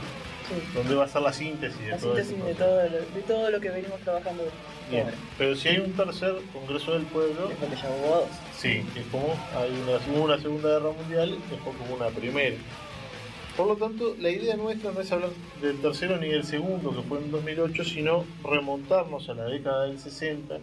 donde 0.75 0.95
va 0.95 1.05
a 1.05 1.09
ser 1.09 1.23
la 1.23 1.33
síntesis 1.33 1.79
de 1.81 1.89
La 1.91 1.99
todo 1.99 2.17
ese 2.19 2.31
síntesis 2.31 2.59
de 2.59 2.65
proceso. 2.65 2.65
todo, 2.65 2.83
lo, 2.91 3.15
de 3.15 3.23
todo 3.27 3.51
lo 3.51 3.61
que 3.61 3.71
venimos 3.71 4.01
trabajando. 4.01 4.43
Bien, 4.91 5.07
pero 5.39 5.55
si 5.55 5.69
hay 5.69 5.79
un 5.79 5.93
tercer 5.93 6.35
Congreso 6.53 6.93
del 6.93 7.03
Pueblo, 7.05 7.51
Porque 7.61 7.77
ya 7.77 7.89
hubo 7.91 8.17
dos. 8.17 8.29
sí, 8.57 8.83
es 8.97 9.07
como 9.13 9.29
hay 9.57 9.71
una, 9.71 9.93
hubo 10.13 10.25
una 10.25 10.39
Segunda 10.41 10.69
Guerra 10.71 10.91
Mundial, 10.93 11.39
después 11.51 11.77
como 11.77 11.95
una 11.95 12.09
Primera. 12.09 12.57
Por 13.57 13.67
lo 13.67 13.77
tanto, 13.77 14.17
la 14.19 14.31
idea 14.31 14.57
nuestra 14.57 14.91
no 14.93 15.01
es 15.01 15.13
hablar 15.13 15.31
del 15.61 15.81
tercero 15.81 16.17
ni 16.17 16.29
del 16.29 16.45
segundo, 16.45 16.91
que 16.95 17.03
fue 17.03 17.19
en 17.19 17.31
2008, 17.31 17.85
sino 17.85 18.25
remontarnos 18.43 19.29
a 19.29 19.35
la 19.35 19.45
década 19.45 19.85
del 19.87 19.99
60 19.99 20.59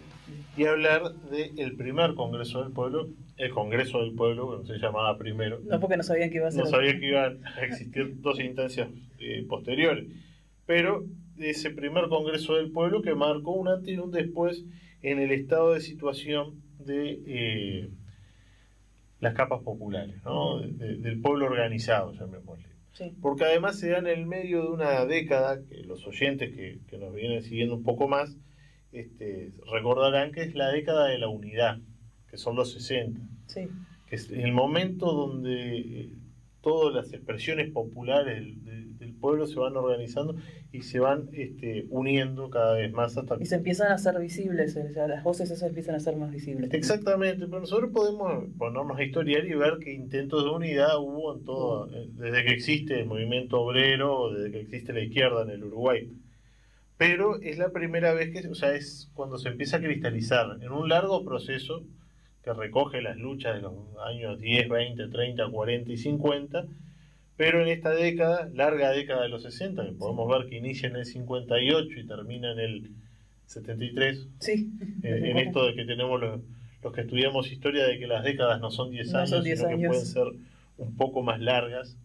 y 0.56 0.64
hablar 0.66 1.12
del 1.30 1.76
primer 1.76 2.14
Congreso 2.14 2.62
del 2.62 2.72
Pueblo, 2.72 3.06
el 3.38 3.50
Congreso 3.50 4.00
del 4.02 4.14
Pueblo, 4.14 4.50
que 4.50 4.56
no 4.58 4.64
se 4.64 4.78
llamaba 4.84 5.16
primero, 5.16 5.60
No 5.64 5.78
porque 5.80 5.96
no 5.96 6.02
sabían 6.02 6.30
que 6.30 6.36
iba 6.36 6.48
a 6.48 6.50
ser. 6.50 6.64
no 6.64 6.70
sabía 6.70 6.98
que 6.98 7.06
iban 7.08 7.40
a 7.46 7.62
existir 7.64 8.14
dos 8.20 8.38
instancias 8.40 8.88
eh, 9.20 9.44
posteriores. 9.48 10.06
Pero 10.66 11.04
ese 11.38 11.70
primer 11.70 12.08
Congreso 12.08 12.56
del 12.56 12.70
Pueblo 12.72 13.00
que 13.00 13.14
marcó 13.14 13.52
un 13.52 13.68
antes 13.68 13.94
y 13.94 13.98
un 13.98 14.10
después 14.10 14.64
en 15.02 15.20
el 15.20 15.30
estado 15.30 15.72
de 15.74 15.80
situación 15.80 16.60
de 16.80 17.22
eh, 17.26 17.90
las 19.20 19.34
capas 19.34 19.62
populares, 19.62 20.16
¿no? 20.24 20.60
De- 20.60 20.72
de- 20.72 20.96
del 20.96 21.20
pueblo 21.20 21.46
organizado, 21.46 22.12
llamémosle. 22.12 22.66
Sí. 22.92 23.12
Porque 23.22 23.44
además 23.44 23.78
se 23.78 23.90
da 23.90 23.98
en 23.98 24.06
el 24.08 24.26
medio 24.26 24.62
de 24.62 24.68
una 24.70 25.06
década, 25.06 25.60
que 25.68 25.82
los 25.84 26.04
oyentes 26.06 26.52
que, 26.54 26.78
que 26.88 26.98
nos 26.98 27.14
vienen 27.14 27.42
siguiendo 27.42 27.76
un 27.76 27.84
poco 27.84 28.08
más, 28.08 28.36
este, 28.92 29.52
recordarán 29.72 30.32
que 30.32 30.42
es 30.42 30.54
la 30.54 30.70
década 30.72 31.06
de 31.06 31.18
la 31.18 31.28
unidad, 31.28 31.78
que 32.30 32.36
son 32.38 32.56
los 32.56 32.72
60 32.72 33.20
Sí. 33.46 33.68
que 34.08 34.16
es 34.16 34.30
el 34.30 34.52
momento 34.52 35.12
donde 35.12 35.78
eh, 35.78 36.12
todas 36.60 36.94
las 36.94 37.12
expresiones 37.12 37.70
populares 37.70 38.36
del, 38.36 38.64
del- 38.64 38.98
del 38.98 39.12
pueblo 39.14 39.46
se 39.46 39.58
van 39.58 39.76
organizando 39.76 40.34
y 40.72 40.82
se 40.82 40.98
van 41.00 41.28
este, 41.32 41.86
uniendo 41.88 42.50
cada 42.50 42.74
vez 42.74 42.92
más 42.92 43.16
hasta 43.16 43.36
Y 43.40 43.46
se 43.46 43.54
empiezan 43.56 43.90
a 43.90 43.94
hacer 43.94 44.18
visibles, 44.20 44.76
o 44.76 44.92
sea, 44.92 45.08
las 45.08 45.24
voces 45.24 45.50
esas 45.50 45.68
empiezan 45.70 45.94
a 45.94 46.00
ser 46.00 46.16
más 46.16 46.30
visibles. 46.30 46.72
Exactamente, 46.74 47.46
pero 47.46 47.60
nosotros 47.60 47.90
podemos 47.92 48.44
ponernos 48.58 48.98
a 48.98 49.02
historiar 49.02 49.46
y 49.46 49.54
ver 49.54 49.78
que 49.80 49.92
intentos 49.94 50.44
de 50.44 50.50
unidad 50.50 50.98
hubo 50.98 51.34
en 51.36 51.44
todo, 51.44 51.90
eh, 51.92 52.08
desde 52.12 52.44
que 52.44 52.52
existe 52.52 53.00
el 53.00 53.06
movimiento 53.06 53.60
obrero 53.60 54.32
desde 54.32 54.50
que 54.50 54.60
existe 54.60 54.92
la 54.92 55.00
izquierda 55.00 55.42
en 55.44 55.50
el 55.50 55.64
Uruguay. 55.64 56.10
Pero 56.96 57.40
es 57.40 57.58
la 57.58 57.70
primera 57.70 58.12
vez 58.12 58.30
que, 58.32 58.46
o 58.48 58.54
sea, 58.54 58.74
es 58.74 59.10
cuando 59.14 59.38
se 59.38 59.48
empieza 59.48 59.76
a 59.76 59.80
cristalizar 59.80 60.58
en 60.60 60.70
un 60.72 60.88
largo 60.88 61.24
proceso 61.24 61.82
que 62.54 62.60
recoge 62.60 63.02
las 63.02 63.16
luchas 63.16 63.56
de 63.56 63.62
los 63.62 63.72
años 64.06 64.38
10, 64.40 64.68
20, 64.68 65.08
30, 65.08 65.48
40 65.50 65.92
y 65.92 65.96
50, 65.96 66.64
pero 67.36 67.62
en 67.62 67.68
esta 67.68 67.90
década, 67.90 68.48
larga 68.54 68.90
década 68.90 69.22
de 69.22 69.28
los 69.28 69.42
60, 69.42 69.84
que 69.84 69.92
podemos 69.92 70.28
ver 70.28 70.48
que 70.48 70.56
inicia 70.56 70.88
en 70.88 70.96
el 70.96 71.04
58 71.06 72.00
y 72.00 72.06
termina 72.06 72.52
en 72.52 72.58
el 72.58 72.90
73, 73.46 74.28
Sí. 74.40 74.70
en, 75.02 75.24
en 75.26 75.38
esto 75.38 75.66
de 75.66 75.74
que 75.74 75.84
tenemos 75.84 76.20
los, 76.20 76.40
los 76.82 76.92
que 76.92 77.02
estudiamos 77.02 77.50
historia 77.50 77.84
de 77.86 77.98
que 77.98 78.06
las 78.06 78.24
décadas 78.24 78.60
no 78.60 78.70
son 78.70 78.90
10 78.90 79.12
No 79.12 79.18
años, 79.18 79.30
son 79.30 79.44
10 79.44 79.58
sino 79.58 79.68
que 79.68 79.74
años. 79.74 79.88
pueden 79.88 80.06
ser 80.06 80.26
un 80.78 80.96
poco 80.96 81.22
más 81.22 81.40
largas. 81.40 81.96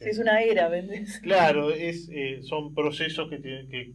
Sí, 0.00 0.08
es 0.10 0.18
una 0.18 0.42
era, 0.42 0.68
¿ves? 0.68 1.20
Claro, 1.22 1.70
es, 1.70 2.08
eh, 2.12 2.40
son 2.42 2.74
procesos 2.74 3.28
que, 3.30 3.40
que 3.40 3.92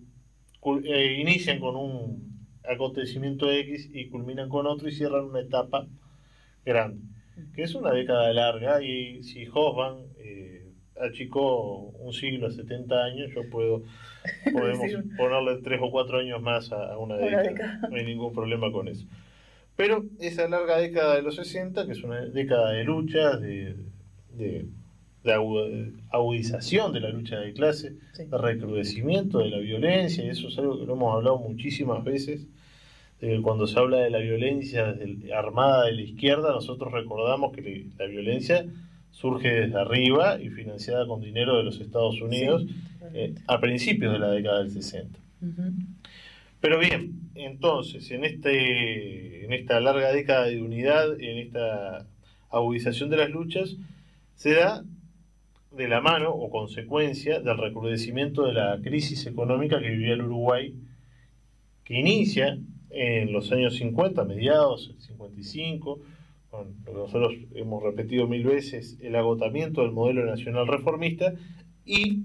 eh, 0.85 1.17
inician 1.19 1.59
con 1.59 1.75
un 1.75 2.28
acontecimiento 2.69 3.51
X 3.51 3.89
y 3.93 4.07
culminan 4.09 4.49
con 4.49 4.67
otro 4.67 4.87
y 4.87 4.91
cierran 4.91 5.25
una 5.25 5.41
etapa 5.41 5.87
grande, 6.65 7.01
que 7.55 7.63
es 7.63 7.73
una 7.75 7.91
década 7.91 8.31
larga 8.33 8.81
y 8.83 9.23
si 9.23 9.45
Hobsbawm 9.45 10.03
eh, 10.19 10.65
achicó 11.01 11.87
un 11.99 12.13
siglo 12.13 12.47
a 12.47 12.51
70 12.51 13.03
años, 13.03 13.31
yo 13.33 13.49
puedo 13.49 13.83
podemos 14.53 14.89
Sí. 14.91 14.97
ponerle 15.17 15.61
3 15.63 15.79
o 15.81 15.91
4 15.91 16.19
años 16.19 16.41
más 16.41 16.71
a, 16.71 16.97
una 16.97 17.15
Una 17.15 17.25
década, 17.25 17.43
década. 17.43 17.87
no 17.89 17.95
hay 17.95 18.05
ningún 18.05 18.33
problema 18.33 18.71
con 18.71 18.87
eso. 18.87 19.05
Pero 19.75 20.03
esa 20.19 20.47
larga 20.49 20.77
década 20.77 21.15
de 21.15 21.21
los 21.21 21.35
60, 21.37 21.85
que 21.85 21.93
es 21.93 22.03
una 22.03 22.19
década 22.25 22.71
de 22.71 22.83
luchas, 22.83 23.39
de, 23.39 23.75
de, 24.35 24.65
de 25.23 25.33
agu- 25.33 25.93
agudización 26.11 26.91
de 26.91 26.99
la 26.99 27.09
lucha 27.11 27.39
de 27.39 27.53
clase, 27.53 27.93
Sí. 28.13 28.25
de 28.25 28.37
recrudecimiento 28.37 29.39
de 29.39 29.49
la 29.49 29.59
violencia, 29.59 30.25
y 30.25 30.29
eso 30.29 30.49
es 30.49 30.57
algo 30.57 30.77
que 30.77 30.85
lo 30.85 30.93
hemos 30.95 31.15
hablado 31.15 31.37
muchísimas 31.39 32.03
veces, 32.03 32.45
de 33.19 33.27
que 33.27 33.41
cuando 33.41 33.67
se 33.67 33.77
habla 33.77 33.97
de 33.97 34.09
la 34.09 34.19
violencia 34.19 34.95
armada 35.35 35.85
de 35.85 35.93
la 35.93 36.01
izquierda, 36.01 36.51
nosotros 36.51 36.91
recordamos 36.91 37.53
que 37.53 37.87
la 37.97 38.05
violencia 38.05 38.65
surge 39.11 39.49
desde 39.49 39.79
arriba 39.79 40.39
y 40.41 40.49
financiada 40.49 41.05
con 41.07 41.21
dinero 41.21 41.57
de 41.57 41.63
los 41.63 41.79
Estados 41.81 42.21
Unidos 42.21 42.65
eh, 43.13 43.35
a 43.47 43.59
principios 43.59 44.13
de 44.13 44.19
la 44.19 44.29
década 44.31 44.59
del 44.59 44.71
60. 44.71 45.19
Ujú. 45.41 45.73
Pero 46.61 46.79
bien, 46.79 47.31
entonces, 47.35 48.09
en, 48.11 48.25
este, 48.25 49.45
en 49.45 49.53
esta 49.53 49.79
larga 49.79 50.11
década 50.11 50.45
de 50.45 50.61
unidad, 50.61 51.19
en 51.19 51.37
esta 51.39 52.05
agudización 52.49 53.09
de 53.09 53.17
las 53.17 53.29
luchas, 53.29 53.75
se 54.35 54.53
da 54.53 54.83
de 55.71 55.87
la 55.87 56.01
mano 56.01 56.31
o 56.31 56.49
consecuencia 56.49 57.39
del 57.39 57.57
recrudecimiento 57.57 58.45
de 58.45 58.53
la 58.53 58.79
crisis 58.81 59.25
económica 59.25 59.79
que 59.79 59.89
vivía 59.89 60.13
el 60.13 60.23
Uruguay, 60.23 60.73
que 61.83 61.99
inicia 61.99 62.57
en 62.89 63.31
los 63.31 63.51
años 63.51 63.75
50, 63.75 64.23
mediados, 64.25 64.89
el 64.93 65.01
55, 65.01 65.99
con 66.49 66.75
lo 66.85 66.91
que 66.91 66.99
nosotros 66.99 67.33
hemos 67.53 67.83
repetido 67.83 68.27
mil 68.27 68.43
veces, 68.43 68.97
el 69.01 69.15
agotamiento 69.15 69.81
del 69.81 69.91
modelo 69.91 70.25
nacional 70.25 70.67
reformista 70.67 71.33
y 71.85 72.23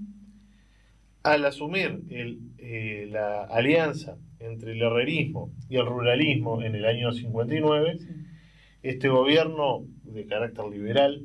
al 1.23 1.45
asumir 1.45 2.01
el, 2.09 2.39
eh, 2.57 3.07
la 3.11 3.43
alianza 3.43 4.17
entre 4.39 4.73
el 4.73 4.81
herrerismo 4.81 5.51
y 5.69 5.77
el 5.77 5.85
ruralismo 5.85 6.61
en 6.61 6.75
el 6.75 6.85
año 6.85 7.11
59, 7.11 7.97
este 8.83 9.09
gobierno 9.09 9.85
de 10.03 10.25
carácter 10.25 10.65
liberal, 10.65 11.23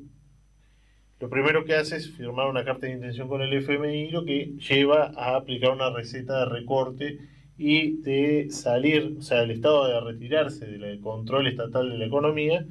lo 1.20 1.28
primero 1.28 1.64
que 1.66 1.74
hace 1.74 1.96
es 1.96 2.10
firmar 2.10 2.48
una 2.48 2.64
carta 2.64 2.86
de 2.86 2.94
intención 2.94 3.28
con 3.28 3.42
el 3.42 3.52
FMI, 3.52 4.10
lo 4.10 4.24
que 4.24 4.54
lleva 4.56 5.12
a 5.16 5.36
aplicar 5.36 5.70
una 5.70 5.90
receta 5.90 6.40
de 6.40 6.46
recorte 6.46 7.18
y 7.62 7.98
de 8.00 8.50
salir, 8.50 9.16
o 9.18 9.22
sea, 9.22 9.42
el 9.42 9.50
Estado 9.50 9.86
de 9.86 10.00
retirarse 10.00 10.64
del 10.64 10.98
control 11.02 11.46
estatal 11.46 11.90
de 11.90 11.98
la 11.98 12.06
economía, 12.06 12.64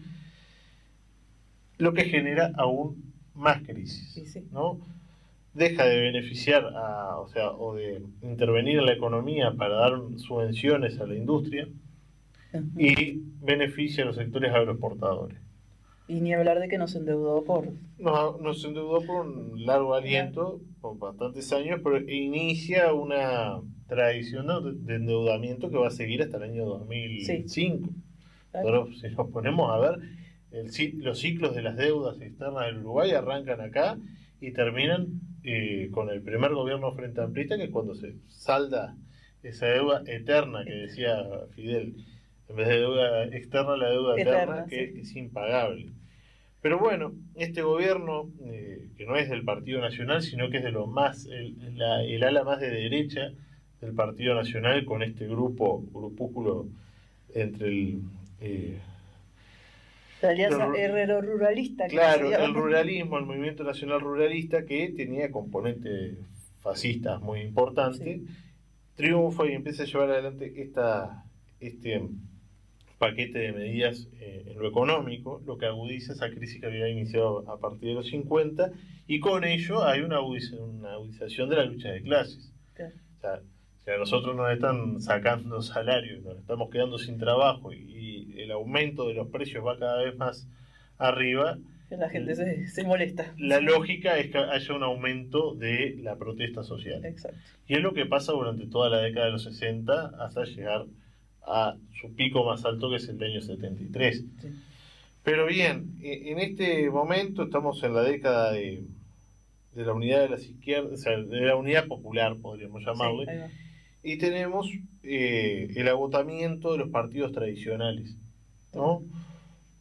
lo 1.77 1.93
que 1.93 2.05
genera 2.05 2.51
aún 2.57 3.13
más 3.35 3.61
crisis, 3.61 4.11
Sí, 4.13 4.25
sí. 4.25 4.47
¿no? 4.51 4.79
Deja 5.53 5.85
de 5.85 6.01
beneficiar 6.01 6.65
a, 6.75 7.19
o 7.19 7.27
sea, 7.27 7.51
o 7.51 7.75
de 7.75 8.01
intervenir 8.23 8.79
en 8.79 8.87
la 8.87 8.93
economía 8.93 9.51
para 9.51 9.75
dar 9.75 9.91
subvenciones 10.17 10.99
a 10.99 11.05
la 11.05 11.15
industria 11.15 11.67
y 12.75 13.21
beneficia 13.41 14.03
a 14.03 14.07
los 14.07 14.15
sectores 14.15 14.51
agroexportadores. 14.51 15.37
Y 16.07 16.19
ni 16.21 16.33
hablar 16.33 16.59
de 16.59 16.67
que 16.67 16.79
nos 16.79 16.95
endeudó 16.95 17.43
por... 17.43 17.67
Nos, 17.99 18.41
nos 18.41 18.65
endeudó 18.65 19.01
por 19.05 19.27
un 19.27 19.67
largo 19.67 19.93
aliento, 19.93 20.61
por 20.81 20.97
bastantes 20.97 21.53
años, 21.53 21.79
pero 21.83 21.99
inicia 21.99 22.91
una 22.91 23.59
tradición 23.89 24.47
de, 24.47 24.73
de 24.73 24.95
endeudamiento 24.95 25.69
que 25.69 25.77
va 25.77 25.87
a 25.87 25.91
seguir 25.91 26.21
hasta 26.21 26.37
el 26.37 26.43
año 26.43 26.65
2005. 26.65 27.89
Pero 28.63 28.91
si 28.93 29.09
nos 29.09 29.29
ponemos 29.31 29.69
a 29.71 29.77
ver, 29.79 29.99
el, 30.51 30.71
los 31.03 31.19
ciclos 31.19 31.53
de 31.55 31.61
las 31.61 31.75
deudas 31.75 32.19
externas 32.21 32.65
del 32.67 32.77
Uruguay 32.79 33.11
arrancan 33.11 33.59
acá 33.61 33.97
y 34.41 34.51
terminan 34.51 35.07
eh, 35.43 35.89
con 35.91 36.09
el 36.09 36.21
primer 36.21 36.53
gobierno 36.53 36.91
frente 36.93 37.21
amplista, 37.21 37.57
que 37.57 37.65
es 37.65 37.69
cuando 37.69 37.93
se 37.95 38.15
salda 38.29 38.95
esa 39.43 39.67
deuda 39.67 40.03
eterna 40.07 40.63
que 40.65 40.73
decía 40.73 41.23
Fidel, 41.55 41.95
en 42.49 42.55
vez 42.55 42.67
de 42.67 42.79
deuda 42.79 43.25
externa, 43.25 43.77
la 43.77 43.89
deuda 43.89 44.15
eterna, 44.19 44.41
Eterna, 44.63 44.65
que 44.67 44.91
sí. 44.93 44.99
es 45.01 45.15
impagable. 45.15 45.91
Pero 46.61 46.77
bueno, 46.79 47.13
este 47.35 47.61
gobierno, 47.61 48.29
eh, 48.43 48.89
que 48.97 49.05
no 49.05 49.15
es 49.15 49.29
del 49.29 49.45
Partido 49.45 49.79
Nacional, 49.79 50.21
sino 50.23 50.49
que 50.49 50.57
es 50.57 50.63
de 50.63 50.71
lo 50.71 50.87
más, 50.87 51.25
el, 51.27 51.55
la- 51.77 52.03
el 52.03 52.21
ala 52.23 52.43
más 52.43 52.59
de 52.59 52.69
derecha 52.69 53.31
del 53.81 53.93
Partido 53.93 54.35
Nacional, 54.35 54.83
con 54.85 55.03
este 55.03 55.27
grupo, 55.27 55.83
grupúsculo 55.93 56.67
entre 57.33 57.67
el... 57.67 58.01
eh, 58.41 58.77
La 60.21 60.29
alianza 60.29 60.69
herrero 60.75 61.21
ruralista. 61.21 61.87
Claro, 61.87 62.29
el 62.33 62.53
ruralismo, 62.53 63.17
el 63.17 63.25
movimiento 63.25 63.63
nacional 63.63 64.01
ruralista 64.01 64.65
que 64.65 64.89
tenía 64.89 65.31
componentes 65.31 66.17
fascistas 66.61 67.21
muy 67.21 67.39
importantes, 67.41 68.19
triunfa 68.95 69.45
y 69.47 69.53
empieza 69.53 69.83
a 69.83 69.85
llevar 69.85 70.09
adelante 70.11 70.51
esta, 70.61 71.23
este 71.61 72.01
paquete 72.97 73.39
de 73.39 73.53
medidas 73.53 74.09
eh, 74.19 74.43
en 74.47 74.59
lo 74.59 74.67
económico, 74.67 75.41
lo 75.45 75.57
que 75.57 75.67
agudiza 75.67 76.11
esa 76.11 76.29
crisis 76.29 76.59
que 76.59 76.65
había 76.67 76.89
iniciado 76.89 77.49
a 77.49 77.57
partir 77.57 77.87
de 77.89 77.95
los 77.95 78.09
50, 78.09 78.71
y 79.07 79.21
con 79.21 79.45
ello 79.45 79.85
hay 79.85 80.01
una, 80.01 80.17
agudiza- 80.17 80.59
una 80.59 80.91
agudización 80.95 81.47
de 81.49 81.55
la 81.55 81.63
lucha 81.63 81.91
de 81.91 82.01
clases. 82.01 82.51
Claro. 82.73 82.93
O 83.17 83.21
sea, 83.21 83.39
si 83.85 83.91
a 83.91 83.97
nosotros 83.97 84.35
nos 84.35 84.51
están 84.51 85.01
sacando 85.01 85.61
salarios, 85.61 86.23
nos 86.23 86.37
estamos 86.37 86.69
quedando 86.69 86.97
sin 86.97 87.17
trabajo 87.17 87.73
y, 87.73 87.77
y 88.35 88.41
el 88.41 88.51
aumento 88.51 89.07
de 89.07 89.13
los 89.15 89.27
precios 89.29 89.65
va 89.65 89.77
cada 89.79 90.03
vez 90.03 90.15
más 90.17 90.47
arriba, 90.97 91.57
La 91.89 92.09
gente 92.09 92.35
se, 92.35 92.67
se 92.67 92.83
molesta. 92.83 93.33
la 93.37 93.59
lógica 93.61 94.17
es 94.19 94.29
que 94.31 94.37
haya 94.37 94.73
un 94.75 94.83
aumento 94.83 95.55
de 95.55 95.95
la 96.03 96.17
protesta 96.17 96.63
social. 96.63 97.03
Exacto. 97.05 97.39
Y 97.67 97.75
es 97.75 97.81
lo 97.81 97.93
que 97.93 98.05
pasa 98.05 98.31
durante 98.33 98.67
toda 98.67 98.89
la 98.89 98.97
década 98.99 99.27
de 99.27 99.31
los 99.33 99.43
60 99.43 100.11
hasta 100.19 100.43
llegar 100.43 100.85
a 101.47 101.75
su 101.99 102.13
pico 102.15 102.43
más 102.45 102.63
alto 102.65 102.89
que 102.89 102.97
es 102.97 103.07
el 103.09 103.23
año 103.23 103.41
73. 103.41 104.23
Sí. 104.41 104.47
Pero 105.23 105.45
bien, 105.47 105.95
e- 106.01 106.31
en 106.31 106.39
este 106.39 106.89
momento 106.91 107.43
estamos 107.43 107.81
en 107.83 107.93
la 107.95 108.03
década 108.03 108.51
de, 108.51 108.83
de 109.73 109.83
la 109.85 109.93
unidad 109.93 110.21
de 110.21 110.29
las 110.29 110.43
izquierdas, 110.43 110.93
o 110.93 110.97
sea, 110.97 111.17
de 111.17 111.41
la 111.41 111.55
unidad 111.55 111.87
popular, 111.87 112.35
podríamos 112.37 112.83
llamarle, 112.85 113.25
Sí. 113.25 113.55
Y 114.03 114.17
tenemos 114.17 114.69
eh, 115.03 115.69
el 115.75 115.87
agotamiento 115.87 116.71
de 116.73 116.77
los 116.79 116.89
partidos 116.89 117.31
tradicionales, 117.31 118.15
¿no? 118.73 119.03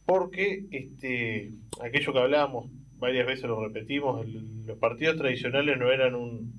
Porque 0.05 0.65
este, 0.71 1.51
aquello 1.81 2.13
que 2.13 2.19
hablábamos, 2.19 2.69
varias 2.97 3.27
veces 3.27 3.45
lo 3.45 3.61
repetimos, 3.63 4.25
el- 4.25 4.65
los 4.65 4.77
partidos 4.77 5.17
tradicionales 5.17 5.77
no 5.77 5.91
eran 5.91 6.15
un- 6.15 6.53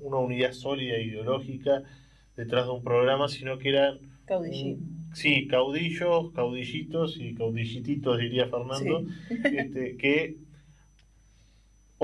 una 0.00 0.16
unidad 0.18 0.52
sólida 0.52 0.98
ideológica 0.98 1.82
detrás 2.36 2.66
de 2.66 2.72
un 2.72 2.82
programa, 2.82 3.28
sino 3.28 3.58
que 3.58 3.68
eran, 3.68 3.98
Caudillismo. 4.24 4.86
sí, 5.14 5.46
caudillos, 5.46 6.32
caudillitos 6.32 7.16
y 7.20 7.34
caudillititos, 7.34 8.18
diría 8.18 8.46
Fernando, 8.48 9.04
este, 9.44 9.96
que 9.96 10.36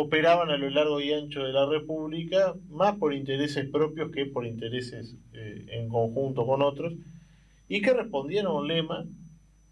operaban 0.01 0.49
a 0.51 0.57
lo 0.57 0.71
largo 0.71 1.01
y 1.01 1.13
ancho 1.13 1.43
de 1.43 1.53
la 1.53 1.67
República, 1.67 2.55
más 2.71 2.95
por 2.97 3.13
intereses 3.13 3.69
propios 3.69 4.13
que 4.13 4.27
por 4.27 4.47
intereses 4.47 5.17
eh, 5.33 5.67
en 5.73 5.89
conjunto 5.89 6.47
con 6.47 6.63
otros, 6.63 6.95
y 7.69 7.83
que 7.83 7.93
respondían 7.93 8.47
a 8.47 8.53
un 8.53 8.69
lema 8.69 9.05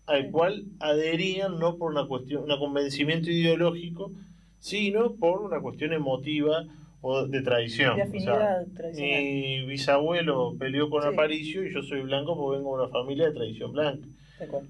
al 0.06 0.30
cual 0.32 0.64
adherían 0.80 1.58
no 1.60 1.76
por 1.76 1.92
una 1.92 2.06
cuestión, 2.06 2.50
un 2.50 2.58
convencimiento 2.58 3.30
ideológico, 3.30 4.10
sino 4.58 5.14
por 5.14 5.42
una 5.42 5.60
cuestión 5.60 5.92
emotiva 5.92 6.64
o 7.02 7.26
de 7.28 7.42
tradición. 7.42 7.94
De 7.96 8.02
O 8.02 8.06
sea, 8.06 8.08
afinidad 8.08 8.66
tradicional. 8.74 9.22
mi 9.22 9.64
bisabuelo 9.66 10.56
peleó 10.58 10.90
con 10.90 11.02
Sí. 11.02 11.08
Aparicio 11.08 11.64
y 11.64 11.72
yo 11.72 11.82
soy 11.82 12.00
blanco 12.00 12.36
porque 12.36 12.58
vengo 12.58 12.76
de 12.76 12.82
una 12.84 12.92
familia 12.92 13.26
de 13.26 13.32
tradición 13.32 13.72
blanca. 13.72 14.08
De 14.40 14.44
acuerdo. 14.44 14.68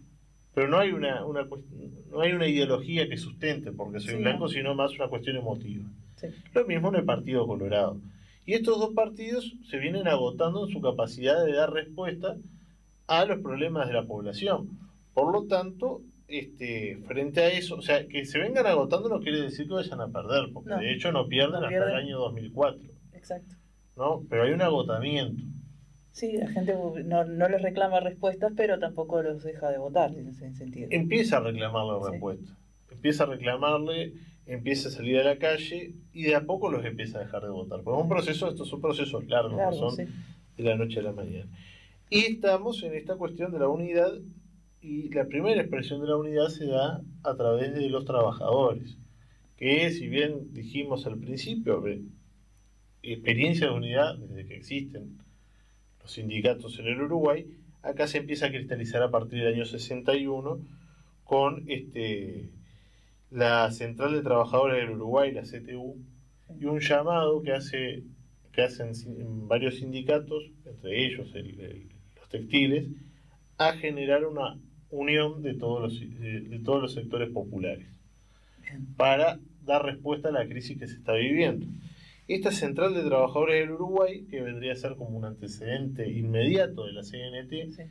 Pero 0.57 0.69
no 0.69 0.79
hay 0.79 0.90
una, 0.90 1.23
una 1.27 1.42
cuest- 1.45 1.66
no 2.11 2.21
hay 2.23 2.33
una 2.33 2.49
ideología 2.49 3.07
que 3.11 3.19
sustente 3.19 3.73
porque 3.73 4.01
soy 4.01 4.14
Sí, 4.14 4.16
blanco, 4.23 4.45
no. 4.45 4.49
sino 4.49 4.75
más 4.75 4.90
una 4.95 5.09
cuestión 5.09 5.37
emotiva. 5.37 5.85
Sí. 6.16 6.29
Lo 6.55 6.64
mismo 6.66 6.88
en 6.88 6.95
el 6.95 7.05
Partido 7.05 7.47
Colorado. 7.47 8.01
Y 8.47 8.55
estos 8.55 8.79
dos 8.81 8.95
partidos 8.95 9.55
se 9.69 9.77
vienen 9.77 10.09
agotando 10.09 10.66
en 10.66 10.73
su 10.73 10.81
capacidad 10.81 11.45
de 11.45 11.53
dar 11.53 11.75
respuesta 11.75 12.37
a 13.07 13.27
los 13.27 13.40
problemas 13.40 13.87
de 13.87 13.92
la 13.92 14.05
población. 14.07 14.71
Por 15.12 15.31
lo 15.31 15.45
tanto, 15.47 16.01
este, 16.27 16.97
frente 17.07 17.40
a 17.42 17.49
eso, 17.51 17.75
o 17.77 17.83
sea, 17.83 18.07
que 18.09 18.25
se 18.25 18.38
vengan 18.38 18.64
agotando 18.66 19.11
no 19.11 19.21
quiere 19.21 19.42
decir 19.42 19.69
que 19.69 19.75
vayan 19.75 20.01
a 20.01 20.09
perder, 20.09 20.55
porque 20.55 20.71
No. 20.71 20.79
de 20.79 20.90
hecho 20.90 21.12
no 21.12 21.29
pierden 21.29 21.61
No 21.61 21.66
hasta 21.66 21.90
el 21.90 21.97
año 21.97 22.16
2004, 22.19 22.81
Exacto. 23.12 23.57
¿no? 23.99 24.23
Pero 24.31 24.45
hay 24.45 24.53
un 24.53 24.62
agotamiento. 24.62 25.42
Sí, 26.16 26.33
la 26.38 26.48
gente 26.48 26.74
no, 27.05 27.24
no 27.26 27.48
les 27.50 27.61
reclama 27.61 28.00
respuestas, 28.00 28.50
pero 28.57 28.79
tampoco 28.79 29.20
los 29.22 29.42
deja 29.42 29.70
de 29.70 29.76
votar 29.76 30.14
en 30.16 30.29
ese 30.29 30.50
sentido. 30.55 30.88
empieza 30.90 31.37
a 31.37 31.40
reclamarle 31.40 31.92
Sí. 32.07 32.11
respuesta. 32.12 32.57
Empieza 32.90 33.24
a 33.24 33.26
reclamarle, 33.26 34.14
empieza 34.46 34.88
a 34.88 34.92
salir 34.92 35.18
a 35.18 35.24
la 35.24 35.37
calle 35.37 35.92
y 36.14 36.22
de 36.22 36.35
a 36.35 36.46
poco 36.46 36.70
los 36.70 36.83
empieza 36.87 37.18
a 37.18 37.20
dejar 37.20 37.42
de 37.42 37.50
votar. 37.50 37.83
Porque 37.83 37.98
es 37.98 38.02
un 38.02 38.09
proceso, 38.09 38.48
estos 38.48 38.66
son 38.66 38.81
procesos 38.81 39.26
largos, 39.26 39.52
no 39.52 39.59
Claro, 39.59 39.76
son 39.76 39.90
sí. 39.94 40.05
de 40.57 40.64
la 40.64 40.76
noche 40.76 41.00
a 41.00 41.02
la 41.02 41.12
mañana. 41.12 41.50
Y 42.09 42.20
estamos 42.20 42.83
en 42.83 42.94
esta 42.94 43.16
cuestión 43.16 43.52
de 43.52 43.59
la 43.59 43.68
unidad 43.68 44.11
y 44.81 45.11
la 45.12 45.26
primera 45.26 45.61
expresión 45.61 46.00
de 46.00 46.07
la 46.09 46.16
unidad 46.16 46.48
se 46.48 46.64
da 46.66 47.02
a 47.24 47.37
través 47.37 47.74
de 47.74 47.90
los 47.90 48.07
trabajadores, 48.07 48.96
que 49.59 49.90
si 49.90 50.09
bien 50.09 50.55
dijimos 50.55 51.05
al 51.07 51.18
principio, 51.18 51.83
ve, 51.83 52.00
experiencia 53.02 53.66
de 53.66 53.74
unidad 53.74 54.16
desde 54.16 54.46
que 54.46 54.57
existen 54.57 55.18
los 56.07 56.12
sindicatos 56.12 56.79
en 56.79 56.87
el 56.87 57.03
Uruguay, 57.03 57.47
acá 57.83 58.07
se 58.07 58.19
empieza 58.19 58.47
a 58.47 58.51
cristalizar 58.51 59.03
a 59.03 59.11
partir 59.11 59.40
del 59.42 59.55
año 59.55 59.64
61 59.64 60.61
con 61.25 61.64
este 61.66 62.49
la 63.33 63.73
Central 63.73 64.12
de 64.12 64.23
Trabajadores 64.23 64.77
del 64.81 64.95
Uruguay, 64.95 65.33
la 65.33 65.42
CTU, 65.42 65.97
y 66.61 66.64
un 66.66 66.79
llamado 66.79 67.42
que 67.42 67.53
hace 67.53 68.05
que 68.53 68.62
hacen 68.62 68.92
varios 69.49 69.79
sindicatos, 69.79 70.45
entre 70.64 71.05
ellos 71.07 71.29
el- 71.35 71.61
el- 71.61 71.88
los 72.21 72.29
textiles, 72.29 72.87
a 73.59 73.73
generar 73.73 74.25
una 74.27 74.57
unión 74.90 75.42
de 75.42 75.55
todos 75.55 75.83
los, 75.83 76.01
de, 76.21 76.40
de 76.42 76.59
todos 76.61 76.81
los 76.83 76.95
sectores 76.95 77.31
populares 77.31 77.87
para 78.97 79.38
dar 79.64 79.85
respuesta 79.85 80.29
a 80.29 80.33
la 80.33 80.47
crisis 80.47 80.79
que 80.79 80.87
se 80.87 80.95
está 80.95 81.14
viviendo. 81.14 81.66
Esta 82.28 82.50
Central 82.50 82.94
de 82.94 83.04
Trabajadores 83.04 83.60
del 83.60 83.70
Uruguay, 83.72 84.26
que 84.28 84.40
vendría 84.42 84.72
a 84.72 84.76
ser 84.76 84.96
como 84.96 85.16
un 85.16 85.24
antecedente 85.24 86.10
inmediato 86.10 86.84
de 86.84 86.92
la 86.92 87.02
CNT, 87.04 87.70
Sí. 87.70 87.82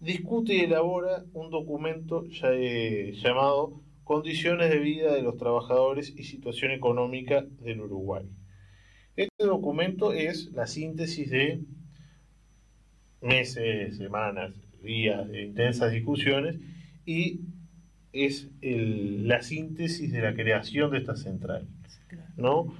discute 0.00 0.54
y 0.54 0.60
elabora 0.60 1.24
un 1.32 1.50
documento 1.50 2.26
ya- 2.26 2.52
eh, 2.52 3.12
llamado 3.14 3.80
Condiciones 4.04 4.68
de 4.68 4.80
vida 4.80 5.14
de 5.14 5.22
los 5.22 5.38
trabajadores 5.38 6.12
y 6.14 6.24
situación 6.24 6.72
económica 6.72 7.42
del 7.62 7.80
Uruguay. 7.80 8.26
Este 9.16 9.46
documento 9.46 10.12
es 10.12 10.52
la 10.52 10.66
síntesis 10.66 11.30
de 11.30 11.60
meses, 13.22 13.96
semanas, 13.96 14.52
días 14.82 15.26
de 15.30 15.44
intensas 15.44 15.90
discusiones 15.90 16.56
y 17.06 17.40
es 18.12 18.50
el- 18.60 19.26
la 19.26 19.40
síntesis 19.42 20.12
de 20.12 20.20
la 20.20 20.34
creación 20.34 20.90
de 20.90 20.98
esta 20.98 21.16
central. 21.16 21.66
¿no? 22.36 22.74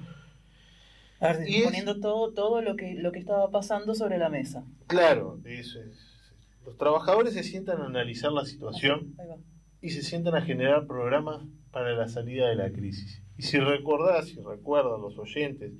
A 1.19 1.33
ver, 1.33 1.47
Y 1.49 1.55
es- 1.57 1.63
poniendo 1.65 1.99
todo, 1.99 2.33
todo 2.33 2.61
lo 2.61 2.75
que 2.75 2.95
lo 2.95 3.11
que 3.11 3.19
estaba 3.19 3.49
pasando 3.51 3.95
sobre 3.95 4.17
la 4.17 4.29
mesa. 4.29 4.65
Claro, 4.87 5.39
eso 5.45 5.79
es. 5.81 6.33
Los 6.65 6.77
trabajadores 6.77 7.33
se 7.33 7.43
sientan 7.43 7.81
a 7.81 7.85
analizar 7.85 8.31
la 8.31 8.43
situación 8.45 9.13
Ahí 9.19 9.27
va. 9.27 9.37
y 9.81 9.89
se 9.91 10.01
sientan 10.01 10.35
a 10.35 10.41
generar 10.41 10.87
programas 10.87 11.43
para 11.71 11.93
la 11.93 12.07
salida 12.07 12.47
de 12.49 12.55
la 12.55 12.71
crisis. 12.71 13.21
Y 13.37 13.43
si 13.43 13.59
recordás, 13.59 14.27
si 14.29 14.39
recuerdan 14.41 15.01
los 15.01 15.17
oyentes, 15.17 15.73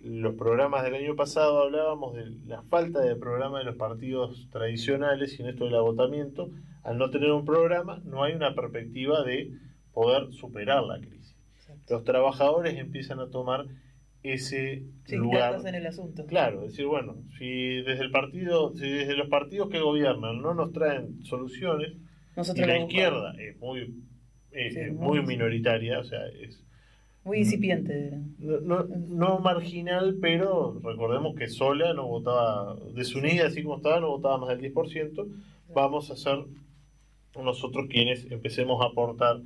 los 0.00 0.34
programas 0.34 0.82
del 0.82 0.94
año 0.94 1.14
pasado 1.16 1.62
hablábamos 1.62 2.14
de 2.14 2.30
la 2.46 2.62
falta 2.62 3.00
de 3.00 3.16
programa 3.16 3.58
de 3.58 3.64
los 3.64 3.76
partidos 3.76 4.48
tradicionales 4.50 5.38
y 5.38 5.42
en 5.42 5.48
esto 5.50 5.64
del 5.66 5.74
agotamiento, 5.76 6.48
al 6.82 6.96
no 6.98 7.10
tener 7.10 7.30
un 7.32 7.44
programa 7.44 8.00
no 8.04 8.22
hay 8.24 8.34
una 8.34 8.54
perspectiva 8.54 9.22
de 9.24 9.50
poder 9.92 10.32
superar 10.32 10.82
la 10.84 10.98
crisis. 11.00 11.36
Exacto. 11.58 11.94
Los 11.94 12.04
trabajadores 12.04 12.76
empiezan 12.78 13.20
a 13.20 13.28
tomar 13.28 13.66
ese 14.22 14.82
Sí, 15.06 15.16
lugar 15.16 15.60
en 15.66 15.74
el 15.74 15.86
asunto. 15.86 16.26
Claro, 16.26 16.62
decir, 16.62 16.86
bueno, 16.86 17.16
si 17.38 17.82
desde 17.82 18.04
el 18.04 18.10
partido, 18.10 18.74
si 18.74 18.88
desde 18.88 19.16
los 19.16 19.28
partidos 19.28 19.70
que 19.70 19.80
gobiernan 19.80 20.40
no 20.42 20.54
nos 20.54 20.72
traen 20.72 21.22
soluciones, 21.24 21.92
y 21.92 22.00
Nosotros 22.36 22.66
la 22.66 22.74
lo 22.78 22.80
izquierda 22.86 23.34
es 23.38 23.58
muy 23.58 23.94
Sí, 24.52 24.80
muy- 24.90 25.18
muy 25.20 25.26
minoritaria, 25.26 26.00
o 26.00 26.04
sea, 26.04 26.26
es 26.26 26.64
Muy 27.24 27.38
incipiente. 27.38 28.18
no, 28.38 28.60
no, 28.60 28.84
no 29.08 29.38
marginal, 29.38 30.18
pero 30.20 30.80
recordemos 30.82 31.34
que 31.36 31.48
sola 31.48 31.92
no 31.94 32.06
votaba, 32.08 32.76
desunida 32.94 33.46
así 33.46 33.62
como 33.62 33.76
estaba, 33.76 34.00
no 34.00 34.08
votaba 34.08 34.38
más 34.38 34.48
del 34.50 34.60
10%. 34.60 35.26
Vamos 35.74 36.10
a 36.10 36.16
ser 36.16 36.44
nosotros 37.36 37.86
quienes 37.88 38.30
empecemos 38.30 38.82
a 38.82 38.86
aportar 38.88 39.40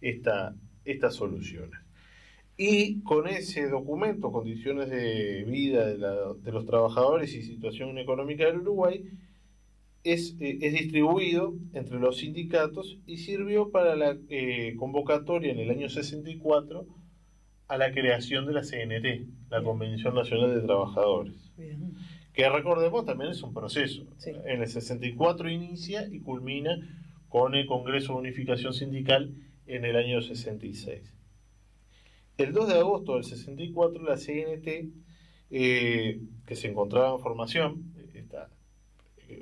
esta, 0.00 0.54
estas 0.84 1.14
soluciones. 1.14 1.78
Y 2.56 3.00
con 3.02 3.26
ese 3.26 3.68
documento, 3.68 4.30
Condiciones 4.30 4.88
de 4.88 5.44
Vida 5.44 5.86
de, 5.86 5.98
la- 5.98 6.34
de 6.34 6.52
los 6.52 6.66
Trabajadores 6.66 7.34
y 7.34 7.42
Situación 7.42 7.98
Económica 7.98 8.44
del 8.46 8.58
Uruguay, 8.58 9.04
es, 10.04 10.36
eh, 10.40 10.58
es 10.60 10.72
distribuido 10.74 11.54
entre 11.72 11.98
los 11.98 12.18
sindicatos 12.18 12.98
y 13.06 13.16
sirvió 13.16 13.70
para 13.70 13.96
la 13.96 14.16
eh, 14.28 14.74
convocatoria 14.76 15.50
en 15.52 15.58
el 15.58 15.70
año 15.70 15.88
64 15.88 16.86
a 17.68 17.78
la 17.78 17.90
creación 17.92 18.46
de 18.46 18.52
la 18.52 18.62
CNT, 18.62 19.26
la 19.50 19.62
Convención 19.62 20.14
Nacional 20.14 20.54
de 20.54 20.60
Trabajadores, 20.60 21.50
Bien. 21.56 21.94
que 22.34 22.48
recordemos 22.50 23.06
también 23.06 23.30
es 23.30 23.42
un 23.42 23.54
proceso. 23.54 24.04
Sí. 24.18 24.30
En 24.44 24.60
el 24.60 24.68
64 24.68 25.50
inicia 25.50 26.06
y 26.12 26.20
culmina 26.20 26.76
con 27.28 27.54
el 27.54 27.66
Congreso 27.66 28.12
de 28.12 28.18
Unificación 28.20 28.74
Sindical 28.74 29.34
en 29.66 29.86
el 29.86 29.96
año 29.96 30.20
66. 30.20 31.00
El 32.36 32.52
2 32.52 32.68
de 32.68 32.74
agosto 32.74 33.14
del 33.14 33.24
64 33.24 34.02
la 34.02 34.16
CNT, 34.16 34.90
eh, 35.50 36.20
que 36.46 36.56
se 36.56 36.68
encontraba 36.68 37.14
en 37.14 37.20
formación, 37.20 37.94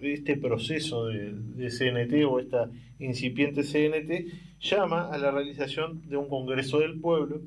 este 0.02 0.36
proceso 0.36 1.06
de, 1.06 1.32
de 1.32 1.70
CNT 1.70 2.24
o 2.24 2.38
esta 2.38 2.70
incipiente 2.98 3.62
CNT, 3.62 4.60
llama 4.60 5.08
a 5.08 5.18
la 5.18 5.30
realización 5.30 6.08
de 6.08 6.16
un 6.16 6.28
Congreso 6.28 6.80
del 6.80 7.00
Pueblo 7.00 7.40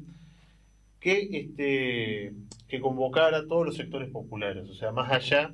que, 1.00 1.30
este, 1.32 2.34
que 2.68 2.80
convocara 2.80 3.38
a 3.38 3.48
todos 3.48 3.66
los 3.66 3.76
sectores 3.76 4.10
populares, 4.10 4.68
o 4.70 4.74
sea, 4.74 4.92
más 4.92 5.12
allá 5.12 5.54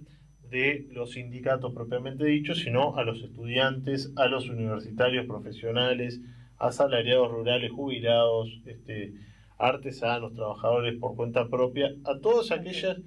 de 0.50 0.88
los 0.92 1.12
sindicatos 1.12 1.74
propiamente 1.74 2.26
dichos, 2.26 2.60
sino 2.60 2.96
a 2.98 3.04
los 3.04 3.22
estudiantes, 3.22 4.12
a 4.16 4.28
los 4.28 4.50
universitarios 4.50 5.26
profesionales, 5.26 6.22
asalariados 6.58 7.32
rurales, 7.32 7.72
jubilados, 7.72 8.62
este, 8.66 9.14
artesanos, 9.62 10.34
trabajadores 10.34 10.98
por 11.00 11.16
cuenta 11.16 11.48
propia, 11.48 11.94
a 12.04 12.20
todas 12.20 12.52
aquellas 12.52 12.98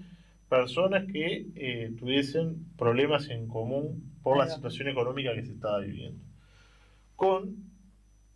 personas 0.48 1.04
que 1.12 1.46
eh, 1.54 1.92
tuviesen 1.98 2.66
problemas 2.76 3.28
en 3.28 3.48
común 3.48 4.12
por 4.22 4.38
la 4.38 4.48
situación 4.48 4.88
económica 4.88 5.34
que 5.34 5.44
se 5.44 5.52
estaba 5.52 5.80
viviendo. 5.80 6.22
Con 7.16 7.56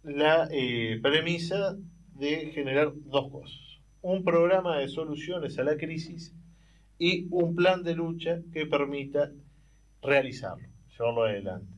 la 0.02 0.48
eh, 0.50 0.98
premisa 1.02 1.76
de 2.14 2.50
generar 2.52 2.92
dos 2.94 3.30
cosas. 3.30 3.60
Un 4.02 4.24
programa 4.24 4.78
de 4.78 4.88
soluciones 4.88 5.58
a 5.58 5.64
la 5.64 5.76
crisis 5.76 6.34
y 6.98 7.26
un 7.30 7.54
plan 7.54 7.82
de 7.82 7.94
lucha 7.94 8.40
que 8.52 8.66
permita 8.66 9.30
realizarlo, 10.02 10.66
llevarlo 10.90 11.24
adelante. 11.24 11.72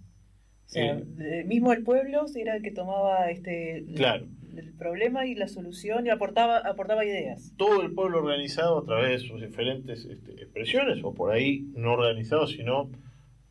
O 0.67 0.69
sea, 0.69 0.99
Eh, 1.19 1.45
mismo 1.47 1.73
el 1.73 1.83
pueblo 1.83 2.25
era 2.35 2.57
el 2.57 2.63
que 2.63 2.71
tomaba 2.71 3.31
este 3.31 3.85
Claro. 3.97 4.27
El 4.57 4.73
problema 4.75 5.27
y 5.27 5.35
la 5.35 5.49
solución 5.49 6.07
y 6.07 6.11
aportaba 6.11 6.59
aportaba 6.59 7.05
ideas. 7.05 7.53
todo 7.57 7.83
el 7.83 7.93
pueblo 7.93 8.19
organizado 8.19 8.79
a 8.79 8.85
través 8.85 9.23
de 9.23 9.29
sus 9.29 9.41
diferentes 9.41 10.05
este, 10.05 10.33
expresiones, 10.33 11.03
o 11.05 11.15
por 11.15 11.33
ahí 11.33 11.61
no 11.75 11.93
organizados, 11.93 12.53
sino 12.53 12.91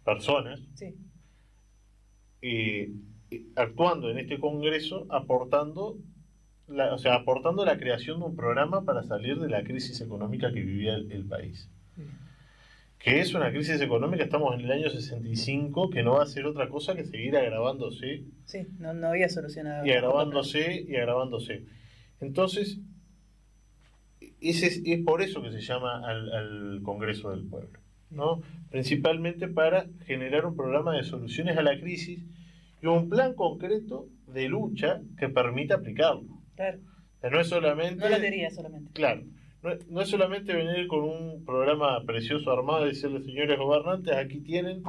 personas, 0.04 0.60
Sí. 0.76 0.96
eh, 2.42 2.92
eh, 3.32 3.44
actuando 3.56 4.10
en 4.10 4.18
este 4.20 4.40
congreso, 4.40 5.06
aportando 5.10 5.98
la, 6.68 6.94
o 6.94 6.98
sea, 6.98 7.16
aportando 7.16 7.66
la 7.66 7.78
creación 7.78 8.20
de 8.20 8.26
un 8.26 8.36
programa 8.36 8.86
para 8.86 9.04
salir 9.04 9.40
de 9.40 9.50
la 9.50 9.64
crisis 9.64 10.02
económica 10.02 10.52
que 10.52 10.62
vivía 10.62 10.94
el, 10.96 11.12
el 11.12 11.26
país. 11.26 11.70
Que 13.00 13.22
es 13.22 13.34
una 13.34 13.50
crisis 13.50 13.80
económica, 13.82 14.24
estamos 14.24 14.54
en 14.56 14.62
el 14.62 14.72
año 14.72 14.90
65, 14.90 15.90
que 15.90 16.04
no 16.04 16.16
va 16.16 16.24
a 16.24 16.28
ser 16.28 16.46
otra 16.46 16.68
cosa 16.68 16.96
que 16.96 17.06
seguir 17.06 17.38
agravándose 17.38 18.26
Sí, 18.46 18.68
no, 18.78 18.94
no 18.94 19.08
había 19.08 19.30
solucionado. 19.30 19.86
y 19.86 19.92
agravándose 19.92 20.86
y 20.88 20.96
agravándose. 20.98 21.64
Entonces, 22.20 22.80
es, 24.42 24.82
es 24.86 25.00
por 25.06 25.22
eso 25.22 25.42
que 25.42 25.52
se 25.52 25.62
llama 25.62 26.06
al, 26.06 26.32
al 26.34 26.82
Congreso 26.84 27.32
del 27.32 27.46
Pueblo, 27.46 27.80
¿no? 28.10 28.42
Principalmente 28.70 29.48
para 29.48 29.88
generar 30.06 30.46
un 30.46 30.56
programa 30.58 30.96
de 30.96 31.04
soluciones 31.04 31.58
a 31.58 31.62
la 31.62 31.80
crisis 31.80 32.26
y 32.82 32.86
un 32.86 33.10
plan 33.10 33.34
concreto 33.34 34.08
de 34.28 34.50
lucha 34.50 35.02
que 35.18 35.30
permita 35.30 35.76
aplicarlo. 35.76 36.42
Claro. 36.56 36.80
O 37.18 37.20
sea, 37.22 37.30
no 37.30 37.40
es 37.40 37.48
solamente... 37.48 38.02
No 38.04 38.10
la 38.10 38.20
teoría 38.20 38.50
solamente. 38.50 38.92
Claro. 38.94 39.24
No, 39.62 39.72
no 39.90 40.02
es 40.02 40.10
solamente 40.10 40.54
venir 40.54 40.88
con 40.88 41.02
un 41.02 41.44
programa 41.46 42.04
precioso 42.06 42.52
armado 42.52 42.86
y 42.86 42.90
decirle, 42.90 43.22
señores 43.24 43.60
gobernantes, 43.60 44.16
aquí 44.16 44.40
tienen, 44.40 44.84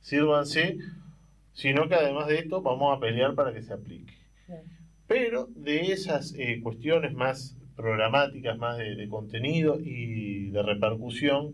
sírvanse, 0.00 0.78
sino 1.52 1.88
que 1.88 1.94
además 1.94 2.28
de 2.28 2.38
esto 2.38 2.62
vamos 2.62 2.96
a 2.96 3.00
pelear 3.00 3.34
para 3.34 3.52
que 3.52 3.62
se 3.62 3.72
aplique. 3.72 4.14
Pero 5.06 5.48
de 5.54 5.92
esas 5.92 6.34
eh, 6.38 6.60
cuestiones 6.62 7.12
más 7.14 7.56
programáticas, 7.76 8.56
más 8.58 8.78
de, 8.78 8.94
de 8.94 9.08
contenido 9.08 9.78
y 9.80 10.50
de 10.50 10.62
repercusión 10.62 11.52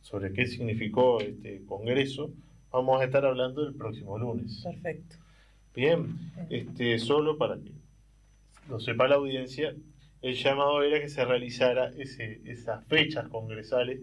sobre 0.00 0.32
qué 0.32 0.46
significó 0.46 1.20
este 1.20 1.64
Congreso, 1.64 2.30
vamos 2.70 3.00
a 3.00 3.04
estar 3.04 3.24
hablando 3.24 3.66
el 3.66 3.74
próximo 3.74 4.18
lunes. 4.18 4.62
Perfecto. 4.62 5.16
Bien, 5.74 6.14
este, 6.50 6.98
solo 6.98 7.38
para 7.38 7.56
que 7.56 7.72
lo 8.68 8.78
sepa 8.80 9.08
la 9.08 9.16
audiencia, 9.16 9.74
el 10.28 10.34
llamado 10.36 10.82
era 10.82 11.00
que 11.00 11.08
se 11.08 11.24
realizara 11.24 11.92
ese, 11.98 12.40
esas 12.44 12.84
fechas 12.86 13.28
congresales 13.28 14.00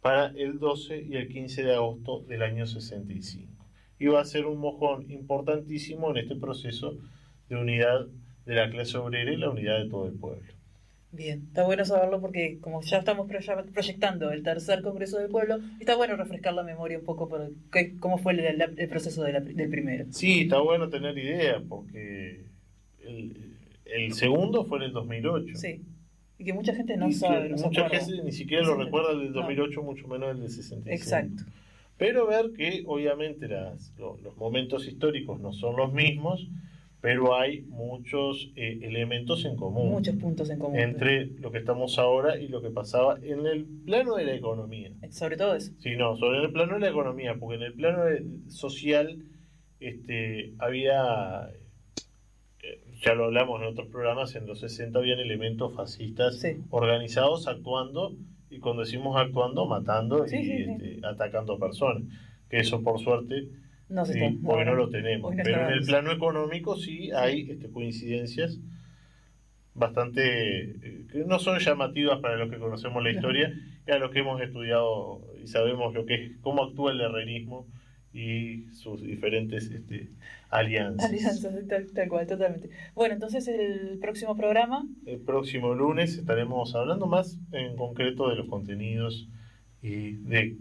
para 0.00 0.26
el 0.36 0.58
12 0.58 1.02
y 1.08 1.16
el 1.16 1.28
15 1.28 1.64
de 1.64 1.74
agosto 1.74 2.20
del 2.28 2.42
año 2.42 2.66
65. 2.66 3.52
Y 3.98 4.06
va 4.06 4.20
a 4.20 4.24
ser 4.24 4.46
un 4.46 4.58
mojón 4.58 5.10
importantísimo 5.10 6.10
en 6.10 6.18
este 6.18 6.36
proceso 6.36 6.98
de 7.48 7.56
unidad 7.56 8.06
de 8.44 8.54
la 8.54 8.68
clase 8.70 8.98
obrera 8.98 9.32
y 9.32 9.36
la 9.36 9.50
unidad 9.50 9.78
de 9.82 9.88
todo 9.88 10.06
el 10.06 10.14
pueblo. 10.18 10.52
Bien, 11.12 11.44
está 11.48 11.64
bueno 11.64 11.84
saberlo 11.86 12.20
porque 12.20 12.58
como 12.60 12.82
ya 12.82 12.98
estamos 12.98 13.26
proye- 13.26 13.72
proyectando 13.72 14.30
el 14.32 14.42
tercer 14.42 14.82
Congreso 14.82 15.18
del 15.18 15.30
Pueblo, 15.30 15.56
está 15.80 15.96
bueno 15.96 16.14
refrescar 16.16 16.52
la 16.52 16.62
memoria 16.62 16.98
un 16.98 17.04
poco 17.06 17.26
por 17.28 17.50
qué- 17.72 17.96
cómo 17.98 18.18
fue 18.18 18.34
el, 18.34 18.88
proceso 18.90 19.22
de 19.22 19.32
la- 19.32 19.40
del 19.40 19.70
primero. 19.70 20.04
Sí, 20.10 20.42
está 20.42 20.58
bueno 20.60 20.90
tener 20.90 21.16
idea, 21.16 21.62
porque 21.66 22.44
el, 22.98 23.55
el 23.94 24.12
segundo 24.14 24.64
fue 24.64 24.78
en 24.78 24.84
el 24.84 24.92
2008. 24.92 25.54
Sí, 25.56 25.82
y 26.38 26.44
que 26.44 26.52
mucha 26.52 26.74
gente 26.74 26.96
no 26.96 27.08
Y 27.08 27.12
sabe, 27.12 27.48
no 27.50 27.56
mucha 27.56 27.88
gente 27.88 28.22
ni 28.22 28.32
siquiera 28.32 28.62
No 28.64 28.74
lo 28.76 28.84
recuerda 28.84 29.12
el 29.12 29.20
del 29.20 29.28
no. 29.32 29.40
2008, 29.40 29.82
mucho 29.82 30.06
menos 30.08 30.30
el 30.30 30.40
del 30.40 30.50
65. 30.50 30.90
Exacto. 30.94 31.44
Pero 31.98 32.26
ver 32.26 32.52
que 32.56 32.82
obviamente 32.86 33.48
las, 33.48 33.94
lo- 33.96 34.18
los 34.18 34.36
momentos 34.36 34.86
históricos 34.86 35.40
no 35.40 35.52
son 35.54 35.76
los 35.76 35.92
mismos, 35.94 36.46
pero 37.00 37.36
hay 37.38 37.62
muchos 37.62 38.50
eh, 38.56 38.80
elementos 38.82 39.44
en 39.44 39.54
común 39.56 39.90
Muchos 39.90 40.16
puntos 40.16 40.50
en 40.50 40.58
común. 40.58 40.78
entre 40.78 41.26
lo 41.38 41.50
que 41.52 41.58
estamos 41.58 41.98
ahora 41.98 42.36
y 42.38 42.48
lo 42.48 42.60
que 42.60 42.70
pasaba 42.70 43.16
en 43.22 43.46
el 43.46 43.64
plano 43.86 44.16
de 44.16 44.24
la 44.24 44.34
economía. 44.34 44.90
Sobre 45.10 45.36
todo 45.36 45.54
eso. 45.54 45.72
Sí, 45.78 45.96
no, 45.96 46.16
sobre 46.16 46.42
el 46.44 46.52
plano 46.52 46.74
de 46.74 46.80
la 46.80 46.88
economía, 46.88 47.34
porque 47.38 47.56
en 47.56 47.62
el 47.62 47.72
plano 47.74 48.02
social 48.48 49.22
este, 49.80 50.54
había, 50.58 51.48
eh, 51.54 51.65
ya 53.00 53.14
lo 53.14 53.26
hablamos 53.26 53.60
en 53.60 53.68
otros 53.68 53.88
programas, 53.88 54.34
en 54.36 54.46
los 54.46 54.60
60 54.60 54.98
habían 54.98 55.18
elementos 55.18 55.74
fascistas 55.74 56.40
Sí. 56.40 56.56
organizados 56.70 57.46
actuando, 57.48 58.14
y 58.50 58.58
cuando 58.58 58.82
decimos 58.82 59.16
actuando, 59.16 59.66
matando 59.66 60.26
Sí, 60.26 60.36
y 60.36 60.44
sí, 60.44 60.52
este, 60.68 61.00
atacando 61.06 61.54
a 61.54 61.58
personas. 61.58 62.02
Que 62.48 62.58
eso 62.58 62.82
por 62.82 63.00
suerte 63.00 63.48
No 63.88 64.04
se 64.04 64.20
hoy 64.44 64.64
no 64.64 64.74
lo 64.74 64.88
tenemos. 64.88 65.34
no 65.34 65.42
Pero 65.42 65.66
en 65.68 65.72
el 65.74 65.84
plano 65.84 66.10
económico 66.12 66.76
sí 66.76 67.10
hay 67.10 67.50
este, 67.50 67.70
coincidencias 67.70 68.58
bastante 69.74 70.76
que 71.12 71.24
no 71.26 71.38
son 71.38 71.58
llamativas 71.58 72.20
para 72.20 72.36
los 72.36 72.50
que 72.50 72.58
conocemos 72.58 73.02
la 73.02 73.10
historia 73.10 73.52
y 73.86 73.90
a 73.90 73.98
los 73.98 74.10
que 74.10 74.20
hemos 74.20 74.40
estudiado 74.40 75.20
y 75.42 75.46
sabemos 75.48 75.92
lo 75.94 76.06
que 76.06 76.14
es 76.14 76.32
cómo 76.40 76.64
actúa 76.64 76.92
el 76.92 77.00
herrerismo 77.00 77.66
y 78.12 78.64
sus 78.72 79.02
diferentes 79.02 79.70
este, 79.70 80.08
alianzas. 80.50 81.10
Alianzas, 81.10 81.54
tal, 81.68 81.86
tal 81.92 82.08
cual, 82.08 82.26
totalmente. 82.26 82.70
Bueno, 82.94 83.14
entonces 83.14 83.46
el 83.48 83.98
próximo 84.00 84.36
programa, 84.36 84.86
El 85.06 85.20
próximo 85.20 85.74
lunes 85.74 86.16
estaremos 86.18 86.74
hablando 86.74 87.06
más 87.06 87.38
en 87.52 87.76
concreto 87.76 88.28
de 88.28 88.36
los 88.36 88.46
contenidos 88.48 89.28
y 89.82 90.12
de 90.12 90.56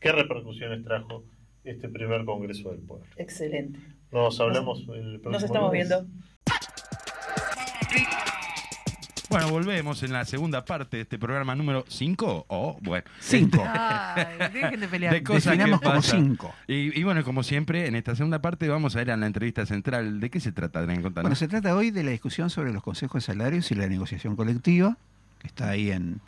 qué 0.00 0.12
repercusiones 0.12 0.82
trajo 0.84 1.24
este 1.64 1.88
primer 1.88 2.24
Congreso 2.24 2.70
del 2.70 2.80
Pueblo. 2.80 3.06
excelente. 3.16 3.78
Nos 4.12 4.40
hablamos 4.40 4.80
el 4.88 5.20
próximo 5.20 5.30
Nos 5.30 5.42
estamos 5.44 5.72
lunes. 5.72 5.88
viendo. 5.88 6.06
Bueno, 9.30 9.48
volvemos 9.48 10.02
en 10.02 10.12
la 10.12 10.24
segunda 10.24 10.64
parte 10.64 10.96
de 10.96 11.02
este 11.04 11.16
programa 11.16 11.54
número 11.54 11.84
5 11.86 12.46
o, 12.48 12.78
bueno, 12.82 13.04
Cinco. 13.20 13.64
Ay, 13.64 14.24
dejen 14.52 14.80
de 14.80 14.88
pelear. 14.88 15.14
de 15.14 15.22
cosas 15.22 15.44
que 15.44 15.50
Definamos 15.50 15.80
como 15.80 15.94
pasan. 15.94 16.20
cinco. 16.26 16.54
Y, 16.66 16.98
y 16.98 17.04
bueno, 17.04 17.22
como 17.22 17.44
siempre, 17.44 17.86
en 17.86 17.94
esta 17.94 18.16
segunda 18.16 18.40
parte 18.42 18.68
vamos 18.68 18.96
a 18.96 19.02
ir 19.02 19.10
a 19.12 19.16
la 19.16 19.26
entrevista 19.26 19.64
central. 19.66 20.18
¿De 20.18 20.30
qué 20.30 20.40
se 20.40 20.50
trata, 20.50 20.80
Adrián? 20.80 21.00
Contanos. 21.02 21.22
Bueno, 21.28 21.36
se 21.36 21.46
trata 21.46 21.76
hoy 21.76 21.92
de 21.92 22.02
la 22.02 22.10
discusión 22.10 22.50
sobre 22.50 22.72
los 22.72 22.82
consejos 22.82 23.22
de 23.24 23.32
salarios 23.32 23.70
y 23.70 23.76
la 23.76 23.86
negociación 23.86 24.34
colectiva, 24.34 24.96
que 25.38 25.46
está 25.46 25.70
ahí 25.70 25.92
en, 25.92 26.20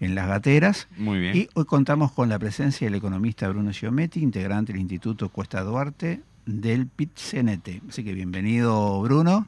en 0.00 0.14
las 0.14 0.28
gateras. 0.28 0.86
Muy 0.98 1.20
bien. 1.20 1.34
Y 1.34 1.48
hoy 1.54 1.64
contamos 1.64 2.12
con 2.12 2.28
la 2.28 2.38
presencia 2.38 2.86
del 2.86 2.94
economista 2.96 3.48
Bruno 3.48 3.72
Giometti, 3.72 4.20
integrante 4.20 4.72
del 4.74 4.82
Instituto 4.82 5.30
Cuesta 5.30 5.62
Duarte 5.62 6.20
del 6.44 6.88
PIT-CNT. 6.88 7.88
Así 7.88 8.04
que 8.04 8.12
bienvenido, 8.12 9.00
Bruno. 9.00 9.46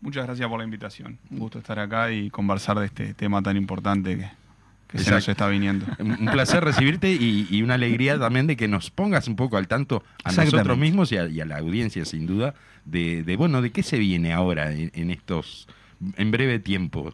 Muchas 0.00 0.26
gracias 0.26 0.48
por 0.48 0.58
la 0.58 0.64
invitación. 0.64 1.18
Un 1.30 1.38
gusto 1.38 1.58
estar 1.58 1.78
acá 1.78 2.12
y 2.12 2.30
conversar 2.30 2.78
de 2.78 2.86
este 2.86 3.14
tema 3.14 3.42
tan 3.42 3.56
importante 3.56 4.16
que, 4.16 4.30
que 4.88 4.98
se 4.98 5.10
nos 5.10 5.28
está 5.28 5.48
viniendo. 5.48 5.86
Un 5.98 6.28
placer 6.30 6.62
recibirte 6.62 7.12
y, 7.12 7.48
y 7.50 7.62
una 7.62 7.74
alegría 7.74 8.18
también 8.18 8.46
de 8.46 8.56
que 8.56 8.68
nos 8.68 8.90
pongas 8.90 9.26
un 9.26 9.36
poco 9.36 9.56
al 9.56 9.66
tanto 9.66 10.04
a 10.24 10.32
nosotros 10.32 10.78
mismos 10.78 11.10
y 11.12 11.16
a, 11.16 11.26
y 11.28 11.40
a 11.40 11.44
la 11.44 11.58
audiencia, 11.58 12.04
sin 12.04 12.26
duda, 12.26 12.54
de, 12.84 13.22
de, 13.24 13.36
bueno, 13.36 13.60
de 13.60 13.70
qué 13.70 13.82
se 13.82 13.98
viene 13.98 14.32
ahora 14.32 14.72
en, 14.72 14.90
en 14.94 15.10
estos, 15.10 15.68
en 16.16 16.30
breve 16.30 16.58
tiempo. 16.60 17.12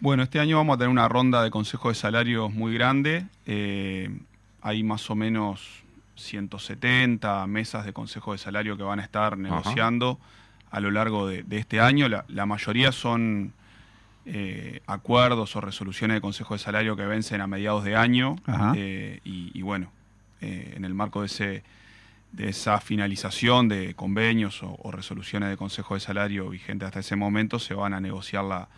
Bueno, 0.00 0.22
este 0.22 0.40
año 0.40 0.56
vamos 0.56 0.74
a 0.74 0.78
tener 0.78 0.88
una 0.88 1.08
ronda 1.08 1.42
de 1.42 1.50
consejos 1.50 1.96
de 1.96 2.00
salarios 2.00 2.52
muy 2.52 2.72
grande. 2.74 3.26
Eh, 3.46 4.10
hay 4.62 4.82
más 4.82 5.08
o 5.10 5.14
menos 5.14 5.82
170 6.16 7.46
mesas 7.46 7.84
de 7.84 7.92
consejos 7.92 8.34
de 8.34 8.38
salario 8.38 8.76
que 8.76 8.82
van 8.82 8.98
a 9.00 9.02
estar 9.02 9.36
negociando 9.38 10.18
a 10.70 10.80
lo 10.80 10.90
largo 10.90 11.26
de, 11.26 11.42
de 11.42 11.58
este 11.58 11.80
año. 11.80 12.08
La, 12.08 12.24
la 12.28 12.46
mayoría 12.46 12.92
son 12.92 13.52
eh, 14.26 14.80
acuerdos 14.86 15.56
o 15.56 15.60
resoluciones 15.60 16.16
de 16.16 16.20
consejo 16.20 16.54
de 16.54 16.58
salario 16.58 16.96
que 16.96 17.04
vencen 17.06 17.40
a 17.40 17.46
mediados 17.46 17.84
de 17.84 17.96
año. 17.96 18.36
Eh, 18.76 19.20
y, 19.24 19.50
y 19.54 19.62
bueno, 19.62 19.90
eh, 20.40 20.74
en 20.76 20.84
el 20.84 20.94
marco 20.94 21.20
de, 21.20 21.26
ese, 21.26 21.62
de 22.32 22.48
esa 22.48 22.80
finalización 22.80 23.68
de 23.68 23.94
convenios 23.94 24.62
o, 24.62 24.76
o 24.82 24.90
resoluciones 24.92 25.48
de 25.50 25.56
consejo 25.56 25.94
de 25.94 26.00
salario 26.00 26.48
vigentes 26.50 26.86
hasta 26.86 27.00
ese 27.00 27.16
momento, 27.16 27.58
se 27.58 27.74
van 27.74 27.94
a 27.94 28.00
negociar 28.00 28.44
la, 28.44 28.68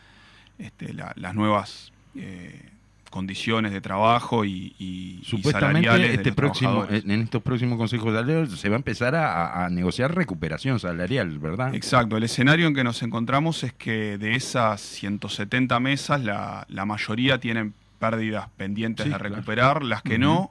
este, 0.59 0.93
la- 0.95 1.13
las 1.17 1.35
nuevas 1.35 1.93
eh, 2.15 2.71
condiciones 3.13 3.71
de 3.71 3.81
trabajo 3.81 4.45
y, 4.45 4.75
y- 4.81 5.21
y 5.21 5.25
Supuestamente 5.25 5.87
salariales 5.89 6.17
este 6.19 6.33
próximo, 6.33 6.85
en 6.91 7.11
estos 7.13 7.41
próximos 7.43 7.79
consejos 7.79 8.13
salariales 8.13 8.51
se 8.59 8.69
va 8.69 8.75
a 8.75 8.79
empezar 8.79 9.15
a, 9.15 9.65
a 9.65 9.71
negociar 9.71 10.13
recuperación 10.15 10.81
salarial, 10.81 11.39
¿verdad? 11.39 11.73
Exacto, 11.77 12.17
el 12.17 12.25
escenario 12.25 12.67
en 12.67 12.75
que 12.75 12.83
nos 12.83 13.03
encontramos 13.05 13.63
es 13.63 13.73
que 13.73 14.19
de 14.19 14.35
esas 14.35 14.81
170 14.81 15.79
mesas, 15.79 16.21
la, 16.25 16.67
la 16.69 16.85
mayoría 16.85 17.39
tienen 17.39 17.75
pérdidas 18.01 18.49
pendientes 18.57 19.05
Sí, 19.05 19.13
de 19.13 19.17
claro. 19.19 19.35
recuperar, 19.37 19.85
las 19.85 20.03
que 20.03 20.19
no 20.19 20.51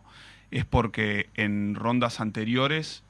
es 0.52 0.64
porque 0.64 1.30
en 1.36 1.76
rondas 1.76 2.22
anteriores, 2.22 3.04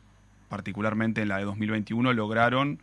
particularmente 0.49 1.21
en 1.21 1.27
la 1.27 1.37
de 1.37 1.43
2021, 1.45 2.13
lograron 2.13 2.79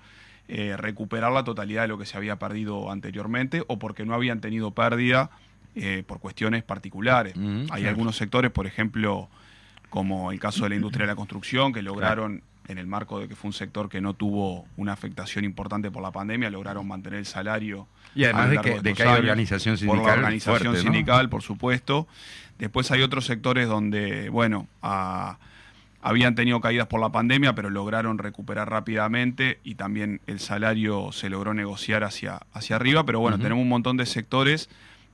eh, 0.49 0.77
recuperar 0.77 1.33
la 1.33 1.45
totalidad 1.45 1.83
de 1.83 1.89
lo 1.89 1.99
que 1.99 2.07
se 2.07 2.16
había 2.16 2.37
perdido 2.39 2.91
anteriormente 2.91 3.64
o 3.69 3.79
porque 3.79 4.05
no 4.07 4.14
habían 4.14 4.41
tenido 4.41 4.71
pérdida 4.71 5.31
eh, 5.75 6.03
por 6.07 6.19
cuestiones 6.21 6.62
particulares. 6.64 7.35
Hay 7.37 7.66
claro. 7.66 7.89
algunos 7.89 8.16
sectores, 8.16 8.51
por 8.51 8.66
ejemplo, 8.66 9.29
como 9.91 10.33
el 10.33 10.41
caso 10.41 10.64
de 10.64 10.71
la 10.71 10.75
industria 10.77 11.07
de 11.07 11.12
la 11.12 11.16
construcción, 11.16 11.73
que 11.73 11.83
lograron, 11.83 12.43
en 12.69 12.77
el 12.79 12.87
marco 12.87 13.19
de 13.21 13.29
que 13.29 13.35
fue 13.35 13.49
un 13.49 13.55
sector 13.55 13.89
que 13.89 14.01
no 14.03 14.12
tuvo 14.14 14.66
una 14.77 14.93
afectación 14.93 15.45
importante 15.45 15.91
por 15.91 16.03
la 16.03 16.11
pandemia, 16.11 16.51
lograron 16.51 16.87
mantener 16.87 17.21
el 17.21 17.27
salario. 17.27 17.87
Y 18.14 18.25
además 18.25 18.51
de 18.51 18.59
que- 18.59 18.81
de 18.81 18.95
que 18.95 19.03
hay 19.05 19.19
organización 19.21 19.77
Por 19.77 19.87
la 19.87 19.93
sindical 19.95 20.19
organización 20.19 20.59
fuerte, 20.59 20.79
¿no? 20.79 20.83
sindical, 20.93 21.29
por 21.31 21.43
supuesto. 21.43 22.07
Después 22.59 22.91
hay 22.91 23.01
otros 23.03 23.25
sectores 23.25 23.69
donde, 23.69 24.29
bueno, 24.29 24.66
a- 24.83 25.39
habían 26.03 26.35
tenido 26.35 26.61
caídas 26.61 26.87
por 26.87 27.01
la 27.01 27.11
pandemia, 27.11 27.55
pero 27.55 27.71
lograron 27.71 28.19
recuperar 28.19 28.71
rápidamente 28.71 29.59
y 29.64 29.75
también 29.77 30.21
el 30.27 30.39
salario 30.39 31.11
se 31.12 31.29
logró 31.31 31.55
negociar 31.55 32.05
hacia, 32.05 32.41
hacia 32.53 32.77
arriba. 32.77 33.05
Pero 33.05 33.21
bueno, 33.21 33.39
tenemos 33.39 33.62
un 33.62 33.69
montón 33.69 33.97
de 33.97 34.07
sectores 34.07 34.69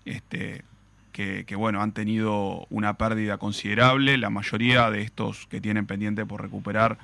este, 0.04 0.64
que, 1.12 1.44
que, 1.46 1.56
bueno, 1.56 1.80
han 1.80 1.92
tenido 1.92 2.66
una 2.70 2.94
pérdida 2.94 3.38
considerable. 3.38 4.18
La 4.18 4.30
mayoría 4.30 4.90
de 4.90 5.02
estos 5.02 5.46
que 5.46 5.60
tienen 5.60 5.86
pendiente 5.86 6.26
por 6.26 6.42
recuperar 6.42 6.98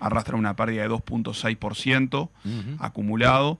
arrastran 0.00 0.38
una 0.38 0.54
pérdida 0.56 0.82
de 0.82 0.90
2.6% 0.90 2.28
Ujú. 2.28 2.30
acumulado. 2.78 3.58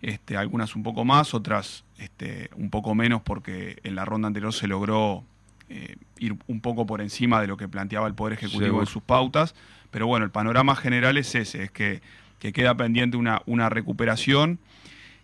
Este, 0.00 0.36
algunas 0.36 0.76
un 0.76 0.84
poco 0.84 1.04
más, 1.04 1.34
otras 1.34 1.84
este, 1.98 2.50
un 2.54 2.70
poco 2.70 2.94
menos 2.94 3.20
porque 3.22 3.78
en 3.82 3.96
la 3.96 4.04
ronda 4.04 4.28
anterior 4.28 4.52
se 4.54 4.68
logró 4.68 5.24
eh, 5.68 5.96
ir 6.18 6.36
un 6.46 6.60
poco 6.60 6.86
por 6.86 7.00
encima 7.00 7.40
de 7.40 7.48
lo 7.48 7.56
que 7.56 7.66
planteaba 7.66 8.06
el 8.06 8.14
Poder 8.14 8.34
Ejecutivo 8.34 8.80
en 8.80 8.86
sus 8.86 9.02
pautas. 9.02 9.54
Pero 9.90 10.06
bueno, 10.06 10.24
el 10.24 10.30
panorama 10.30 10.76
general 10.76 11.16
es 11.16 11.34
ese, 11.34 11.64
es 11.64 11.70
que, 11.70 12.00
que 12.38 12.52
queda 12.52 12.76
pendiente 12.76 13.16
una, 13.16 13.42
una 13.46 13.68
recuperación 13.68 14.58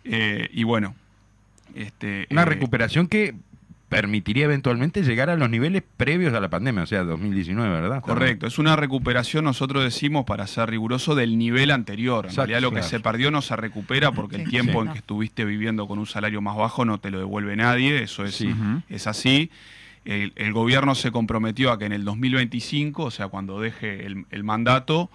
eh, 0.03 0.49
y 0.51 0.63
bueno. 0.63 0.95
Este, 1.75 2.27
Una 2.31 2.43
eh, 2.43 2.45
recuperación 2.45 3.07
que 3.07 3.35
permitiría 3.89 4.45
eventualmente 4.45 5.03
llegar 5.03 5.29
a 5.29 5.35
los 5.35 5.49
niveles 5.49 5.83
previos 5.95 6.33
a 6.33 6.39
la 6.39 6.49
pandemia, 6.49 6.83
o 6.83 6.85
sea, 6.87 7.03
2019, 7.03 7.69
¿verdad? 7.81 8.01
Correcto, 8.01 8.47
es 8.47 8.57
una 8.57 8.75
recuperación, 8.75 9.45
nosotros 9.45 9.83
decimos, 9.83 10.25
para 10.25 10.47
ser 10.47 10.69
riguroso, 10.71 11.13
del 11.13 11.37
nivel 11.37 11.69
anterior. 11.69 12.25
En 12.25 12.29
Exacto, 12.31 12.47
realidad 12.47 12.61
lo 12.69 12.75
que 12.75 12.81
se 12.83 12.99
perdió 12.99 13.29
no 13.29 13.41
se 13.43 13.55
recupera 13.55 14.11
porque 14.11 14.37
el 14.37 14.49
tiempo 14.49 14.81
Sí. 14.81 14.87
en 14.87 14.93
que 14.93 14.99
estuviste 14.99 15.45
viviendo 15.45 15.87
con 15.87 15.99
un 15.99 16.07
salario 16.07 16.41
más 16.41 16.55
bajo 16.57 16.83
no 16.83 16.97
te 16.99 17.11
lo 17.11 17.19
devuelve 17.19 17.55
nadie, 17.55 18.01
eso 18.01 18.25
es, 18.25 18.35
Sí. 18.35 18.49
Es 18.89 19.05
así. 19.07 19.51
El, 20.03 20.33
el 20.35 20.51
gobierno 20.53 20.93
se 20.95 21.11
comprometió 21.11 21.71
a 21.71 21.79
que 21.79 21.85
en 21.85 21.93
el 21.93 22.03
2025, 22.05 23.03
o 23.03 23.11
sea, 23.11 23.27
cuando 23.27 23.59
deje 23.61 24.05
el, 24.05 24.25
el 24.31 24.43
mandato, 24.43 25.09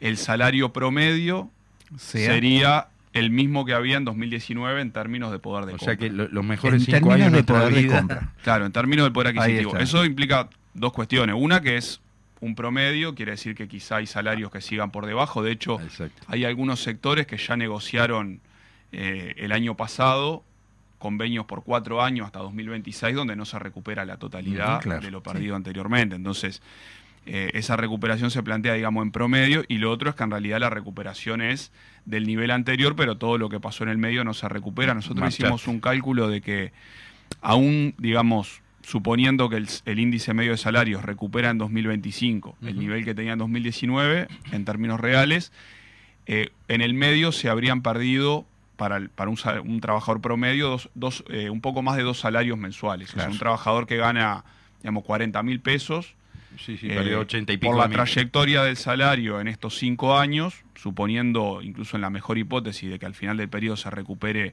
el 0.00 0.16
salario 0.18 0.72
promedio 0.72 1.50
Sea- 1.96 2.26
sería 2.32 2.86
el 3.12 3.30
mismo 3.30 3.64
que 3.64 3.74
había 3.74 3.96
en 3.96 4.04
2019 4.04 4.80
en 4.80 4.92
términos 4.92 5.32
de 5.32 5.38
poder 5.38 5.66
de 5.66 5.72
O 5.74 5.78
compra. 5.78 5.84
sea 5.86 5.96
que 5.96 6.10
lo- 6.10 6.28
los 6.28 6.44
mejores 6.44 6.86
en 6.88 6.94
cinco 6.94 7.12
años 7.12 7.32
de 7.32 7.38
de 7.38 7.44
poder 7.44 7.74
de 7.74 7.86
compra. 7.88 8.32
Claro, 8.44 8.66
en 8.66 8.72
términos 8.72 9.04
del 9.04 9.12
poder 9.12 9.36
adquisitivo. 9.36 9.76
Eso 9.78 10.04
implica 10.04 10.48
dos 10.74 10.92
cuestiones. 10.92 11.34
Una 11.38 11.60
que 11.60 11.76
es 11.76 12.00
un 12.40 12.54
promedio, 12.54 13.14
quiere 13.14 13.32
decir 13.32 13.54
que 13.54 13.68
quizá 13.68 13.96
hay 13.96 14.06
salarios 14.06 14.50
que 14.50 14.60
sigan 14.60 14.90
por 14.92 15.06
debajo. 15.06 15.42
De 15.42 15.50
hecho, 15.52 15.80
Exacto. 15.80 16.22
hay 16.28 16.44
algunos 16.44 16.80
sectores 16.82 17.26
que 17.26 17.36
ya 17.36 17.56
negociaron 17.56 18.40
eh, 18.92 19.34
el 19.36 19.52
año 19.52 19.76
pasado 19.76 20.42
convenios 20.98 21.46
por 21.46 21.64
cuatro 21.64 22.02
años 22.02 22.26
hasta 22.26 22.40
2026 22.40 23.14
donde 23.16 23.34
no 23.34 23.44
se 23.46 23.58
recupera 23.58 24.04
la 24.04 24.18
totalidad 24.18 24.80
claro, 24.82 25.00
de 25.00 25.10
lo 25.10 25.22
perdido 25.22 25.56
anteriormente. 25.56 26.14
Entonces, 26.16 26.60
eh, 27.26 27.50
esa 27.54 27.76
recuperación 27.76 28.30
se 28.30 28.42
plantea, 28.42 28.74
digamos, 28.74 29.02
en 29.04 29.12
promedio 29.12 29.64
y 29.68 29.78
lo 29.78 29.90
otro 29.90 30.10
es 30.10 30.16
que 30.16 30.24
en 30.24 30.30
realidad 30.30 30.58
la 30.60 30.70
recuperación 30.70 31.42
es 31.42 31.70
del 32.06 32.26
nivel 32.26 32.50
anterior, 32.50 32.96
pero 32.96 33.16
todo 33.18 33.38
lo 33.38 33.48
que 33.48 33.60
pasó 33.60 33.84
en 33.84 33.90
el 33.90 33.98
medio 33.98 34.24
no 34.24 34.34
se 34.34 34.48
recupera. 34.48 34.94
Nosotros 34.94 35.20
hicimos 35.44 35.66
un 35.68 35.80
cálculo 35.80 36.28
de 36.28 36.40
que 36.40 36.72
aún, 37.40 37.94
digamos, 37.98 38.62
suponiendo 38.82 39.48
que 39.50 39.56
el, 39.56 39.68
el 39.84 39.98
índice 40.00 40.34
medio 40.34 40.52
de 40.52 40.56
salarios 40.56 41.02
recupera 41.04 41.50
en 41.50 41.58
2025 41.58 42.56
el 42.62 42.78
nivel 42.78 43.04
que 43.04 43.14
tenía 43.14 43.34
en 43.34 43.38
2019, 43.38 44.28
en 44.52 44.64
términos 44.64 44.98
reales, 44.98 45.52
eh, 46.26 46.48
en 46.68 46.80
el 46.80 46.94
medio 46.94 47.32
se 47.32 47.48
habrían 47.48 47.82
perdido 47.82 48.46
para, 48.76 48.96
el- 48.96 49.10
para 49.10 49.30
un, 49.30 49.80
trabajador 49.80 50.20
promedio 50.22 50.68
dos, 50.70 50.88
dos, 50.94 51.24
eh, 51.28 51.50
un 51.50 51.60
poco 51.60 51.82
más 51.82 51.96
de 51.98 52.02
dos 52.02 52.18
salarios 52.18 52.56
mensuales. 52.58 53.10
O 53.10 53.12
sea, 53.14 53.24
un 53.32 53.38
trabajador 53.38 53.86
que 53.86 53.96
gana, 53.98 54.44
digamos, 54.80 55.04
40 55.04 55.42
mil 55.42 55.60
pesos, 55.60 56.14
Sí, 56.58 56.76
sí, 56.76 56.90
eh, 56.90 56.94
perdió 56.94 57.20
80 57.20 57.52
y 57.52 57.56
pico 57.56 57.72
por 57.72 57.80
la 57.80 57.88
mil. 57.88 57.96
trayectoria 57.96 58.62
del 58.62 58.76
salario 58.76 59.40
en 59.40 59.48
estos 59.48 59.76
cinco 59.78 60.18
años, 60.18 60.54
suponiendo 60.74 61.60
incluso 61.62 61.96
en 61.96 62.02
la 62.02 62.10
mejor 62.10 62.38
hipótesis 62.38 62.90
de 62.90 62.98
que 62.98 63.06
al 63.06 63.14
final 63.14 63.36
del 63.36 63.48
periodo 63.48 63.76
se 63.76 63.90
recupere 63.90 64.52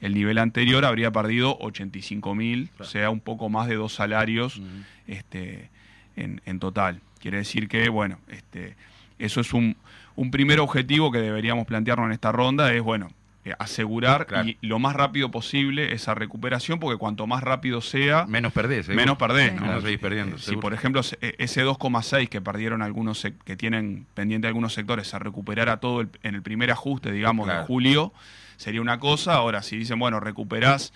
el 0.00 0.14
nivel 0.14 0.38
anterior, 0.38 0.84
habría 0.84 1.12
perdido 1.12 1.56
85 1.60 2.34
mil, 2.34 2.70
o 2.78 2.84
sea, 2.84 3.10
un 3.10 3.20
poco 3.20 3.48
más 3.48 3.68
de 3.68 3.76
dos 3.76 3.94
salarios 3.94 4.60
este, 5.06 5.70
en, 6.16 6.40
en 6.44 6.58
total. 6.58 7.00
Quiere 7.20 7.38
decir 7.38 7.68
que, 7.68 7.88
bueno, 7.88 8.18
este, 8.28 8.74
eso 9.20 9.40
es 9.40 9.52
un, 9.52 9.76
un 10.16 10.30
primer 10.32 10.58
objetivo 10.58 11.12
que 11.12 11.18
deberíamos 11.18 11.66
plantearnos 11.66 12.06
en 12.06 12.12
esta 12.12 12.32
ronda, 12.32 12.72
es, 12.74 12.82
bueno, 12.82 13.10
eh, 13.44 13.54
asegurar 13.58 14.26
Claro. 14.26 14.48
y 14.48 14.56
lo 14.60 14.78
más 14.78 14.94
rápido 14.94 15.30
posible 15.30 15.92
esa 15.94 16.14
recuperación, 16.14 16.78
porque 16.78 16.96
cuanto 16.98 17.26
más 17.26 17.42
rápido 17.42 17.80
sea, 17.80 18.24
Menos 18.26 18.52
perdés, 18.52 18.86
seguro. 18.86 19.02
menos 19.02 19.18
perdés. 19.18 19.50
Sí. 19.52 19.56
¿no? 19.60 19.66
No 19.72 19.80
seguís 19.80 19.98
perdiendo, 19.98 20.36
Eh, 20.36 20.38
si 20.38 20.44
seguro. 20.44 20.60
por 20.60 20.74
ejemplo 20.74 21.02
se- 21.02 21.18
eh, 21.20 21.34
ese 21.38 21.62
2,6 21.64 22.28
que 22.28 22.40
perdieron 22.40 22.82
algunos 22.82 23.26
que 23.44 23.56
tienen 23.56 24.06
pendiente 24.14 24.46
algunos 24.46 24.74
sectores 24.74 25.08
se 25.08 25.18
recuperara 25.18 25.78
todo 25.78 26.02
el- 26.02 26.10
en 26.22 26.34
el 26.36 26.42
primer 26.42 26.70
ajuste, 26.70 27.10
digamos, 27.10 27.46
Claro. 27.46 27.60
de 27.62 27.66
julio, 27.66 28.12
sería 28.56 28.80
una 28.80 29.00
cosa. 29.00 29.34
Ahora, 29.34 29.62
si 29.62 29.76
dicen, 29.76 29.98
bueno, 29.98 30.20
recuperás 30.20 30.92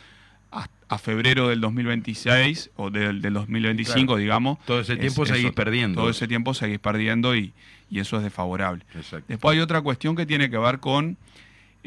a, 0.52 0.68
a 0.88 0.98
febrero 0.98 1.48
del 1.48 1.60
2026 1.60 2.70
o 2.76 2.90
del, 2.90 3.20
del 3.20 3.34
2025, 3.34 4.06
Claro. 4.12 4.18
digamos. 4.20 4.58
Todo 4.64 4.80
ese 4.80 4.96
tiempo 4.96 5.24
es- 5.24 5.30
seguís 5.30 5.46
eso- 5.46 5.54
perdiendo. 5.54 6.00
Todo 6.00 6.10
ese 6.10 6.28
tiempo 6.28 6.54
seguís 6.54 6.78
perdiendo 6.78 7.34
y, 7.34 7.52
y 7.90 7.98
eso 7.98 8.16
es 8.18 8.22
desfavorable. 8.22 8.84
Exacto. 8.94 9.24
Después 9.28 9.54
hay 9.56 9.60
otra 9.60 9.80
cuestión 9.80 10.14
que 10.14 10.24
tiene 10.26 10.48
que 10.48 10.58
ver 10.58 10.78
con 10.78 11.16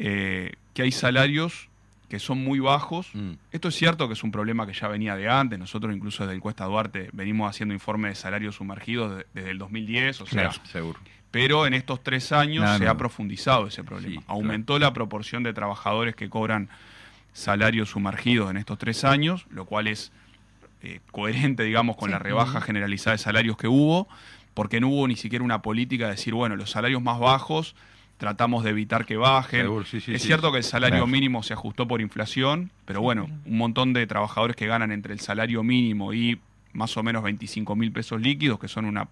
eh, 0.02 0.54
que 0.74 0.84
hay 0.84 0.92
salarios 0.92 1.68
que 2.08 2.18
son 2.20 2.44
muy 2.44 2.60
bajos. 2.60 3.10
Mm. 3.14 3.34
Esto 3.52 3.68
es 3.68 3.76
cierto 3.76 4.08
que 4.08 4.14
es 4.14 4.24
un 4.24 4.32
problema 4.32 4.66
que 4.66 4.74
ya 4.74 4.88
venía 4.88 5.16
de 5.16 5.30
antes. 5.30 5.60
Nosotros 5.60 5.94
incluso 5.96 6.24
desde 6.24 6.36
el 6.36 6.42
Cuesta 6.42 6.66
Duarte 6.66 7.10
venimos 7.14 7.50
haciendo 7.50 7.74
informes 7.76 8.12
de 8.12 8.16
salarios 8.16 8.56
sumergidos 8.56 9.18
de- 9.18 9.26
desde 9.34 9.52
el 9.52 9.58
2010, 9.60 10.22
o 10.22 10.26
sea, 10.26 10.50
Claro, 10.50 10.66
seguro. 10.72 11.00
pero 11.32 11.68
en 11.68 11.74
estos 11.76 12.02
tres 12.02 12.32
años 12.32 12.68
se 12.80 12.88
ha 12.88 12.96
profundizado 12.98 13.68
ese 13.68 13.84
problema. 13.84 14.22
Sí, 14.22 14.26
Aumentó 14.28 14.80
la 14.80 14.92
proporción 14.94 15.44
de 15.44 15.54
trabajadores 15.54 16.16
que 16.16 16.30
cobran 16.30 16.70
salarios 17.34 17.90
sumergidos 17.90 18.50
en 18.50 18.58
estos 18.58 18.78
tres 18.80 19.04
años, 19.04 19.46
lo 19.52 19.66
cual 19.66 19.88
es 19.88 20.12
eh, 20.82 21.02
coherente, 21.12 21.64
digamos, 21.64 21.98
con 21.98 22.08
Sí. 22.08 22.14
la 22.14 22.20
rebaja 22.20 22.62
generalizada 22.62 23.12
de 23.18 23.18
salarios 23.18 23.58
que 23.58 23.68
hubo, 23.68 24.08
porque 24.54 24.80
no 24.80 24.88
hubo 24.88 25.08
ni 25.10 25.18
siquiera 25.18 25.44
una 25.44 25.62
política 25.62 26.06
de 26.06 26.12
decir, 26.12 26.34
bueno, 26.34 26.56
los 26.56 26.72
salarios 26.72 27.02
más 27.02 27.20
bajos 27.20 27.76
tratamos 28.20 28.64
de 28.64 28.70
evitar 28.70 29.06
que 29.06 29.18
bajen. 29.18 29.62
Seguro, 29.62 29.86
sí, 29.86 30.00
sí, 30.02 30.14
es 30.14 30.22
sí. 30.22 30.28
cierto 30.28 30.52
que 30.52 30.60
el 30.60 30.64
salario 30.64 30.98
Claro. 30.98 31.08
mínimo 31.08 31.42
se 31.42 31.54
ajustó 31.54 31.88
por 31.88 32.02
inflación, 32.02 32.70
pero 32.86 33.02
bueno, 33.02 33.28
un 33.46 33.58
montón 33.58 33.94
de 33.94 34.06
trabajadores 34.06 34.56
que 34.56 34.68
ganan 34.68 34.92
entre 34.92 35.14
el 35.14 35.20
salario 35.22 35.64
mínimo 35.64 36.14
y 36.14 36.40
más 36.74 36.96
o 36.98 37.02
menos 37.04 37.24
25 37.24 37.76
mil 37.76 37.92
pesos 37.92 38.22
líquidos, 38.22 38.60
que 38.60 38.68
son 38.68 38.86
una 38.86 39.08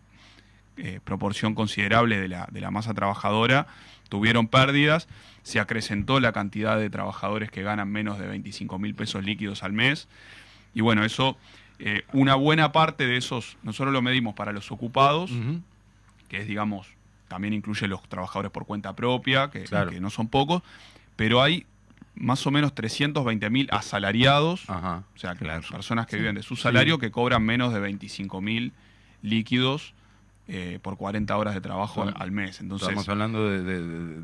eh, 0.77 0.99
proporción 1.03 1.55
considerable 1.55 2.19
de 2.19 2.27
la, 2.27 2.47
de 2.51 2.61
la 2.61 2.69
masa 2.69 2.93
trabajadora, 2.93 3.65
tuvieron 4.09 4.47
pérdidas, 4.47 5.07
se 5.41 5.59
acrecentó 5.59 6.19
la 6.19 6.33
cantidad 6.33 6.77
de 6.77 6.89
trabajadores 6.89 7.49
que 7.49 7.63
ganan 7.63 7.89
menos 7.89 8.19
de 8.19 8.27
25 8.27 8.77
mil 8.77 8.93
pesos 8.93 9.23
líquidos 9.23 9.63
al 9.63 9.73
mes, 9.73 10.07
y 10.75 10.81
bueno, 10.81 11.03
eso, 11.03 11.35
eh, 11.79 12.03
una 12.13 12.35
buena 12.35 12.71
parte 12.73 13.07
de 13.07 13.17
esos, 13.17 13.57
nosotros 13.63 13.91
lo 13.93 14.01
medimos 14.03 14.35
para 14.35 14.51
los 14.51 14.71
ocupados, 14.71 15.31
que 16.27 16.41
es, 16.41 16.47
digamos, 16.47 16.87
también 17.27 17.53
incluye 17.53 17.87
los 17.87 18.01
trabajadores 18.07 18.51
por 18.51 18.65
cuenta 18.65 18.95
propia, 18.95 19.49
que, 19.49 19.63
Claro. 19.63 19.91
que 19.91 19.99
no 19.99 20.09
son 20.09 20.27
pocos, 20.27 20.61
pero 21.15 21.41
hay 21.41 21.65
más 22.15 22.45
o 22.47 22.51
menos 22.51 22.73
320 22.73 23.49
mil 23.49 23.67
asalariados, 23.71 24.67
Ajá. 24.69 25.03
o 25.15 25.19
sea, 25.19 25.33
que 25.33 25.45
Claro. 25.45 25.63
personas 25.69 26.07
que 26.07 26.17
viven 26.17 26.35
de 26.35 26.41
su 26.43 26.55
salario 26.55 26.97
que 26.97 27.11
cobran 27.11 27.43
menos 27.43 27.73
de 27.73 27.79
25 27.79 28.41
mil 28.41 28.71
líquidos 29.21 29.93
eh, 30.49 30.79
por 30.81 30.95
40 30.95 31.35
horas 31.37 31.53
de 31.55 31.59
trabajo 31.61 32.03
al, 32.15 32.31
mes. 32.31 32.61
Entonces, 32.61 32.87
Estamos 32.87 33.09
hablando 33.09 33.49
de, 33.49 33.61
de- 33.63 33.81
de- 33.81 34.05
de- 34.15 34.21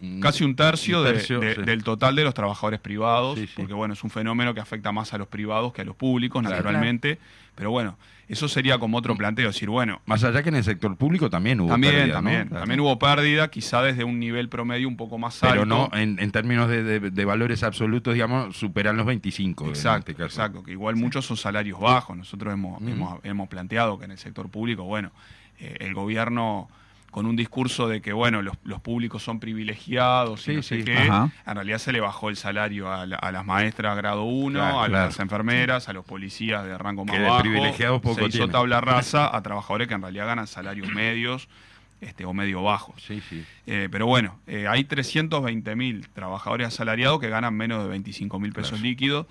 un- 0.00 0.20
casi 0.22 0.42
un 0.42 0.56
tercio, 0.56 1.00
un 1.00 1.04
de- 1.04 1.12
tercio, 1.12 1.38
de- 1.38 1.54
sí. 1.54 1.62
del 1.62 1.84
total 1.84 2.16
de 2.16 2.24
los 2.24 2.32
trabajadores 2.32 2.80
privados, 2.80 3.38
Sí, 3.38 3.46
sí. 3.46 3.52
porque 3.56 3.74
bueno, 3.74 3.92
es 3.94 4.02
un 4.02 4.08
fenómeno 4.10 4.54
que 4.54 4.60
afecta 4.60 4.90
más 4.90 5.12
a 5.12 5.18
los 5.18 5.28
privados 5.28 5.72
que 5.74 5.82
a 5.82 5.84
los 5.84 5.94
públicos, 5.96 6.40
Claro. 6.40 6.56
naturalmente, 6.56 7.18
pero 7.54 7.70
bueno, 7.70 7.98
eso 8.32 8.48
sería 8.48 8.78
como 8.78 8.96
otro 8.96 9.14
planteo, 9.16 9.48
decir, 9.48 9.68
bueno, 9.68 10.00
Más 10.06 10.22
allá 10.24 10.42
que 10.42 10.48
en 10.50 10.54
el 10.56 10.64
sector 10.64 10.96
público 10.96 11.28
también 11.28 11.60
hubo 11.60 11.68
también, 11.70 11.94
pérdida, 11.94 12.14
también, 12.14 12.48
también 12.48 12.80
hubo 12.80 12.98
pérdida, 12.98 13.50
quizá 13.50 13.82
desde 13.82 14.04
un 14.04 14.18
nivel 14.20 14.48
promedio 14.48 14.86
un 14.88 14.96
poco 14.96 15.18
más 15.18 15.42
alto. 15.42 15.52
Pero 15.52 15.66
no, 15.66 15.90
en, 15.92 16.18
en 16.20 16.30
términos 16.30 16.68
de, 16.68 16.82
de- 16.82 17.10
de 17.10 17.24
valores 17.24 17.62
absolutos, 17.62 18.14
digamos, 18.14 18.56
superan 18.56 18.96
los 18.96 19.06
25. 19.06 19.64
en 19.64 19.70
Exacto, 19.70 20.12
este 20.12 20.24
exacto, 20.24 20.62
que 20.62 20.72
igual 20.72 20.96
muchos 20.96 21.26
son 21.26 21.36
salarios 21.36 21.80
bajos. 21.80 22.16
Nosotros 22.16 22.52
hemos, 22.54 22.80
hemos, 22.82 23.18
hemos 23.24 23.48
planteado 23.48 23.98
que 23.98 24.04
en 24.04 24.12
el 24.12 24.18
sector 24.18 24.48
público, 24.50 24.84
bueno, 24.84 25.10
eh, 25.58 25.76
el 25.80 25.92
gobierno 25.94 26.68
con 27.10 27.26
un 27.26 27.34
discurso 27.36 27.88
de 27.88 28.00
que, 28.00 28.12
bueno, 28.12 28.40
los, 28.42 28.56
los 28.64 28.80
públicos 28.80 29.22
son 29.22 29.40
privilegiados 29.40 30.40
y 30.42 30.44
Sí, 30.50 30.56
no 30.56 30.62
sé 30.62 30.78
sí. 30.78 30.84
qué, 30.84 30.96
Ajá. 30.98 31.30
en 31.46 31.54
realidad 31.54 31.78
se 31.78 31.92
le 31.92 32.00
bajó 32.00 32.28
el 32.28 32.36
salario 32.36 32.92
a, 32.92 33.06
la- 33.06 33.16
a 33.16 33.32
las 33.32 33.44
maestras 33.44 33.96
grado 33.96 34.22
1, 34.24 34.58
Claro, 34.58 34.80
a 34.82 34.86
claro. 34.86 35.04
las 35.06 35.18
enfermeras, 35.20 35.88
a 35.88 35.92
los 35.92 36.04
policías 36.04 36.64
de 36.64 36.76
rango 36.78 37.04
más 37.04 37.16
Que 37.16 37.22
bajo. 37.22 37.40
privilegiados 37.40 38.00
poco 38.00 38.14
se 38.16 38.20
hizo 38.22 38.30
tienen. 38.30 38.50
tabla 38.52 38.80
rasa 38.80 39.34
a 39.34 39.42
trabajadores 39.42 39.88
que 39.88 39.94
en 39.94 40.02
realidad 40.02 40.26
ganan 40.26 40.46
salarios 40.46 40.88
medios 40.92 41.48
este, 42.00 42.24
o 42.24 42.32
medio 42.32 42.62
bajos. 42.62 43.02
Sí, 43.02 43.20
sí. 43.28 43.44
Eh, 43.66 43.88
pero 43.92 44.06
bueno, 44.06 44.38
eh, 44.46 44.66
hay 44.68 44.84
320 44.84 45.76
mil 45.76 46.08
trabajadores 46.08 46.68
asalariados 46.68 47.20
que 47.20 47.28
ganan 47.28 47.52
menos 47.54 47.82
de 47.82 47.88
25 47.90 48.38
mil 48.40 48.52
pesos 48.52 48.70
Claro. 48.70 48.84
líquidos. 48.84 49.26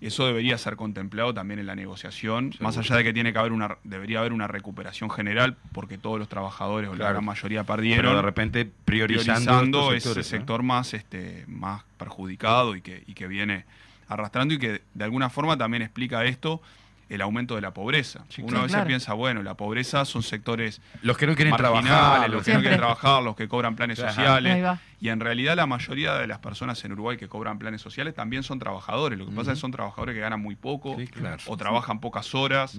Eso 0.00 0.26
debería 0.26 0.58
ser 0.58 0.76
contemplado 0.76 1.32
también 1.32 1.60
en 1.60 1.66
la 1.66 1.74
negociación, 1.74 2.52
Seguro. 2.52 2.64
más 2.68 2.76
allá 2.76 2.96
de 2.96 3.04
que 3.04 3.12
tiene 3.12 3.32
que 3.32 3.38
haber 3.38 3.52
una, 3.52 3.78
debería 3.84 4.20
haber 4.20 4.32
una 4.32 4.46
recuperación 4.46 5.10
general, 5.10 5.56
porque 5.72 5.96
todos 5.96 6.18
los 6.18 6.28
trabajadores 6.28 6.90
o 6.90 6.94
la 6.94 7.10
gran 7.10 7.24
mayoría 7.24 7.64
Pero 7.64 7.76
perdieron, 7.76 8.16
de 8.16 8.22
repente 8.22 8.70
priorizando, 8.84 9.50
priorizando 9.50 9.92
ese 9.92 10.00
sectores, 10.00 10.32
¿no? 10.32 10.38
sector 10.38 10.62
más, 10.62 10.94
este, 10.94 11.44
más 11.48 11.84
perjudicado 11.96 12.76
y 12.76 12.82
que, 12.82 13.02
y 13.06 13.14
que 13.14 13.26
viene 13.26 13.64
arrastrando 14.08 14.54
y 14.54 14.58
que 14.58 14.82
de 14.92 15.04
alguna 15.04 15.30
forma 15.30 15.56
también 15.56 15.82
explica 15.82 16.24
esto 16.24 16.60
el 17.08 17.20
aumento 17.20 17.54
de 17.54 17.60
la 17.60 17.72
pobreza. 17.74 18.24
Sí, 18.28 18.40
Uno 18.42 18.48
claro. 18.48 18.60
a 18.60 18.62
veces 18.64 18.74
Claro. 18.76 18.86
piensa, 18.88 19.12
bueno, 19.14 19.42
la 19.42 19.54
pobreza 19.54 20.04
son 20.04 20.22
sectores 20.22 20.80
Los 21.02 21.16
que 21.18 21.26
no 21.26 21.34
quieren 21.34 21.54
trabajar, 21.56 22.28
los 22.30 22.42
que 22.44 22.54
no 22.54 22.60
quieren 22.60 22.78
trabajar, 22.78 23.22
los 23.22 23.36
que 23.36 23.46
cobran 23.48 23.76
planes 23.76 24.00
Ajá. 24.00 24.10
Sociales. 24.10 24.78
Y 25.00 25.10
en 25.10 25.20
realidad 25.20 25.54
la 25.54 25.66
mayoría 25.66 26.14
de 26.14 26.26
las 26.26 26.38
personas 26.38 26.82
en 26.84 26.92
Uruguay 26.92 27.18
que 27.18 27.28
cobran 27.28 27.58
planes 27.58 27.82
sociales 27.82 28.14
también 28.14 28.42
son 28.42 28.58
trabajadores. 28.58 29.18
Lo 29.18 29.26
que 29.26 29.32
pasa 29.32 29.52
es 29.52 29.58
que 29.58 29.60
son 29.60 29.70
trabajadores 29.70 30.14
que 30.14 30.20
ganan 30.20 30.40
muy 30.40 30.56
poco 30.56 30.96
Sí, 30.98 31.06
claro. 31.08 31.42
o 31.46 31.56
trabajan 31.58 32.00
pocas 32.00 32.34
horas 32.34 32.78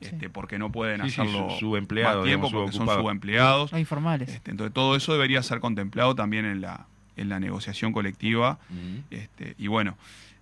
este, 0.00 0.30
porque 0.30 0.58
no 0.58 0.70
pueden 0.70 1.02
Sí, 1.02 1.10
sí, 1.10 1.20
hacerlo 1.22 1.48
su- 1.58 1.70
más 1.72 1.88
tiempo 1.88 2.24
digamos, 2.24 2.52
porque 2.52 2.72
son 2.72 2.86
subempleados. 2.88 3.72
Los 3.72 3.80
informales. 3.80 4.28
Este, 4.28 4.50
entonces 4.52 4.72
todo 4.72 4.94
eso 4.94 5.12
debería 5.12 5.42
ser 5.42 5.58
contemplado 5.60 6.14
también 6.14 6.44
en 6.44 6.60
la, 6.60 6.86
en 7.16 7.28
la 7.28 7.40
negociación 7.40 7.92
colectiva. 7.92 8.58
Este, 9.10 9.54
y 9.58 9.66
bueno, 9.66 9.96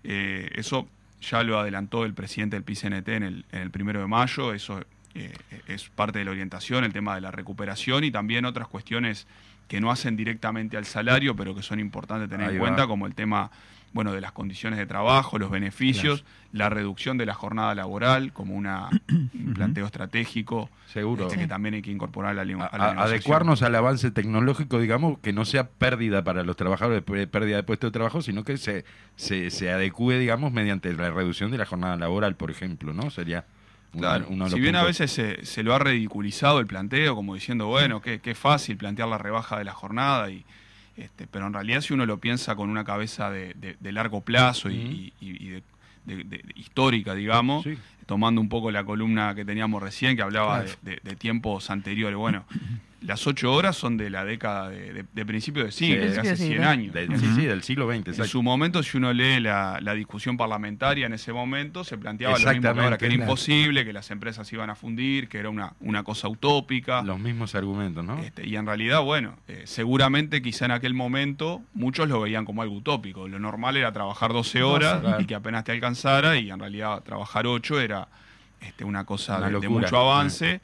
eh, 0.04 0.50
eso 0.56 0.86
ya 1.22 1.42
lo 1.42 1.58
adelantó 1.58 2.04
el 2.04 2.14
presidente 2.14 2.56
del 2.56 2.64
PCNT 2.64 3.08
en 3.08 3.22
el, 3.22 3.44
en 3.52 3.62
el 3.62 3.70
primero 3.70 4.00
de 4.00 4.06
mayo, 4.06 4.52
eso 4.52 4.80
eh, 5.14 5.32
es 5.66 5.88
parte 5.88 6.18
de 6.18 6.24
la 6.24 6.30
orientación, 6.32 6.84
el 6.84 6.92
tema 6.92 7.14
de 7.14 7.20
la 7.20 7.30
recuperación 7.30 8.04
y 8.04 8.10
también 8.10 8.44
otras 8.44 8.68
cuestiones 8.68 9.26
que 9.68 9.80
no 9.80 9.90
hacen 9.90 10.16
directamente 10.16 10.76
al 10.76 10.84
salario, 10.84 11.34
pero 11.34 11.54
que 11.54 11.62
son 11.62 11.80
importantes 11.80 12.28
tener 12.28 12.48
Ahí 12.48 12.56
en 12.56 12.60
va. 12.60 12.66
cuenta, 12.66 12.86
como 12.86 13.06
el 13.06 13.14
tema 13.14 13.50
bueno, 13.92 14.12
de 14.12 14.20
las 14.20 14.32
condiciones 14.32 14.78
de 14.78 14.86
trabajo, 14.86 15.38
los 15.38 15.50
beneficios, 15.50 16.24
la 16.52 16.68
reducción 16.70 17.18
de 17.18 17.26
la 17.26 17.34
jornada 17.34 17.74
laboral 17.74 18.32
como 18.32 18.54
una, 18.54 18.88
un 19.10 19.52
planteo 19.54 19.84
estratégico 19.86 20.70
Seguro. 20.86 21.24
este, 21.26 21.38
que 21.38 21.46
también 21.46 21.74
hay 21.74 21.82
que 21.82 21.90
incorporar 21.90 22.38
a 22.38 22.44
la, 22.44 22.64
A- 22.66 22.78
la 22.78 22.84
a- 22.86 23.02
adecuarnos 23.04 23.62
al 23.62 23.74
avance 23.74 24.10
tecnológico, 24.10 24.78
digamos, 24.78 25.18
que 25.18 25.32
no 25.32 25.44
sea 25.44 25.68
pérdida 25.68 26.24
para 26.24 26.42
los 26.42 26.56
trabajadores, 26.56 27.02
pérdida 27.02 27.56
de 27.56 27.62
puesto 27.62 27.86
de 27.86 27.90
trabajo, 27.90 28.22
sino 28.22 28.44
que 28.44 28.56
se, 28.56 28.84
se, 29.16 29.50
se 29.50 29.70
adecue, 29.70 30.18
digamos, 30.18 30.52
mediante 30.52 30.92
la 30.94 31.10
reducción 31.10 31.50
de 31.50 31.58
la 31.58 31.66
jornada 31.66 31.96
laboral, 31.96 32.34
por 32.36 32.50
ejemplo, 32.50 32.92
¿no? 32.94 33.10
Sería 33.10 33.44
una- 33.94 34.00
Claro. 34.08 34.26
uno 34.30 34.48
Si 34.48 34.58
bien 34.58 34.76
a 34.76 34.84
veces 34.84 35.10
se, 35.10 35.44
se 35.44 35.62
lo 35.62 35.74
ha 35.74 35.78
ridiculizado 35.78 36.60
el 36.60 36.66
planteo, 36.66 37.14
como 37.14 37.34
diciendo, 37.34 37.66
bueno, 37.66 38.00
qué, 38.00 38.20
qué 38.20 38.34
fácil 38.34 38.78
plantear 38.78 39.08
la 39.08 39.18
rebaja 39.18 39.58
de 39.58 39.64
la 39.64 39.72
jornada, 39.74 40.30
y, 40.30 40.44
este, 40.96 41.26
pero 41.26 41.46
en 41.46 41.52
realidad 41.54 41.80
si 41.80 41.92
uno 41.94 42.04
lo 42.06 42.18
piensa 42.18 42.54
con 42.56 42.68
una 42.70 42.84
cabeza 42.84 43.30
de, 43.30 43.54
de- 43.54 43.76
de 43.80 43.92
largo 43.92 44.20
plazo 44.20 44.70
y, 44.70 45.12
y- 45.20 45.30
y 45.46 45.48
de, 45.50 45.62
histórica, 46.56 47.14
digamos, 47.14 47.62
Sí. 47.64 47.78
tomando 48.06 48.40
un 48.40 48.48
poco 48.48 48.70
la 48.70 48.84
columna 48.84 49.34
que 49.34 49.44
teníamos 49.44 49.82
recién, 49.82 50.16
que 50.16 50.22
hablaba 50.22 50.64
Claro. 50.64 51.00
de 51.02 51.16
tiempos 51.16 51.70
anteriores, 51.70 52.16
bueno, 52.16 52.44
las 53.02 53.26
ocho 53.26 53.52
horas 53.52 53.76
son 53.76 53.96
de 53.96 54.10
la 54.10 54.24
década 54.24 54.68
de, 54.70 54.92
de- 54.92 55.04
de 55.12 55.26
principio 55.26 55.64
de 55.64 55.72
siglo, 55.72 56.02
Sí, 56.04 56.08
de 56.10 56.20
hace 56.20 56.36
sí, 56.36 56.46
100 56.48 56.58
sí. 56.58 56.64
años. 56.64 56.92
Del- 56.94 57.18
sí, 57.18 57.26
sí, 57.34 57.42
del 57.46 57.62
siglo 57.62 57.90
XX, 57.92 58.18
En 58.18 58.24
su 58.26 58.42
momento, 58.42 58.82
si 58.82 58.96
uno 58.96 59.12
lee 59.12 59.40
la, 59.40 59.78
la 59.80 59.94
discusión 59.94 60.36
parlamentaria 60.36 61.06
en 61.06 61.12
ese 61.12 61.32
momento, 61.32 61.84
se 61.84 61.98
planteaba 61.98 62.34
lo 62.34 62.38
mismo 62.38 62.60
que 62.62 62.68
ahora, 62.68 62.98
que 62.98 63.06
era 63.06 63.14
claro. 63.14 63.22
imposible, 63.22 63.84
que 63.84 63.92
las 63.92 64.10
empresas 64.10 64.52
iban 64.52 64.70
a 64.70 64.74
fundir, 64.74 65.28
que 65.28 65.38
era 65.38 65.50
una, 65.50 65.72
una 65.80 66.02
cosa 66.04 66.28
utópica. 66.28 67.02
Los 67.02 67.18
mismos 67.18 67.54
argumentos, 67.54 68.04
¿no? 68.04 68.18
Este, 68.18 68.46
y 68.46 68.56
en 68.56 68.66
realidad, 68.66 69.00
bueno, 69.02 69.36
eh, 69.48 69.62
seguramente 69.66 70.40
quizá 70.42 70.64
en 70.66 70.70
aquel 70.72 70.94
momento 70.94 71.62
muchos 71.74 72.08
lo 72.08 72.20
veían 72.20 72.44
como 72.44 72.62
algo 72.62 72.76
utópico. 72.76 73.28
Lo 73.28 73.38
normal 73.38 73.76
era 73.76 73.92
trabajar 73.92 74.32
12 74.32 74.62
horas 74.62 75.00
Claro. 75.00 75.20
y 75.20 75.26
que 75.26 75.34
apenas 75.34 75.64
te 75.64 75.72
alcanzara, 75.72 76.36
y 76.36 76.50
en 76.50 76.58
realidad 76.60 77.02
trabajar 77.02 77.46
8 77.46 77.80
era 77.80 78.08
este, 78.60 78.84
una 78.84 79.04
cosa 79.04 79.38
Una 79.38 79.50
de, 79.50 79.58
de 79.60 79.68
mucho 79.68 79.96
avance. 79.98 80.60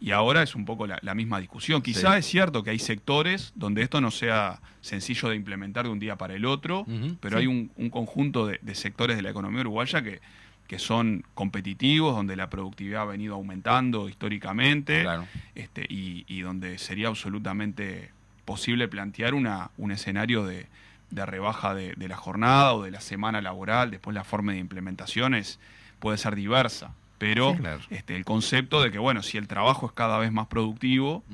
Y 0.00 0.12
ahora 0.12 0.42
es 0.44 0.54
un 0.54 0.64
poco 0.64 0.86
la, 0.86 0.98
la 1.02 1.14
misma 1.14 1.40
discusión. 1.40 1.82
Quizá 1.82 2.12
Sí. 2.12 2.18
es 2.20 2.26
cierto 2.26 2.62
que 2.62 2.70
hay 2.70 2.78
sectores 2.78 3.52
donde 3.56 3.82
esto 3.82 4.00
no 4.00 4.10
sea 4.12 4.60
sencillo 4.80 5.28
de 5.28 5.34
implementar 5.36 5.84
de 5.86 5.90
un 5.90 5.98
día 5.98 6.16
para 6.16 6.34
el 6.34 6.44
otro, 6.44 6.86
pero 7.20 7.36
Sí. 7.38 7.40
hay 7.42 7.46
un, 7.48 7.70
un 7.76 7.90
conjunto 7.90 8.46
de, 8.46 8.60
de 8.62 8.74
sectores 8.76 9.16
de 9.16 9.22
la 9.22 9.30
economía 9.30 9.60
uruguaya 9.62 10.00
que, 10.02 10.20
que 10.68 10.78
son 10.78 11.24
competitivos, 11.34 12.14
donde 12.14 12.36
la 12.36 12.48
productividad 12.48 13.02
ha 13.02 13.06
venido 13.06 13.34
aumentando 13.34 14.08
históricamente 14.08 15.02
Claro. 15.02 15.26
este, 15.56 15.84
y, 15.88 16.24
y 16.28 16.42
donde 16.42 16.78
sería 16.78 17.08
absolutamente 17.08 18.10
posible 18.44 18.86
plantear 18.88 19.34
una, 19.34 19.70
un 19.78 19.90
escenario 19.92 20.44
de, 20.46 20.66
de 21.10 21.26
rebaja 21.26 21.74
de, 21.74 21.94
de 21.96 22.08
la 22.08 22.16
jornada 22.16 22.72
o 22.74 22.82
de 22.82 22.90
la 22.90 23.00
semana 23.00 23.40
laboral. 23.40 23.90
Después 23.90 24.14
la 24.14 24.24
forma 24.24 24.52
de 24.52 24.58
implementaciones 24.58 25.58
puede 25.98 26.18
ser 26.18 26.34
diversa, 26.36 26.92
pero 27.18 27.52
Sí, 27.52 27.58
claro. 27.58 27.80
este, 27.90 28.16
el 28.16 28.24
concepto 28.24 28.80
de 28.82 28.90
que, 28.90 28.98
bueno, 28.98 29.22
si 29.22 29.36
el 29.38 29.46
trabajo 29.48 29.86
es 29.86 29.92
cada 29.92 30.18
vez 30.18 30.32
más 30.32 30.46
productivo, 30.46 31.24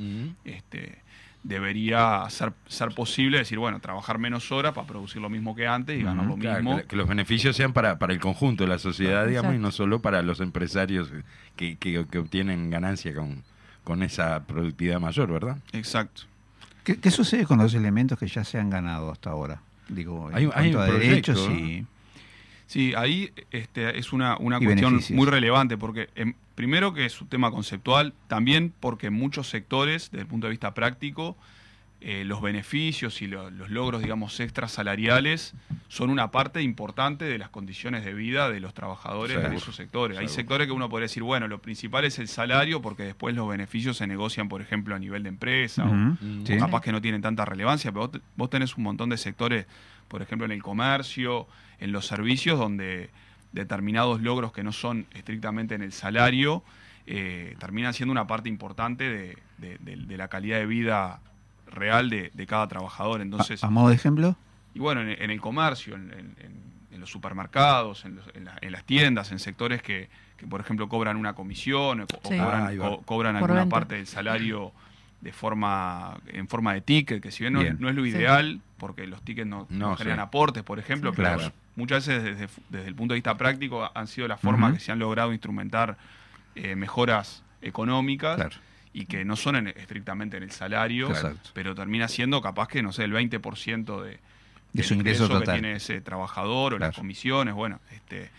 este, 0.44 0.98
debería 1.42 2.24
ser, 2.30 2.52
ser 2.66 2.88
posible 2.94 3.38
decir, 3.38 3.58
bueno, 3.58 3.78
trabajar 3.80 4.18
menos 4.18 4.50
horas 4.50 4.72
para 4.72 4.86
producir 4.86 5.20
lo 5.20 5.28
mismo 5.28 5.54
que 5.54 5.66
antes 5.66 6.00
y 6.00 6.02
ganar 6.02 6.26
lo 6.26 6.36
Claro, 6.36 6.62
mismo. 6.62 6.78
que, 6.78 6.84
que 6.84 6.96
los 6.96 7.06
beneficios 7.06 7.54
sean 7.54 7.72
para, 7.72 7.98
para 7.98 8.12
el 8.14 8.20
conjunto 8.20 8.64
de 8.64 8.70
la 8.70 8.78
sociedad, 8.78 9.26
digamos, 9.26 9.54
y 9.54 9.58
no 9.58 9.70
solo 9.70 10.00
para 10.00 10.22
los 10.22 10.40
empresarios 10.40 11.10
que, 11.56 11.76
que- 11.76 12.06
que 12.10 12.18
obtienen 12.18 12.70
ganancia 12.70 13.14
con, 13.14 13.42
con 13.84 14.02
esa 14.02 14.42
productividad 14.44 15.00
mayor, 15.00 15.30
¿verdad? 15.30 15.58
Exacto. 15.72 16.22
¿Qué, 16.82 16.96
qué 16.98 17.10
sucede 17.10 17.44
con 17.46 17.58
los 17.58 17.74
elementos 17.74 18.18
que 18.18 18.26
ya 18.26 18.42
se 18.44 18.58
han 18.58 18.70
ganado 18.70 19.10
hasta 19.12 19.30
ahora? 19.30 19.60
Digo, 19.88 20.30
en 20.30 20.36
Hay- 20.36 20.44
hay 20.54 20.72
cuanto 20.72 20.78
un 20.78 20.82
a 20.82 20.86
derechos 20.86 21.40
proyecto, 21.46 21.64
y... 21.66 21.86
Sí, 22.74 22.92
ahí 22.96 23.30
este, 23.52 23.96
es 24.00 24.12
una, 24.12 24.36
una 24.38 24.58
cuestión 24.58 24.94
beneficios. 24.94 25.16
muy 25.16 25.26
relevante, 25.28 25.78
porque 25.78 26.08
em, 26.16 26.34
primero 26.56 26.92
que 26.92 27.06
es 27.06 27.20
un 27.20 27.28
tema 27.28 27.52
conceptual, 27.52 28.14
también 28.26 28.72
porque 28.80 29.06
en 29.06 29.12
muchos 29.12 29.48
sectores, 29.48 30.10
desde 30.10 30.22
el 30.22 30.26
punto 30.26 30.48
de 30.48 30.50
vista 30.50 30.74
práctico, 30.74 31.36
eh, 32.00 32.24
los 32.24 32.42
beneficios 32.42 33.22
y 33.22 33.28
lo- 33.28 33.48
los 33.52 33.70
logros, 33.70 34.02
digamos, 34.02 34.40
extrasalariales 34.40 35.54
son 35.88 36.10
una 36.10 36.32
parte 36.32 36.62
importante 36.62 37.24
de 37.24 37.38
las 37.38 37.48
condiciones 37.48 38.04
de 38.04 38.12
vida 38.12 38.50
de 38.50 38.58
los 38.58 38.74
trabajadores 38.74 39.36
de 39.36 39.42
Seguro, 39.42 39.58
esos 39.58 39.76
sectores. 39.76 40.18
Hay 40.18 40.28
sectores 40.28 40.66
que 40.66 40.72
uno 40.72 40.88
podría 40.88 41.04
decir, 41.04 41.22
bueno, 41.22 41.46
lo 41.46 41.62
principal 41.62 42.04
es 42.04 42.18
el 42.18 42.26
salario, 42.28 42.82
porque 42.82 43.04
después 43.04 43.36
los 43.36 43.48
beneficios 43.48 43.96
se 43.96 44.06
negocian, 44.08 44.48
por 44.48 44.60
ejemplo, 44.60 44.96
a 44.96 44.98
nivel 44.98 45.22
de 45.22 45.28
empresa, 45.28 45.84
o, 45.86 46.16
sí. 46.44 46.56
capaz 46.58 46.80
que 46.82 46.90
no 46.92 47.00
tienen 47.00 47.22
tanta 47.22 47.44
relevancia, 47.44 47.92
pero 47.92 48.08
vos, 48.08 48.20
vos 48.36 48.50
tenés 48.50 48.76
un 48.76 48.82
montón 48.82 49.08
de 49.10 49.16
sectores, 49.16 49.66
por 50.08 50.20
ejemplo, 50.22 50.44
en 50.44 50.50
el 50.52 50.62
comercio, 50.62 51.46
en 51.80 51.92
los 51.92 52.06
servicios, 52.06 52.58
donde 52.58 53.10
determinados 53.52 54.20
logros 54.20 54.52
que 54.52 54.62
no 54.62 54.72
son 54.72 55.06
estrictamente 55.14 55.74
en 55.74 55.82
el 55.82 55.92
salario, 55.92 56.62
eh, 57.06 57.54
terminan 57.58 57.94
siendo 57.94 58.10
una 58.12 58.26
parte 58.26 58.48
importante 58.48 59.04
de, 59.08 59.38
de- 59.58 59.78
de- 59.78 59.96
de 59.96 60.16
la 60.16 60.28
calidad 60.28 60.58
de 60.58 60.66
vida 60.66 61.20
real 61.66 62.10
de, 62.10 62.30
de 62.34 62.46
cada 62.46 62.66
trabajador. 62.68 63.20
Entonces, 63.20 63.62
a, 63.62 63.66
a 63.66 63.70
modo 63.70 63.88
de 63.90 63.94
ejemplo, 63.94 64.36
y 64.74 64.78
bueno, 64.80 65.02
en, 65.02 65.10
en 65.10 65.30
el 65.30 65.40
comercio, 65.40 65.94
en, 65.94 66.10
en- 66.12 66.36
en- 66.40 66.74
en 66.92 67.00
los 67.00 67.10
supermercados, 67.10 68.04
en, 68.04 68.16
los- 68.16 68.26
en 68.34 68.44
la- 68.46 68.58
en 68.60 68.72
las 68.72 68.84
tiendas, 68.84 69.30
en 69.32 69.38
sectores 69.38 69.82
que, 69.82 70.08
que, 70.36 70.46
por 70.46 70.60
ejemplo, 70.60 70.88
cobran 70.88 71.16
una 71.16 71.34
comisión 71.34 72.00
o, 72.00 72.06
Sí. 72.06 72.36
cobran, 72.38 72.66
Ah, 72.68 72.72
co- 72.78 73.02
cobran 73.02 73.36
alguna 73.36 73.60
venta. 73.60 73.68
parte 73.76 73.94
del 73.96 74.06
salario 74.06 74.72
de 75.24 75.32
forma 75.32 76.18
en 76.28 76.46
forma 76.48 76.74
de 76.74 76.82
ticket, 76.82 77.22
que 77.22 77.30
si 77.30 77.42
bien 77.42 77.54
no, 77.54 77.60
es- 77.60 77.64
Bien. 77.64 77.78
no 77.80 77.88
es 77.88 77.94
lo 77.96 78.04
Sí. 78.04 78.10
ideal, 78.10 78.60
porque 78.76 79.06
los 79.06 79.22
tickets 79.22 79.48
no, 79.48 79.66
no 79.70 79.88
No, 79.90 79.96
generan 79.96 80.18
sí. 80.18 80.22
aportes, 80.22 80.62
por 80.62 80.78
ejemplo, 80.78 81.10
Sí. 81.10 81.16
pero 81.16 81.34
Claro. 81.38 81.52
muchas 81.76 82.06
veces 82.06 82.22
desde, 82.22 82.48
desde 82.68 82.88
el 82.88 82.94
punto 82.94 83.14
de 83.14 83.16
vista 83.16 83.34
práctico 83.36 83.90
han 83.94 84.06
sido 84.06 84.28
las 84.28 84.38
formas 84.40 84.74
que 84.74 84.80
se 84.80 84.92
han 84.92 84.98
logrado 84.98 85.32
instrumentar 85.32 85.96
eh, 86.56 86.76
mejoras 86.76 87.42
económicas 87.62 88.36
claro. 88.36 88.56
y 88.92 89.06
que 89.06 89.24
no 89.24 89.34
son 89.34 89.56
en- 89.56 89.68
estrictamente 89.68 90.36
en 90.36 90.42
el 90.44 90.50
salario, 90.52 91.08
Claro. 91.08 91.34
pero 91.52 91.74
termina 91.74 92.06
siendo 92.06 92.40
capaz 92.42 92.68
que, 92.68 92.82
no 92.82 92.92
sé, 92.92 93.02
el 93.04 93.12
20% 93.12 94.00
de, 94.02 94.20
De 94.72 94.82
su 94.82 94.90
del 94.90 94.98
ingreso 94.98 95.28
que 95.40 95.46
tiene 95.50 95.72
ese 95.76 96.00
trabajador 96.00 96.74
o 96.74 96.78
las 96.78 96.94
comisiones, 96.94 97.54
bueno, 97.54 97.80
este 97.92 98.30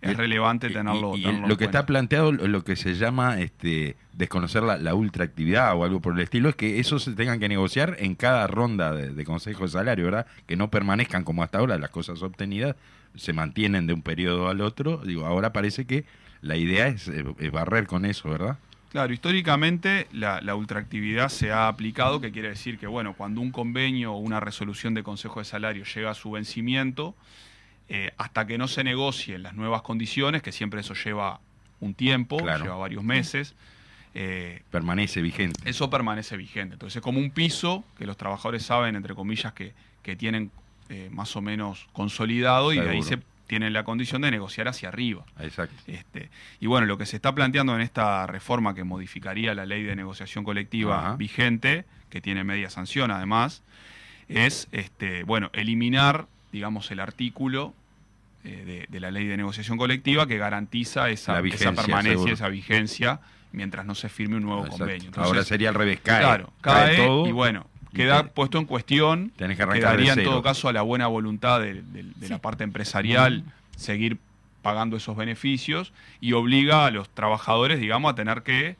es 0.00 0.16
relevante 0.16 0.70
tenerlo. 0.70 1.16
y, 1.16 1.22
tenerlo 1.22 1.48
lo 1.48 1.56
que 1.56 1.64
está 1.64 1.86
planteado, 1.86 2.32
lo 2.32 2.64
que 2.64 2.76
se 2.76 2.94
llama 2.94 3.40
este, 3.40 3.96
desconocer 4.12 4.62
la, 4.62 4.76
la 4.76 4.94
ultraactividad 4.94 5.76
o 5.76 5.84
algo 5.84 6.00
por 6.00 6.14
el 6.14 6.20
estilo, 6.20 6.48
es 6.48 6.56
que 6.56 6.80
eso 6.80 6.98
se 6.98 7.12
tengan 7.12 7.40
que 7.40 7.48
negociar 7.48 7.96
en 7.98 8.14
cada 8.14 8.46
ronda 8.46 8.92
de, 8.92 9.10
de 9.10 9.24
consejo 9.24 9.64
de 9.64 9.70
salario, 9.70 10.04
¿verdad? 10.04 10.26
Que 10.46 10.56
no 10.56 10.70
permanezcan 10.70 11.24
como 11.24 11.42
hasta 11.42 11.58
ahora, 11.58 11.78
las 11.78 11.90
cosas 11.90 12.22
obtenidas 12.22 12.76
se 13.14 13.32
mantienen 13.32 13.86
de 13.86 13.94
un 13.94 14.02
periodo 14.02 14.48
al 14.48 14.60
otro. 14.60 14.98
Digo, 14.98 15.26
ahora 15.26 15.52
parece 15.52 15.86
que 15.86 16.04
la 16.42 16.56
idea 16.56 16.88
es, 16.88 17.08
es 17.08 17.52
barrer 17.52 17.86
con 17.86 18.04
eso, 18.04 18.30
¿verdad? 18.30 18.58
Claro, 18.90 19.12
históricamente 19.12 20.06
la, 20.12 20.40
la 20.40 20.54
ultraactividad 20.54 21.28
se 21.28 21.50
ha 21.52 21.68
aplicado, 21.68 22.20
que 22.20 22.30
quiere 22.30 22.48
decir 22.48 22.78
que, 22.78 22.86
bueno, 22.86 23.14
cuando 23.14 23.40
un 23.40 23.50
convenio 23.50 24.14
o 24.14 24.18
una 24.18 24.40
resolución 24.40 24.94
de 24.94 25.02
Consejo 25.02 25.40
de 25.40 25.44
Salario 25.44 25.84
llega 25.84 26.10
a 26.10 26.14
su 26.14 26.30
vencimiento, 26.30 27.14
eh, 27.88 28.12
hasta 28.18 28.46
que 28.46 28.58
no 28.58 28.68
se 28.68 28.82
negocien 28.84 29.42
las 29.42 29.54
nuevas 29.54 29.82
condiciones, 29.82 30.42
que 30.42 30.52
siempre 30.52 30.80
eso 30.80 30.94
lleva 30.94 31.40
un 31.80 31.94
tiempo, 31.94 32.38
Claro. 32.38 32.64
lleva 32.64 32.76
varios 32.76 33.04
meses, 33.04 33.54
eh, 34.14 34.62
Permanece 34.70 35.20
vigente. 35.22 35.60
eso 35.68 35.90
permanece 35.90 36.36
vigente. 36.36 36.74
Entonces 36.74 36.96
es 36.96 37.02
como 37.02 37.18
un 37.20 37.30
piso 37.30 37.84
que 37.98 38.06
los 38.06 38.16
trabajadores 38.16 38.62
saben, 38.64 38.96
entre 38.96 39.14
comillas, 39.14 39.52
que, 39.52 39.74
que 40.02 40.16
tienen 40.16 40.50
eh, 40.88 41.08
más 41.12 41.36
o 41.36 41.42
menos 41.42 41.86
consolidado 41.92 42.72
y 42.72 42.80
de 42.80 42.88
ahí 42.88 43.02
se 43.02 43.18
tienen 43.46 43.72
la 43.72 43.84
condición 43.84 44.22
de 44.22 44.30
negociar 44.30 44.66
hacia 44.68 44.88
arriba. 44.88 45.24
Exacto. 45.38 45.74
Este, 45.86 46.30
y 46.60 46.66
bueno, 46.66 46.86
lo 46.86 46.96
que 46.98 47.06
se 47.06 47.16
está 47.16 47.34
planteando 47.34 47.74
en 47.76 47.80
esta 47.82 48.26
reforma 48.26 48.74
que 48.74 48.82
modificaría 48.84 49.54
la 49.54 49.66
ley 49.66 49.82
de 49.84 49.94
negociación 49.94 50.42
colectiva 50.44 50.98
Ajá. 50.98 51.16
vigente, 51.16 51.84
que 52.10 52.20
tiene 52.20 52.42
media 52.42 52.70
sanción 52.70 53.10
además, 53.10 53.62
es 54.28 54.66
este, 54.72 55.22
bueno, 55.24 55.50
eliminar, 55.52 56.26
digamos, 56.56 56.90
el 56.90 57.00
artículo 57.00 57.74
eh, 58.42 58.64
de, 58.64 58.86
de 58.88 59.00
la 59.00 59.10
ley 59.10 59.26
de 59.26 59.36
negociación 59.36 59.76
colectiva 59.76 60.26
que 60.26 60.38
garantiza 60.38 61.10
esa, 61.10 61.34
permanencia, 61.42 62.12
seguro. 62.12 62.32
esa 62.32 62.48
vigencia, 62.48 63.20
mientras 63.52 63.84
no 63.84 63.94
se 63.94 64.08
firme 64.08 64.36
un 64.36 64.42
nuevo 64.44 64.62
Exacto. 64.62 64.78
convenio. 64.84 65.10
Ahora 65.16 65.44
sería 65.44 65.68
al 65.68 65.74
revés, 65.74 66.00
cae. 66.02 66.20
Claro, 66.22 66.52
cae, 66.62 66.96
cae, 66.96 67.06
todo. 67.06 67.26
y 67.28 67.32
bueno, 67.32 67.66
y 67.92 67.96
queda 67.96 68.22
te- 68.22 68.28
puesto 68.30 68.58
en 68.58 68.64
cuestión, 68.64 69.32
Tenés 69.36 69.58
que 69.58 69.66
quedaría 69.68 70.14
en 70.14 70.24
todo 70.24 70.42
caso 70.42 70.68
a 70.68 70.72
la 70.72 70.80
buena 70.82 71.06
voluntad 71.08 71.60
de, 71.60 71.82
de- 71.82 72.04
de 72.16 72.28
la 72.30 72.38
parte 72.38 72.64
empresarial 72.64 73.44
seguir 73.76 74.16
pagando 74.62 74.96
esos 74.96 75.14
beneficios 75.16 75.92
y 76.20 76.32
obliga 76.32 76.86
a 76.86 76.90
los 76.90 77.10
trabajadores, 77.10 77.78
digamos, 77.80 78.12
a 78.12 78.14
tener 78.14 78.42
que 78.42 78.76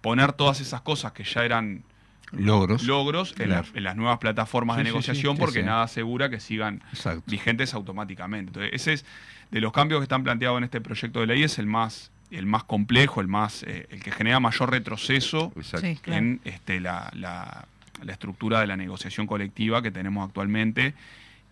poner 0.00 0.32
todas 0.32 0.60
esas 0.60 0.80
cosas 0.80 1.12
que 1.12 1.22
ya 1.22 1.44
eran 1.44 1.84
logros. 2.32 2.82
logros 2.84 3.30
en, 3.38 3.46
Claro. 3.46 3.66
la- 3.72 3.78
en 3.78 3.84
las 3.84 3.96
nuevas 3.96 4.18
plataformas 4.18 4.76
de 4.76 4.82
Sí, 4.82 4.86
sí, 4.86 4.90
sí, 4.90 4.94
negociación 4.94 5.36
porque 5.36 5.62
nada 5.62 5.82
asegura 5.84 6.30
que 6.30 6.40
sigan 6.40 6.82
Exacto. 6.92 7.22
vigentes 7.26 7.74
automáticamente. 7.74 8.48
Entonces, 8.50 8.70
ese 8.74 8.92
es 8.94 9.04
de 9.50 9.60
los 9.60 9.72
cambios 9.72 10.00
que 10.00 10.04
están 10.04 10.22
planteados 10.24 10.58
en 10.58 10.64
este 10.64 10.80
proyecto 10.80 11.20
de 11.20 11.26
ley 11.26 11.42
es 11.42 11.58
el 11.58 11.66
más 11.66 12.10
el 12.30 12.46
más 12.46 12.64
complejo, 12.64 13.20
el 13.20 13.28
más 13.28 13.62
eh, 13.64 13.86
el 13.90 14.02
que 14.02 14.10
genera 14.10 14.40
mayor 14.40 14.70
retroceso 14.70 15.52
Exacto. 15.54 15.86
Sí, 15.86 15.96
claro. 16.00 16.18
en 16.18 16.40
este, 16.44 16.80
la, 16.80 17.10
la- 17.14 17.66
la 18.02 18.12
estructura 18.12 18.58
de 18.60 18.66
la 18.66 18.76
negociación 18.78 19.26
colectiva 19.26 19.82
que 19.82 19.90
tenemos 19.90 20.26
actualmente 20.26 20.94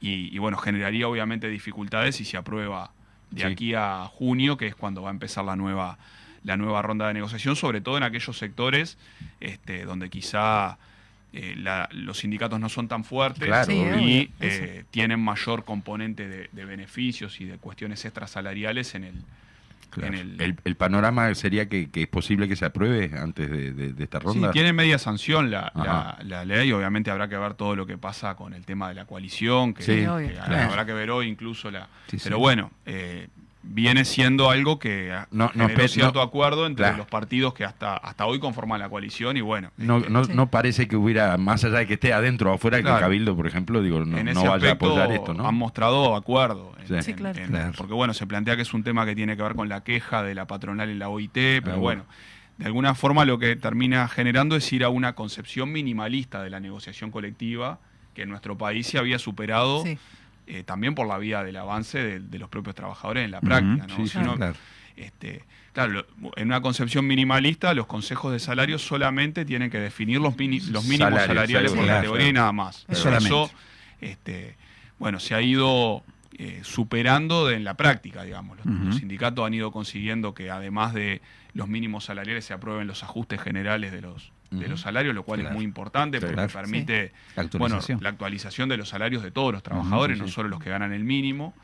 y, 0.01 0.35
y, 0.35 0.39
bueno, 0.39 0.57
generaría 0.57 1.07
obviamente 1.07 1.49
dificultades 1.49 2.17
si 2.17 2.25
se 2.25 2.39
aprueba 2.39 2.93
de 3.31 3.43
Sí. 3.43 3.47
aquí 3.47 3.75
a 3.75 4.07
junio, 4.11 4.57
que 4.57 4.67
es 4.69 4.75
cuando 4.75 5.03
va 5.03 5.11
a 5.11 5.13
empezar 5.13 5.45
la 5.45 5.55
nueva, 5.55 5.99
la 6.45 6.57
nueva 6.57 6.83
ronda 6.83 7.09
de 7.09 7.15
negociación, 7.15 7.57
sobre 7.57 7.81
todo 7.81 7.97
en 7.97 8.03
aquellos 8.03 8.37
sectores 8.39 8.97
este, 9.41 9.85
donde 9.85 10.09
quizá 10.11 10.79
eh, 11.33 11.55
la- 11.57 11.89
los 11.93 12.19
sindicatos 12.19 12.59
no 12.59 12.69
son 12.69 12.89
tan 12.89 13.05
fuertes 13.05 13.47
Claro, 13.47 13.73
Sí, 13.73 13.73
y 14.01 14.31
eh, 14.41 14.85
tienen 14.91 15.21
mayor 15.21 15.65
componente 15.65 16.29
de, 16.29 16.49
de 16.51 16.65
beneficios 16.65 17.41
y 17.41 17.45
de 17.45 17.57
cuestiones 17.59 18.05
extrasalariales 18.05 18.95
en 18.95 19.05
el, 19.05 19.15
Claro. 19.91 20.15
en 20.15 20.19
el, 20.21 20.41
El, 20.41 20.57
el 20.65 20.77
panorama 20.77 21.35
sería 21.35 21.69
que, 21.69 21.91
que 21.91 22.03
es 22.03 22.09
posible 22.09 22.47
que 22.47 22.55
se 22.55 22.65
apruebe 22.65 23.11
antes 23.19 23.51
de, 23.51 23.73
de- 23.73 23.93
de 23.93 24.05
esta 24.05 24.19
Sí, 24.21 24.25
ronda. 24.27 24.51
tiene 24.53 24.73
media 24.73 24.99
sanción 24.99 25.51
la, 25.51 25.73
la, 25.75 26.17
la 26.23 26.45
ley, 26.45 26.71
obviamente 26.73 27.11
habrá 27.11 27.29
que 27.29 27.37
ver 27.37 27.55
todo 27.55 27.75
lo 27.75 27.87
que 27.87 27.99
pasa 27.99 28.35
con 28.37 28.53
el 28.55 28.65
tema 28.65 28.89
de 28.89 28.95
la 28.95 29.05
coalición, 29.05 29.75
que, 29.75 29.83
Sí, 29.83 29.91
que 29.93 30.09
obvio. 30.09 30.43
habrá, 30.43 30.65
habrá 30.67 30.87
que 30.87 30.93
ver 30.93 31.11
hoy 31.11 31.27
incluso 31.29 31.71
la... 31.73 31.89
Sí, 32.07 32.19
sí. 32.19 32.25
Pero 32.25 32.39
bueno, 32.39 32.71
eh, 32.87 33.27
viene 33.63 34.05
siendo 34.07 34.49
algo 34.51 34.79
que 34.79 35.15
No- 35.31 35.51
no 35.55 35.69
cierto 35.87 36.15
no- 36.15 36.23
acuerdo 36.23 36.67
entre 36.67 36.85
Claro. 36.85 36.97
los 36.99 37.07
partidos 37.07 37.53
que 37.53 37.65
hasta, 37.65 37.95
hasta 37.97 38.25
hoy 38.25 38.39
conforman 38.41 38.81
la 38.81 38.89
coalición 38.89 39.37
y 39.37 39.43
bueno, 39.43 39.71
No, 39.77 39.99
este, 39.99 40.11
no, 40.11 40.25
Sí. 40.25 40.33
no 40.35 40.51
parece 40.51 40.89
que 40.89 40.97
hubiera, 40.97 41.37
más 41.37 41.63
allá 41.65 41.79
de 41.79 41.87
que 41.87 41.95
esté 41.95 42.13
adentro 42.15 42.51
o 42.51 42.55
afuera, 42.55 42.79
que 42.79 42.85
Claro. 42.85 42.97
el 42.97 43.03
Cabildo, 43.03 43.37
por 43.37 43.47
ejemplo, 43.47 43.83
digo, 43.83 44.01
no, 44.05 44.17
en 44.17 44.25
no 44.27 44.31
ese 44.33 44.49
vaya 44.49 44.71
a 44.71 44.73
apoyar 44.73 45.13
esto, 45.13 45.35
¿no? 45.35 45.47
han 45.47 45.55
mostrado 45.55 46.17
acuerdo. 46.17 46.73
en- 46.81 46.87
Sí. 46.89 46.95
en- 46.95 47.03
Sí, 47.03 47.15
claro. 47.15 47.39
en- 47.39 47.49
Claro. 47.49 47.73
Porque 47.77 47.93
bueno, 47.93 48.15
se 48.15 48.27
plantea 48.27 48.57
que 48.57 48.63
es 48.63 48.73
un 48.73 48.83
tema 48.83 49.05
que 49.05 49.15
tiene 49.15 49.37
que 49.37 49.43
ver 49.43 49.55
con 49.55 49.69
la 49.69 49.85
queja 49.85 50.23
de 50.23 50.35
la 50.35 50.47
patronal 50.47 50.89
en 50.89 50.99
la 50.99 51.09
OIT, 51.11 51.61
pero 51.63 51.75
Ah, 51.75 51.77
bueno. 51.77 52.05
bueno, 52.05 52.05
de 52.57 52.65
alguna 52.67 52.95
forma 52.95 53.25
lo 53.27 53.39
que 53.39 53.57
termina 53.57 54.09
generando 54.09 54.57
es 54.57 54.73
ir 54.73 54.85
a 54.85 54.89
una 54.89 55.15
concepción 55.15 55.71
minimalista 55.71 56.43
de 56.43 56.49
la 56.51 56.61
negociación 56.61 57.11
colectiva 57.11 57.79
que 58.15 58.23
en 58.23 58.29
nuestro 58.31 58.57
país 58.59 58.87
se 58.87 58.99
había 58.99 59.19
superado 59.19 59.83
Sí. 59.85 59.99
Eh, 60.53 60.63
también 60.65 60.95
por 60.95 61.07
la 61.07 61.17
vía 61.19 61.43
del 61.45 61.57
avance 61.57 61.99
de, 61.99 62.21
de 62.21 62.39
los 62.39 62.49
propios 62.49 62.75
trabajadores 62.75 63.25
en 63.25 63.31
la 63.31 63.41
práctica. 63.41 63.87
¿no? 63.87 63.97
sí, 63.97 64.03
Si 64.03 64.09
sí, 64.11 64.19
uno- 64.19 64.37
claro. 64.37 64.55
este, 64.97 65.45
claro, 65.73 66.07
en 66.37 66.47
una 66.49 66.61
concepción 66.61 67.07
minimalista, 67.07 67.73
los 67.75 67.87
consejos 67.87 68.33
de 68.33 68.39
salario 68.41 68.79
solamente 68.79 69.45
tienen 69.45 69.71
que 69.71 69.79
definir 69.79 70.21
los, 70.21 70.37
mini- 70.37 70.61
los 70.71 70.85
mínimos 70.87 71.21
salariales 71.23 71.71
por 71.71 71.79
seguro. 71.81 71.87
categoría 71.97 72.29
y 72.29 72.33
nada 72.33 72.53
más. 72.53 72.85
Pero. 72.89 73.17
Eso, 73.17 73.51
este, 74.01 74.57
bueno, 74.99 75.21
se 75.21 75.35
ha 75.35 75.41
ido 75.43 76.03
eh, 76.39 76.61
superando 76.63 77.47
de- 77.47 77.57
en 77.57 77.65
la 77.65 77.75
práctica, 77.75 78.23
digamos. 78.25 78.59
Los 78.65 78.97
sindicatos 78.97 79.47
han 79.47 79.55
ido 79.55 79.71
consiguiendo 79.73 80.35
que 80.35 80.51
además 80.51 80.95
de 80.95 81.21
los 81.55 81.69
mínimos 81.69 82.05
salariales 82.05 82.45
se 82.45 82.55
aprueben 82.55 82.87
los 82.87 83.03
ajustes 83.03 83.41
generales 83.41 83.93
de 83.93 84.01
los, 84.01 84.33
de 84.51 84.69
los 84.69 84.81
salarios, 84.81 85.15
lo 85.15 85.23
cual 85.23 85.41
Claro. 85.41 85.53
es 85.53 85.57
muy 85.57 85.65
importante 85.65 86.19
porque 86.21 86.35
Claro. 86.35 86.53
permite 86.53 87.13
La 87.37 87.45
bueno, 87.59 87.77
actualización. 87.77 88.03
la 88.03 88.09
actualización 88.09 88.69
de 88.69 88.77
los 88.77 88.89
salarios 88.89 89.23
de 89.23 89.31
todos 89.31 89.53
los 89.53 89.63
trabajadores, 89.63 90.19
sí, 90.19 90.23
no 90.25 90.29
solo 90.29 90.49
los 90.49 90.61
que 90.61 90.71
ganan 90.71 90.93
el 90.93 91.05
mínimo. 91.05 91.55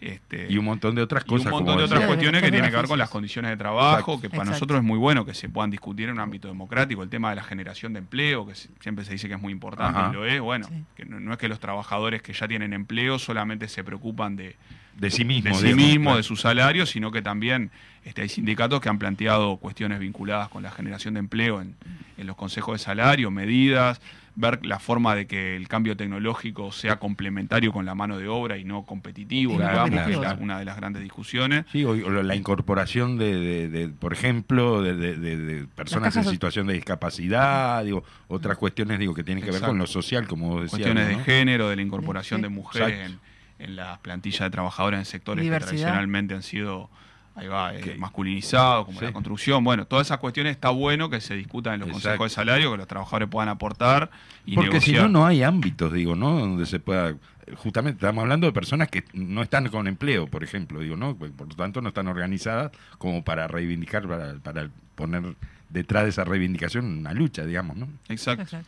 Este, 0.00 0.46
Y 0.48 0.56
un 0.58 0.64
montón 0.64 0.94
de 0.94 1.02
otras 1.02 1.24
y 1.26 1.30
un 1.32 1.38
cosas. 1.38 1.50
montón 1.52 1.76
de 1.78 1.84
otras 1.84 2.04
cuestiones 2.06 2.40
que 2.40 2.50
tienen 2.52 2.70
que 2.70 2.76
ver 2.76 2.86
con 2.86 2.98
las 3.00 3.10
condiciones 3.10 3.50
de 3.50 3.56
trabajo, 3.56 4.12
Exacto. 4.12 4.20
que 4.20 4.30
para 4.30 4.42
Exacto. 4.42 4.52
nosotros 4.52 4.78
es 4.78 4.84
muy 4.84 4.98
bueno 4.98 5.24
que 5.26 5.34
se 5.34 5.48
puedan 5.48 5.70
discutir 5.70 6.06
en 6.08 6.14
un 6.14 6.20
ámbito 6.20 6.46
democrático, 6.46 7.02
el 7.02 7.08
tema 7.08 7.30
de 7.30 7.36
la 7.36 7.42
generación 7.42 7.92
de 7.94 7.98
empleo, 7.98 8.46
que 8.46 8.54
siempre 8.54 9.04
se 9.04 9.12
dice 9.12 9.26
que 9.26 9.34
es 9.34 9.40
muy 9.40 9.52
importante 9.52 9.98
Ajá. 9.98 10.10
y 10.10 10.14
lo 10.14 10.24
es, 10.24 10.40
bueno, 10.40 10.66
Sí. 10.68 10.84
que 10.96 11.04
no, 11.04 11.18
no 11.18 11.32
es 11.32 11.38
que 11.38 11.48
los 11.48 11.58
trabajadores 11.58 12.22
que 12.22 12.32
ya 12.32 12.46
tienen 12.46 12.72
empleo 12.72 13.18
solamente 13.18 13.66
se 13.66 13.82
preocupan 13.82 14.36
de, 14.36 14.54
De 14.96 15.10
sí 15.10 15.24
mismo. 15.24 15.50
de 15.60 15.68
sí 15.68 15.74
mismo, 15.74 16.16
de 16.16 16.22
su 16.22 16.36
salario, 16.36 16.86
sino 16.86 17.10
que 17.10 17.20
también 17.22 17.70
este, 18.04 18.22
hay 18.22 18.28
sindicatos 18.28 18.80
que 18.80 18.88
han 18.88 18.98
planteado 19.00 19.56
cuestiones 19.56 19.98
vinculadas 19.98 20.48
con 20.48 20.62
la 20.62 20.70
generación 20.70 21.14
de 21.14 21.20
empleo 21.20 21.60
en, 21.60 21.74
en 22.16 22.26
los 22.26 22.36
consejos 22.36 22.78
de 22.78 22.84
salario, 22.84 23.30
medidas, 23.32 24.00
ver 24.40 24.64
la 24.64 24.78
forma 24.78 25.16
de 25.16 25.26
que 25.26 25.56
el 25.56 25.66
cambio 25.66 25.96
tecnológico 25.96 26.70
sea 26.70 27.00
complementario 27.00 27.72
con 27.72 27.84
la 27.84 27.96
mano 27.96 28.18
de 28.18 28.28
obra 28.28 28.56
y 28.56 28.62
no 28.62 28.84
competitivo, 28.84 29.54
digamos, 29.54 29.90
que 29.90 30.12
es 30.12 30.18
la- 30.20 30.34
una 30.34 30.60
de 30.60 30.64
las 30.64 30.76
grandes 30.76 31.02
discusiones. 31.02 31.64
Sí, 31.72 31.84
o, 31.84 31.90
o 31.90 32.22
la 32.22 32.36
incorporación 32.36 33.18
de, 33.18 33.34
de- 33.36 33.68
de, 33.68 33.88
por 33.88 34.12
ejemplo, 34.12 34.80
de, 34.80 34.94
de- 34.94 35.16
de- 35.16 35.36
de 35.36 35.66
personas 35.66 36.14
en 36.16 36.24
situación 36.24 36.68
de 36.68 36.74
discapacidad, 36.74 37.84
digo, 37.84 38.04
otras 38.28 38.56
cuestiones 38.58 38.98
digo 39.00 39.12
que 39.12 39.24
tienen 39.24 39.42
que 39.42 39.50
ver 39.50 39.60
con 39.60 39.76
lo 39.78 39.86
social, 39.88 40.28
como 40.28 40.60
decía. 40.60 40.70
cuestiones 40.70 41.10
¿no? 41.10 41.18
de 41.18 41.24
género, 41.24 41.68
de 41.68 41.76
la 41.76 41.82
incorporación 41.82 42.38
Sí. 42.38 42.42
de 42.42 42.48
mujeres 42.48 43.10
en, 43.10 43.18
en 43.58 43.74
las 43.76 43.98
plantillas 43.98 44.40
de 44.40 44.50
trabajadores 44.50 44.98
en 45.00 45.04
sectores 45.04 45.42
Diversidad. 45.42 45.70
que 45.72 45.76
tradicionalmente 45.78 46.34
han 46.34 46.42
sido 46.44 46.90
ahí 47.38 47.46
va, 47.48 47.74
eh, 47.74 47.96
masculinizados, 47.98 48.86
como 48.86 49.00
la 49.00 49.12
construcción. 49.12 49.62
Bueno, 49.64 49.86
todas 49.86 50.06
esas 50.08 50.18
cuestiones 50.18 50.52
está 50.52 50.70
bueno 50.70 51.08
que 51.10 51.20
se 51.20 51.34
discutan 51.34 51.74
en 51.74 51.80
los 51.80 51.88
Exacto. 51.90 52.08
consejos 52.18 52.30
de 52.30 52.34
salario, 52.34 52.70
que 52.72 52.76
los 52.78 52.86
trabajadores 52.88 53.28
puedan 53.28 53.48
aportar 53.48 54.10
y 54.44 54.54
Porque 54.54 54.80
si 54.80 54.92
no, 54.92 55.08
no 55.08 55.26
hay 55.26 55.42
ámbitos, 55.42 55.92
digo, 55.92 56.14
¿no? 56.16 56.38
Donde 56.38 56.66
se 56.66 56.80
pueda. 56.80 57.14
Justamente 57.56 57.96
estamos 57.96 58.22
hablando 58.22 58.46
de 58.46 58.52
personas 58.52 58.88
que 58.88 59.04
no 59.14 59.40
están 59.42 59.68
con 59.68 59.86
empleo, 59.88 60.26
por 60.26 60.44
ejemplo, 60.44 60.80
digo, 60.80 60.96
¿no? 60.96 61.14
Por 61.16 61.48
lo 61.48 61.54
tanto, 61.54 61.80
no 61.80 61.88
están 61.88 62.06
organizadas 62.08 62.72
como 62.98 63.22
para 63.24 63.48
reivindicar, 63.48 64.06
para, 64.06 64.34
para 64.34 64.68
poner 64.94 65.34
detrás 65.70 66.02
de 66.04 66.10
esa 66.10 66.24
reivindicación 66.24 66.84
una 66.98 67.12
lucha, 67.14 67.44
digamos, 67.46 67.76
¿no? 67.76 67.88
Exacto. 68.08 68.58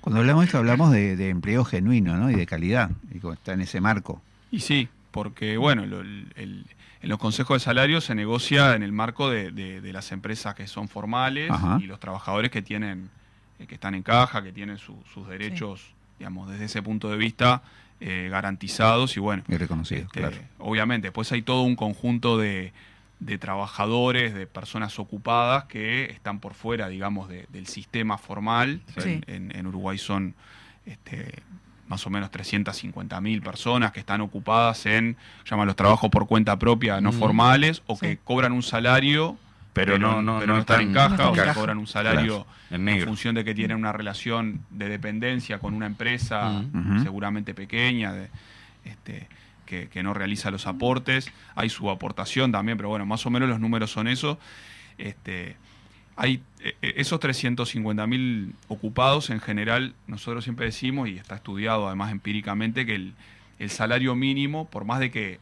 Cuando 0.00 0.20
hablamos 0.20 0.42
de 0.42 0.46
esto, 0.46 0.58
hablamos 0.58 0.90
de, 0.92 1.14
de 1.16 1.28
empleo 1.28 1.64
genuino 1.64 2.16
¿no? 2.16 2.30
y 2.30 2.34
de 2.34 2.46
calidad, 2.46 2.90
y 3.12 3.18
como 3.18 3.34
está 3.34 3.52
en 3.52 3.60
ese 3.60 3.80
marco. 3.80 4.22
Y 4.50 4.60
sí, 4.60 4.88
porque 5.10 5.56
bueno, 5.56 5.84
lo- 5.86 6.00
el- 6.00 6.32
el- 6.36 6.64
en 7.04 7.08
los 7.10 7.18
consejos 7.18 7.56
de 7.56 7.60
salario 7.64 8.00
se 8.00 8.14
negocia 8.14 8.74
en 8.74 8.82
el 8.82 8.90
marco 8.92 9.28
de, 9.30 9.50
de- 9.50 9.80
de 9.82 9.92
las 9.92 10.10
empresas 10.10 10.54
que 10.54 10.66
son 10.66 10.88
formales 10.88 11.50
Ajá. 11.50 11.78
y 11.80 11.84
los 11.84 12.00
trabajadores 12.00 12.50
que 12.50 12.62
tienen, 12.62 13.10
eh, 13.58 13.66
que 13.66 13.74
están 13.74 13.94
en 13.94 14.02
caja, 14.02 14.42
que 14.42 14.52
tienen 14.52 14.78
su- 14.78 15.02
sus 15.12 15.28
derechos, 15.28 15.82
digamos, 16.18 16.48
desde 16.50 16.64
ese 16.64 16.82
punto 16.82 17.10
de 17.10 17.16
vista 17.18 17.62
eh, 18.00 18.28
garantizados 18.30 19.16
y 19.16 19.20
bueno. 19.20 19.44
Y 19.48 19.56
reconocidos, 19.56 20.04
este, 20.06 20.20
claro. 20.20 20.36
Obviamente, 20.58 21.08
después 21.08 21.30
hay 21.32 21.42
todo 21.42 21.62
un 21.62 21.76
conjunto 21.76 22.38
de, 22.38 22.72
de 23.20 23.38
trabajadores, 23.38 24.34
de 24.34 24.46
personas 24.46 24.98
ocupadas 24.98 25.64
que 25.64 26.06
están 26.06 26.40
por 26.40 26.54
fuera, 26.54 26.88
digamos, 26.88 27.28
de- 27.28 27.46
del 27.50 27.66
sistema 27.66 28.16
formal. 28.18 28.80
Sí. 28.98 29.20
En, 29.26 29.34
en- 29.50 29.56
en 29.56 29.66
Uruguay 29.66 29.98
son 29.98 30.34
este, 30.86 31.34
más 31.88 32.06
o 32.06 32.10
menos 32.10 32.30
350 32.30 33.20
mil 33.20 33.42
personas 33.42 33.92
que 33.92 34.00
están 34.00 34.20
ocupadas 34.20 34.86
en, 34.86 35.16
llaman 35.48 35.66
los 35.66 35.76
trabajos 35.76 36.10
por 36.10 36.26
cuenta 36.26 36.58
propia 36.58 37.00
no 37.00 37.10
Mm. 37.12 37.18
formales, 37.18 37.82
o 37.86 37.98
que 37.98 38.18
cobran 38.18 38.52
un 38.52 38.62
salario, 38.62 39.36
Pero 39.72 39.98
no- 39.98 40.22
no- 40.22 40.38
pero 40.38 40.54
no 40.54 40.60
están 40.60 40.80
en 40.82 40.92
caja, 40.94 41.16
no 41.16 41.30
o 41.30 41.32
que 41.32 41.42
cobran 41.52 41.78
un 41.78 41.86
salario 41.86 42.46
Claro, 42.68 42.88
en 42.90 43.04
función 43.04 43.34
de 43.34 43.44
que 43.44 43.54
tienen 43.54 43.76
una 43.76 43.92
relación 43.92 44.60
de 44.70 44.88
dependencia 44.88 45.58
con 45.58 45.74
una 45.74 45.86
empresa 45.86 46.62
Mm. 46.72 47.02
seguramente 47.02 47.54
pequeña, 47.54 48.12
de, 48.12 48.28
este, 48.84 49.28
que, 49.66 49.88
que 49.88 50.02
no 50.02 50.14
realiza 50.14 50.50
los 50.50 50.66
aportes. 50.66 51.30
Hay 51.56 51.70
su 51.70 51.90
aportación 51.90 52.52
también, 52.52 52.76
pero 52.78 52.88
bueno, 52.90 53.04
más 53.06 53.24
o 53.26 53.30
menos 53.30 53.48
los 53.48 53.58
números 53.60 53.90
son 53.90 54.06
esos. 54.08 54.38
Este, 54.98 55.56
hay 56.16 56.42
eh, 56.60 56.76
eh, 56.82 56.92
esos 56.96 57.18
350.000 57.20 58.52
ocupados 58.68 59.30
en 59.30 59.40
general, 59.40 59.94
nosotros 60.06 60.44
siempre 60.44 60.66
decimos, 60.66 61.08
y 61.08 61.16
está 61.16 61.36
estudiado 61.36 61.86
además 61.86 62.12
empíricamente, 62.12 62.86
que 62.86 62.94
el, 62.94 63.14
el 63.58 63.70
salario 63.70 64.14
mínimo, 64.14 64.66
por 64.68 64.84
más 64.84 65.00
de 65.00 65.10
que 65.10 65.40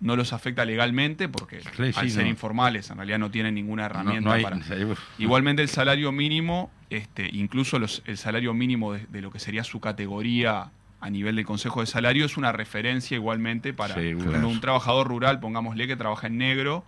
no 0.00 0.14
los 0.14 0.32
afecta 0.34 0.64
legalmente, 0.64 1.28
porque 1.28 1.60
Sí, 1.60 1.92
al 1.96 2.10
ser 2.10 2.24
no. 2.24 2.28
informales 2.30 2.90
en 2.90 2.98
realidad 2.98 3.18
no 3.18 3.30
tienen 3.30 3.54
ninguna 3.54 3.86
herramienta 3.86 4.20
no 4.28 4.32
hay- 4.32 4.42
para... 4.42 4.58
Igualmente 5.18 5.62
el 5.62 5.68
salario 5.68 6.12
mínimo, 6.12 6.70
este, 6.90 7.28
incluso 7.32 7.78
los- 7.78 8.02
el 8.06 8.18
salario 8.18 8.52
mínimo 8.52 8.92
de, 8.92 9.06
de 9.06 9.22
lo 9.22 9.30
que 9.30 9.38
sería 9.38 9.64
su 9.64 9.80
categoría 9.80 10.70
a 11.00 11.10
nivel 11.10 11.36
del 11.36 11.46
Consejo 11.46 11.80
de 11.80 11.86
Salario 11.86 12.24
es 12.26 12.36
una 12.36 12.52
referencia 12.52 13.14
igualmente 13.16 13.72
para 13.72 13.94
Sí, 13.94 14.12
claro. 14.14 14.48
un 14.48 14.60
trabajador 14.60 15.08
rural, 15.08 15.40
pongámosle 15.40 15.86
que 15.86 15.96
trabaja 15.96 16.26
en 16.26 16.36
negro, 16.38 16.84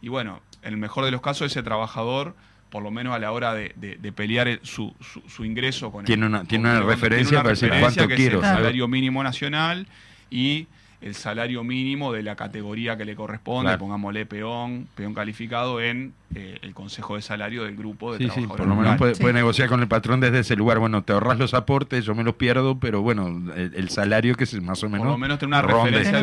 y 0.00 0.08
bueno, 0.08 0.40
en 0.62 0.74
el 0.74 0.78
mejor 0.80 1.04
de 1.04 1.10
los 1.12 1.20
casos 1.20 1.50
ese 1.52 1.62
trabajador, 1.62 2.34
por 2.70 2.82
lo 2.82 2.90
menos 2.90 3.14
a 3.14 3.18
la 3.18 3.32
hora 3.32 3.54
de, 3.54 3.72
de- 3.76 3.96
de 3.96 4.12
pelear 4.12 4.48
el- 4.48 4.60
su, 4.62 4.94
su- 5.00 5.22
su 5.28 5.44
ingreso 5.44 5.90
con 5.90 6.00
el- 6.02 6.06
Tiene 6.06 6.26
una- 6.26 6.44
tiene 6.44 6.64
con- 6.64 6.70
una 6.72 6.80
con- 6.80 6.90
referencia 6.90 7.38
para 7.38 7.50
decir 7.50 7.70
cuánto 7.80 8.06
que 8.08 8.14
es 8.14 8.20
quiero, 8.20 8.38
el 8.38 8.44
¿sabes? 8.44 8.58
salario 8.58 8.88
mínimo 8.88 9.22
nacional 9.22 9.86
y 10.30 10.66
el 11.00 11.14
salario 11.14 11.62
mínimo 11.62 12.12
de 12.12 12.24
la 12.24 12.34
categoría 12.34 12.96
que 12.96 13.04
le 13.04 13.14
corresponde, 13.14 13.68
Claro. 13.68 13.78
pongámosle 13.78 14.26
peón, 14.26 14.88
peón 14.96 15.14
calificado 15.14 15.80
en 15.80 16.12
eh, 16.34 16.58
el 16.60 16.74
consejo 16.74 17.14
de 17.14 17.22
salario 17.22 17.62
del 17.62 17.76
grupo 17.76 18.12
de 18.12 18.18
Sí, 18.18 18.24
sí, 18.24 18.30
trabajadores 18.30 18.58
por 18.58 18.66
lo 18.68 18.74
menos 18.82 19.18
puede, 19.18 19.32
negociar 19.32 19.68
con 19.68 19.80
el 19.80 19.86
patrón 19.86 20.18
desde 20.18 20.40
ese 20.40 20.56
lugar. 20.56 20.80
Bueno, 20.80 21.02
te 21.04 21.12
ahorras 21.12 21.38
los 21.38 21.54
aportes, 21.54 22.04
yo 22.04 22.16
me 22.16 22.24
los 22.24 22.34
pierdo, 22.34 22.80
pero 22.80 23.00
bueno, 23.00 23.28
el, 23.54 23.72
el 23.76 23.88
salario 23.90 24.34
que 24.34 24.42
es 24.42 24.60
más 24.60 24.82
o 24.82 24.88
menos. 24.88 25.04
Por 25.06 25.12
lo 25.12 25.18
menos 25.18 25.38
tener 25.38 25.48
una 25.50 25.62
referencia 25.62 26.20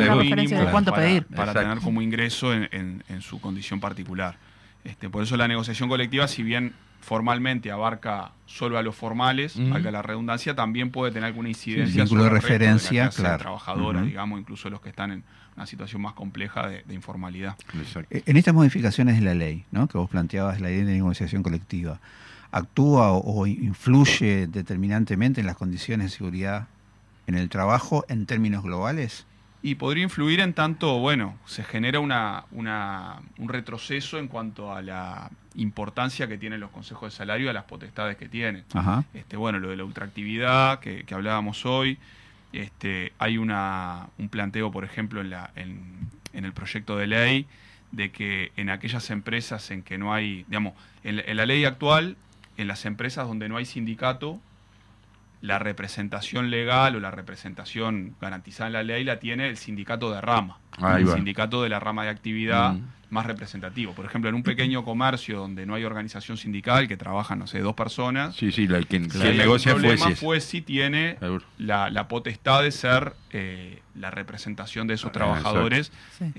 de 0.60 0.72
cuánto 0.72 0.92
para, 0.92 1.04
pedir. 1.04 1.26
para 1.28 1.52
Exacto. 1.52 1.70
tener 1.70 1.84
como 1.84 2.02
ingreso 2.02 2.54
en, 2.54 2.68
en- 2.74 3.04
en 3.08 3.22
su 3.22 3.40
condición 3.40 3.80
particular. 3.80 4.36
Este, 4.86 5.10
por 5.10 5.24
eso 5.24 5.36
la 5.36 5.48
negociación 5.48 5.90
colectiva, 5.90 6.28
si 6.28 6.44
bien 6.44 6.74
formalmente 7.02 7.72
abarca 7.72 8.32
solo 8.46 8.78
a 8.78 8.82
los 8.82 8.96
formales, 8.96 9.56
valga 9.70 9.92
la 9.92 10.02
redundancia, 10.02 10.56
también 10.56 10.90
puede 10.92 11.12
tener 11.12 11.26
alguna 11.28 11.50
incidencia 11.50 12.04
de 12.04 12.08
sobre 12.08 12.24
el 12.24 12.30
resto 12.32 12.48
la 12.48 12.54
referencia, 12.54 13.04
clase 13.04 13.22
claro. 13.22 13.38
trabajadora, 13.40 14.02
digamos, 14.02 14.40
incluso 14.40 14.70
los 14.70 14.82
que 14.82 14.90
están 14.90 15.12
en 15.12 15.24
una 15.56 15.66
situación 15.68 16.02
más 16.02 16.14
compleja 16.14 16.68
de, 16.68 16.84
de 16.84 16.94
informalidad. 16.96 17.56
Eh, 18.10 18.24
En 18.26 18.38
estas 18.38 18.54
modificaciones 18.54 19.16
de 19.20 19.22
la 19.22 19.34
ley, 19.36 19.66
¿no? 19.72 19.88
que 19.88 19.98
vos 19.98 20.10
planteabas, 20.10 20.60
la 20.62 20.68
ley 20.70 20.78
de 20.78 20.94
negociación 20.94 21.44
colectiva, 21.44 22.00
¿actúa 22.52 23.12
o, 23.12 23.42
o 23.42 23.48
influye 23.48 24.48
determinantemente 24.48 25.42
en 25.42 25.48
las 25.48 25.58
condiciones 25.58 26.12
de 26.12 26.18
seguridad 26.18 26.68
en 27.28 27.36
el 27.36 27.50
trabajo 27.50 28.04
en 28.10 28.26
términos 28.26 28.64
globales? 28.64 29.26
Y 29.66 29.74
podría 29.76 30.04
influir 30.04 30.42
en 30.42 30.54
tanto, 30.54 31.00
bueno, 31.00 31.40
se 31.46 31.64
genera 31.64 32.00
una, 32.00 32.46
una- 32.52 33.20
un 33.40 33.50
retroceso 33.50 34.20
en 34.20 34.28
cuanto 34.28 34.72
a 34.72 34.84
la 34.84 35.32
importancia 35.56 36.28
que 36.28 36.38
tienen 36.38 36.60
los 36.60 36.70
consejos 36.70 37.12
de 37.12 37.18
salario, 37.18 37.50
a 37.50 37.54
las 37.54 37.64
potestades 37.64 38.16
que 38.16 38.30
tienen. 38.30 38.64
Ajá. 38.74 39.04
Este, 39.16 39.38
bueno, 39.38 39.58
lo 39.58 39.70
de 39.70 39.78
la 39.78 39.84
ultraactividad 39.84 40.80
que, 40.82 41.04
que 41.04 41.14
hablábamos 41.16 41.66
hoy, 41.66 41.98
este, 42.54 43.12
hay 43.18 43.40
una, 43.40 44.08
un 44.20 44.30
planteo, 44.30 44.70
por 44.72 44.84
ejemplo, 44.86 45.20
en, 45.22 45.32
la, 45.32 45.50
en, 45.56 46.10
en 46.34 46.46
el 46.46 46.54
proyecto 46.54 46.96
de 46.98 47.08
ley, 47.08 47.48
de 47.92 48.12
que 48.12 48.52
en 48.58 48.70
aquellas 48.70 49.10
empresas 49.10 49.72
en 49.72 49.82
que 49.82 49.98
no 49.98 50.14
hay, 50.14 50.44
digamos, 50.48 50.74
en 51.04 51.38
la 51.38 51.46
ley 51.48 51.66
actual, 51.66 52.18
en 52.58 52.68
las 52.68 52.86
empresas 52.86 53.28
donde 53.28 53.50
no 53.50 53.58
hay 53.58 53.66
sindicato, 53.66 54.40
la 55.42 55.60
representación 55.60 56.50
legal 56.50 56.96
o 56.96 57.00
la 57.00 57.12
representación 57.12 58.16
garantizada 58.20 58.68
en 58.68 58.74
la 58.74 58.84
ley 58.84 59.04
la 59.04 59.20
tiene 59.20 59.48
el 59.48 59.58
sindicato 59.58 60.12
de 60.12 60.22
rama, 60.22 60.58
Ahí 60.78 61.04
el 61.04 61.10
va. 61.10 61.16
sindicato 61.16 61.62
de 61.64 61.70
la 61.70 61.80
rama 61.80 62.04
de 62.04 62.10
actividad 62.10 62.74
Mm. 62.74 62.82
más 63.12 63.26
representativo. 63.28 63.94
Por 63.94 64.06
ejemplo, 64.06 64.30
en 64.30 64.36
un 64.36 64.42
pequeño 64.44 64.84
comercio 64.84 65.38
donde 65.38 65.66
no 65.66 65.76
hay 65.76 65.84
organización 65.84 66.38
sindical, 66.38 66.88
que 66.88 66.98
trabajan, 66.98 67.38
no 67.40 67.48
sé, 67.48 67.60
dos 67.60 67.76
personas, 67.76 68.36
Sí, 68.36 68.52
sí, 68.52 68.68
la, 68.68 68.82
quien, 68.82 69.10
si 69.12 69.20
negocia 69.20 69.74
algún 69.74 69.98
fue 69.98 69.98
problema, 70.16 70.40
si 70.42 70.62
tiene 70.62 71.18
la, 71.60 71.90
la 71.92 72.08
potestad 72.08 72.64
de 72.64 72.72
ser 72.72 73.14
eh, 73.32 73.80
la 73.94 74.10
representación 74.12 74.88
de 74.88 74.96
esos 74.96 75.10
Ah, 75.10 75.14
trabajadores. 75.14 75.92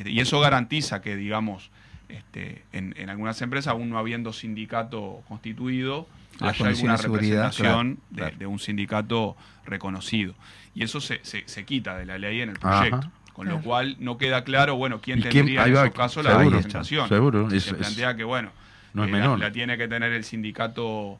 Y 0.04 0.20
eso 0.20 0.40
garantiza 0.40 1.00
que, 1.00 1.14
digamos, 1.16 1.70
este, 2.08 2.64
en, 2.72 2.94
en 2.98 3.10
algunas 3.10 3.40
empresas, 3.42 3.72
aún 3.72 3.88
no 3.90 3.98
habiendo 3.98 4.32
sindicato 4.32 5.22
constituido, 5.28 6.06
Las 6.40 6.60
haya 6.60 6.68
alguna 6.70 6.96
representación 6.96 7.64
claro, 7.64 7.96
de, 8.10 8.16
claro. 8.16 8.36
de 8.38 8.46
un 8.46 8.58
sindicato 8.58 9.36
reconocido. 9.64 10.34
Y 10.74 10.82
eso 10.82 11.00
se, 11.00 11.20
se- 11.22 11.44
se 11.46 11.64
quita 11.64 11.96
de 11.96 12.06
la 12.06 12.18
ley 12.18 12.40
en 12.42 12.50
el 12.50 12.58
proyecto. 12.58 12.96
Ajá. 12.96 13.10
Con 13.32 13.48
lo 13.48 13.60
cual 13.60 13.96
no 14.00 14.16
queda 14.16 14.44
claro, 14.44 14.76
bueno, 14.76 15.00
quién 15.02 15.18
¿Y 15.18 15.22
quién- 15.22 15.32
tendría 15.32 15.66
en 15.66 15.72
esos 15.74 15.90
casos 15.92 16.24
la 16.24 16.30
seguro, 16.30 16.50
representación. 16.56 17.08
seguro, 17.08 17.50
Se 17.50 17.56
es- 17.58 17.66
es- 17.66 17.74
plantea 17.74 18.16
que, 18.16 18.24
bueno, 18.24 18.50
no 18.94 19.04
es 19.04 19.08
eh, 19.08 19.12
la- 19.12 19.18
menor. 19.18 19.38
La, 19.38 19.52
tiene 19.52 19.76
que 19.76 19.88
tener 19.88 20.10
el 20.12 20.24
sindicato, 20.24 21.18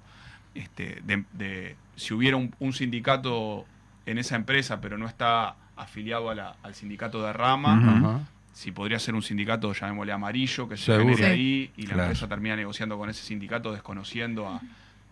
este, 0.54 1.02
de, 1.04 1.24
de- 1.34 1.76
si 1.96 2.14
hubiera 2.14 2.36
un, 2.38 2.54
un 2.58 2.72
sindicato 2.72 3.66
en 4.06 4.16
esa 4.18 4.36
empresa, 4.36 4.80
pero 4.80 4.96
no 4.96 5.06
está 5.06 5.56
afiliado 5.76 6.30
a 6.30 6.34
la- 6.34 6.56
al 6.62 6.74
sindicato 6.74 7.22
de 7.22 7.32
rama, 7.34 8.22
si 8.54 8.72
podría 8.72 8.98
ser 8.98 9.14
un 9.14 9.20
sindicato, 9.22 9.70
llamémosle 9.74 10.12
amarillo, 10.12 10.66
que 10.70 10.78
se 10.78 10.84
Seguro. 10.86 11.14
genere 11.16 11.32
ahí 11.34 11.70
y 11.76 11.82
la 11.82 11.88
Claro. 11.88 12.02
empresa 12.04 12.28
termina 12.28 12.56
negociando 12.56 12.96
con 12.96 13.10
ese 13.10 13.22
sindicato 13.24 13.72
desconociendo 13.72 14.48
a, 14.48 14.62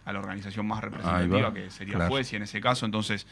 a 0.04 0.12
la 0.12 0.18
organización 0.18 0.66
más 0.66 0.82
representativa, 0.82 1.48
va. 1.48 1.54
que 1.54 1.70
sería 1.70 1.94
Claro. 1.94 2.10
juez, 2.10 2.32
y 2.32 2.36
en 2.36 2.42
ese 2.42 2.60
caso 2.60 2.84
entonces 2.86 3.26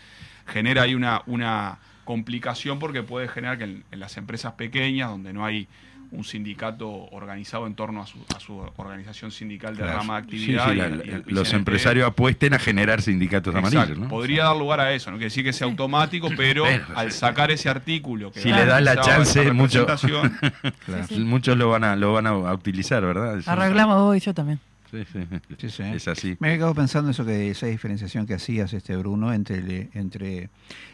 genera 0.46 0.82
ahí 0.82 0.94
una, 0.94 1.22
una 1.26 1.78
complicación 2.04 2.78
porque 2.78 3.02
puede 3.02 3.28
generar 3.28 3.58
que 3.58 3.64
en, 3.64 3.84
en 3.90 4.00
las 4.00 4.16
empresas 4.16 4.54
pequeñas, 4.54 5.08
donde 5.10 5.32
no 5.32 5.44
hay 5.44 5.68
un 6.10 6.24
sindicato 6.24 6.90
organizado 7.10 7.66
en 7.66 7.74
torno 7.74 8.02
a 8.02 8.06
su, 8.06 8.18
a 8.36 8.38
su 8.40 8.58
organización 8.76 9.30
sindical 9.30 9.74
de 9.76 9.82
Claro. 9.82 9.98
rama 10.00 10.14
de 10.16 10.18
actividad. 10.24 10.66
sí, 10.66 10.72
y 10.72 10.76
la- 10.76 10.86
el- 10.86 10.98
la- 10.98 11.06
y 11.06 11.08
el 11.08 11.24
los 11.28 11.48
PCNT. 11.48 11.56
empresarios 11.56 12.06
apuesten 12.06 12.52
a 12.52 12.58
generar 12.58 13.00
sindicatos 13.00 13.54
Exacto. 13.54 13.78
amarillos, 13.78 13.98
¿no? 13.98 14.08
Podría 14.08 14.44
dar 14.44 14.56
lugar 14.56 14.80
a 14.80 14.92
eso, 14.92 15.10
no 15.10 15.16
quiere 15.16 15.26
decir 15.30 15.42
que 15.42 15.54
sea 15.54 15.66
automático, 15.66 16.28
pero 16.36 16.64
Pero, 16.64 16.84
al 16.96 17.12
sacar 17.12 17.50
ese 17.50 17.70
artículo 17.70 18.30
que 18.30 18.40
Si 18.40 18.52
le 18.52 18.66
das 18.66 18.82
la 18.82 19.00
chance, 19.00 19.52
muchos 19.52 19.86
representación, 19.86 20.38
muchos 21.28 21.56
lo 21.56 21.70
van 21.70 21.84
a 21.84 21.96
lo 21.96 22.12
van 22.12 22.26
a 22.26 22.34
utilizar, 22.52 23.02
¿verdad? 23.02 23.38
Eso- 23.38 23.50
Arreglamos 23.50 23.96
vos 23.98 24.16
y 24.16 24.20
yo 24.20 24.34
también. 24.34 24.60
Sí, 24.92 25.04
sí. 25.10 25.20
Sí, 25.58 25.70
sí. 25.70 25.82
Es 25.84 26.06
así. 26.06 26.36
Me 26.38 26.52
he 26.52 26.56
quedado 26.58 26.74
pensando 26.74 27.10
eso 27.10 27.24
que 27.24 27.50
esa 27.50 27.66
diferenciación 27.66 28.26
que 28.26 28.34
hacías, 28.34 28.72
este 28.74 28.94
Bruno, 28.96 29.32
entre, 29.32 29.88
entre 29.94 30.50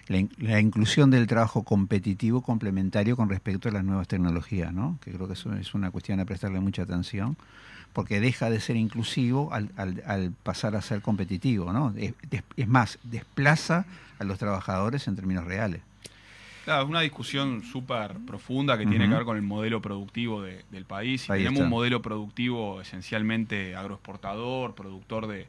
la, 0.06 0.18
in- 0.18 0.30
la 0.38 0.60
inclusión 0.60 1.10
del 1.10 1.26
trabajo 1.26 1.64
competitivo 1.64 2.40
complementario 2.42 3.16
con 3.16 3.28
respecto 3.28 3.68
a 3.68 3.72
las 3.72 3.82
nuevas 3.84 4.06
tecnologías, 4.08 4.72
¿no? 4.72 4.98
Que 5.02 5.10
creo 5.12 5.26
que 5.26 5.32
eso 5.34 5.52
es 5.54 5.74
una 5.74 5.90
cuestión 5.90 6.20
a 6.20 6.24
prestarle 6.24 6.60
mucha 6.60 6.82
atención, 6.82 7.36
porque 7.92 8.20
deja 8.20 8.50
de 8.50 8.60
ser 8.60 8.76
inclusivo 8.76 9.52
al, 9.52 9.70
al- 9.76 10.02
al 10.06 10.30
pasar 10.30 10.76
a 10.76 10.80
ser 10.82 11.02
competitivo, 11.02 11.72
¿no? 11.72 11.92
Es 12.56 12.68
más, 12.68 12.98
desplaza 13.02 13.84
a 14.20 14.24
los 14.24 14.38
trabajadores 14.38 15.08
en 15.08 15.16
términos 15.16 15.44
reales. 15.44 15.80
Claro, 16.68 16.82
es 16.82 16.88
una 16.90 17.00
discusión 17.00 17.62
súper 17.62 18.12
profunda 18.26 18.76
que 18.76 18.84
tiene 18.84 19.08
que 19.08 19.14
ver 19.14 19.24
con 19.24 19.36
el 19.38 19.42
modelo 19.42 19.80
productivo 19.80 20.42
de- 20.42 20.64
del 20.70 20.84
país. 20.84 21.30
Ahí 21.30 21.38
tenemos 21.38 21.54
está. 21.60 21.64
un 21.64 21.70
modelo 21.70 22.02
productivo 22.02 22.82
esencialmente 22.82 23.74
agroexportador, 23.74 24.74
productor 24.74 25.28
de, 25.28 25.46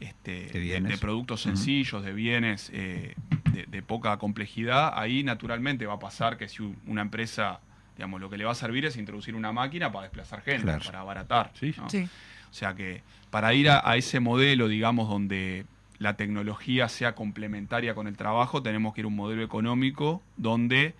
este, 0.00 0.46
de, 0.48 0.98
productos 0.98 1.42
sencillos, 1.42 2.04
de 2.04 2.12
bienes 2.12 2.70
eh, 2.74 3.14
de, 3.52 3.66
de 3.66 3.82
poca 3.82 4.16
complejidad. 4.16 4.92
Ahí 4.98 5.22
naturalmente 5.22 5.86
va 5.86 5.94
a 5.94 5.98
pasar 6.00 6.36
que 6.36 6.48
si 6.48 6.74
una 6.88 7.02
empresa, 7.02 7.60
digamos, 7.96 8.20
lo 8.20 8.28
que 8.28 8.36
le 8.36 8.44
va 8.44 8.50
a 8.50 8.56
servir 8.56 8.84
es 8.84 8.96
introducir 8.96 9.36
una 9.36 9.52
máquina 9.52 9.92
para 9.92 10.06
desplazar 10.06 10.42
gente, 10.42 10.62
Claro. 10.64 10.84
para 10.84 11.00
abaratar. 11.02 11.52
¿no? 11.76 11.88
Sí. 11.88 12.08
O 12.50 12.54
sea 12.54 12.74
que 12.74 13.02
para 13.30 13.54
ir 13.54 13.70
a, 13.70 13.88
a 13.88 13.96
ese 13.96 14.18
modelo, 14.18 14.66
digamos, 14.66 15.08
donde 15.08 15.66
la 15.98 16.16
tecnología 16.16 16.88
sea 16.88 17.14
complementaria 17.14 17.94
con 17.94 18.06
el 18.06 18.16
trabajo, 18.16 18.62
tenemos 18.62 18.94
que 18.94 19.00
ir 19.00 19.04
a 19.04 19.08
un 19.08 19.16
modelo 19.16 19.42
económico 19.42 20.22
donde 20.36 20.94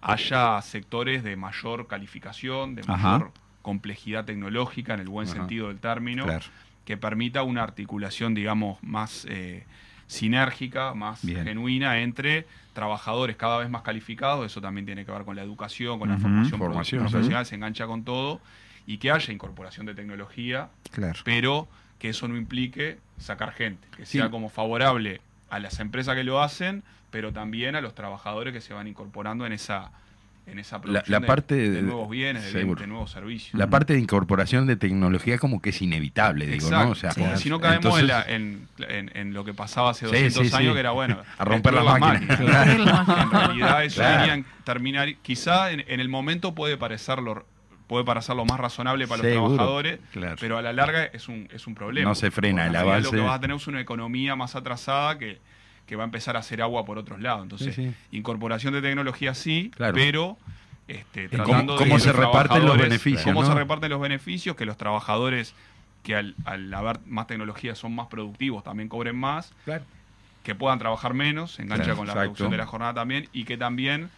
haya 0.00 0.60
sectores 0.62 1.22
de 1.22 1.36
mayor 1.36 1.86
calificación, 1.86 2.74
de 2.74 2.82
Ajá. 2.82 2.92
mayor 2.96 3.32
complejidad 3.62 4.24
tecnológica, 4.24 4.94
en 4.94 5.00
el 5.00 5.08
buen 5.08 5.26
Ajá. 5.28 5.36
sentido 5.36 5.68
del 5.68 5.78
término, 5.78 6.24
Claro. 6.24 6.46
que 6.84 6.96
permita 6.96 7.42
una 7.42 7.62
articulación, 7.62 8.34
digamos, 8.34 8.78
más 8.82 9.26
eh, 9.28 9.64
sinérgica, 10.06 10.94
más 10.94 11.24
Bien. 11.24 11.44
genuina 11.44 11.98
entre 12.00 12.46
trabajadores 12.72 13.36
cada 13.36 13.58
vez 13.58 13.68
más 13.68 13.82
calificados, 13.82 14.46
eso 14.46 14.60
también 14.60 14.86
tiene 14.86 15.04
que 15.04 15.12
ver 15.12 15.24
con 15.24 15.36
la 15.36 15.42
educación, 15.42 15.98
con 15.98 16.08
la 16.08 16.16
formación, 16.16 16.58
Formación, 16.58 17.02
profesional, 17.02 17.44
se 17.44 17.56
engancha 17.56 17.86
con 17.86 18.04
todo, 18.04 18.40
y 18.86 18.96
que 18.98 19.10
haya 19.10 19.32
incorporación 19.34 19.84
de 19.84 19.94
tecnología, 19.94 20.70
Claro. 20.92 21.18
pero 21.24 21.68
que 21.98 22.08
eso 22.10 22.28
no 22.28 22.36
implique 22.36 22.98
sacar 23.18 23.52
gente, 23.52 23.86
que 23.96 24.06
Sí. 24.06 24.18
sea 24.18 24.30
como 24.30 24.48
favorable 24.48 25.20
a 25.50 25.58
las 25.58 25.80
empresas 25.80 26.14
que 26.14 26.24
lo 26.24 26.42
hacen, 26.42 26.82
pero 27.10 27.32
también 27.32 27.74
a 27.74 27.80
los 27.80 27.94
trabajadores 27.94 28.52
que 28.52 28.60
se 28.60 28.74
van 28.74 28.86
incorporando 28.86 29.46
en 29.46 29.52
esa 29.52 29.90
en 30.46 30.58
esa 30.58 30.76
La, 30.76 30.82
producción 30.82 31.12
la 31.12 31.20
de- 31.20 31.26
parte 31.26 31.54
de, 31.56 31.70
de, 31.70 31.82
nuevos 31.82 32.08
bienes, 32.08 32.54
de, 32.54 32.64
de 32.64 32.86
nuevos 32.86 33.10
servicios. 33.10 33.52
La 33.52 33.68
parte 33.68 33.92
de 33.92 33.98
incorporación 33.98 34.66
de 34.66 34.76
tecnología 34.76 35.36
como 35.36 35.60
que 35.60 35.68
es 35.68 35.82
inevitable, 35.82 36.46
digo, 36.46 36.64
Exacto, 36.68 36.84
¿no? 36.86 36.90
O 36.92 36.94
sea, 36.94 37.10
porque 37.10 37.36
si 37.36 37.50
no 37.50 37.60
caemos 37.60 37.84
entonces- 37.84 38.00
en, 38.02 38.08
la- 38.08 38.22
en- 38.22 38.68
en- 38.88 39.10
en 39.14 39.34
lo 39.34 39.44
que 39.44 39.52
pasaba 39.52 39.90
hace 39.90 40.06
Sí, 40.06 40.12
200 40.12 40.42
sí, 40.44 40.48
sí. 40.48 40.56
años, 40.56 40.72
que 40.72 40.80
era 40.80 40.92
bueno, 40.92 41.18
A 41.38 41.44
romper 41.44 41.74
las 41.74 41.84
máquinas. 42.00 42.38
Claro. 42.38 42.72
En 42.72 43.30
realidad 43.30 43.84
eso 43.84 43.96
Claro. 44.00 44.42
terminar, 44.64 45.14
quizá 45.20 45.70
en, 45.70 45.84
en 45.86 46.00
el 46.00 46.08
momento 46.08 46.54
puede 46.54 46.78
parecerlo 46.78 47.44
puede 47.88 48.04
parecer 48.04 48.36
lo 48.36 48.44
más 48.44 48.60
razonable 48.60 49.08
para 49.08 49.22
los 49.22 49.32
trabajadores, 49.32 49.98
claro. 50.12 50.36
pero 50.38 50.58
a 50.58 50.62
la 50.62 50.72
larga 50.72 51.04
es 51.06 51.26
un, 51.28 51.48
es 51.52 51.66
un 51.66 51.74
problema. 51.74 52.08
No 52.08 52.14
se 52.14 52.30
frena 52.30 52.66
el 52.66 52.76
avance. 52.76 53.02
Lo 53.04 53.10
que 53.10 53.20
vas 53.20 53.36
a 53.36 53.40
tener 53.40 53.56
es 53.56 53.66
una 53.66 53.80
economía 53.80 54.36
más 54.36 54.54
atrasada 54.54 55.18
que, 55.18 55.38
que 55.86 55.96
va 55.96 56.04
a 56.04 56.06
empezar 56.06 56.36
a 56.36 56.40
hacer 56.40 56.62
agua 56.62 56.84
por 56.84 56.98
otros 56.98 57.20
lados. 57.20 57.42
Entonces, 57.42 57.74
Sí, 57.74 57.92
incorporación 58.12 58.74
de 58.74 58.82
tecnología 58.82 59.34
sí, 59.34 59.72
Claro. 59.74 59.94
pero 59.94 60.36
este, 60.86 61.28
cómo- 61.30 61.44
tratando 61.44 61.72
de 61.78 61.84
cómo 61.84 61.98
se 61.98 62.12
reparten 62.12 62.64
los 62.66 62.78
beneficios, 62.78 63.22
Cómo 63.24 63.42
¿no? 63.42 63.48
se 63.48 63.54
reparten 63.54 63.90
los 63.90 64.00
beneficios, 64.00 64.54
que 64.54 64.64
los 64.66 64.76
trabajadores 64.76 65.54
que 66.02 66.14
al, 66.14 66.34
al 66.44 66.72
haber 66.72 67.00
más 67.06 67.26
tecnología 67.26 67.74
son 67.74 67.94
más 67.94 68.06
productivos 68.06 68.62
también 68.64 68.88
cobren 68.88 69.16
más, 69.16 69.52
que 70.42 70.54
puedan 70.54 70.78
trabajar 70.78 71.12
menos, 71.14 71.58
engancha 71.58 71.84
Claro, 71.84 71.96
con 71.98 72.06
la 72.06 72.12
exacto. 72.12 72.22
reducción 72.24 72.50
de 72.50 72.56
la 72.58 72.66
jornada 72.66 72.94
también, 72.94 73.28
y 73.32 73.44
que 73.44 73.56
también 73.58 74.08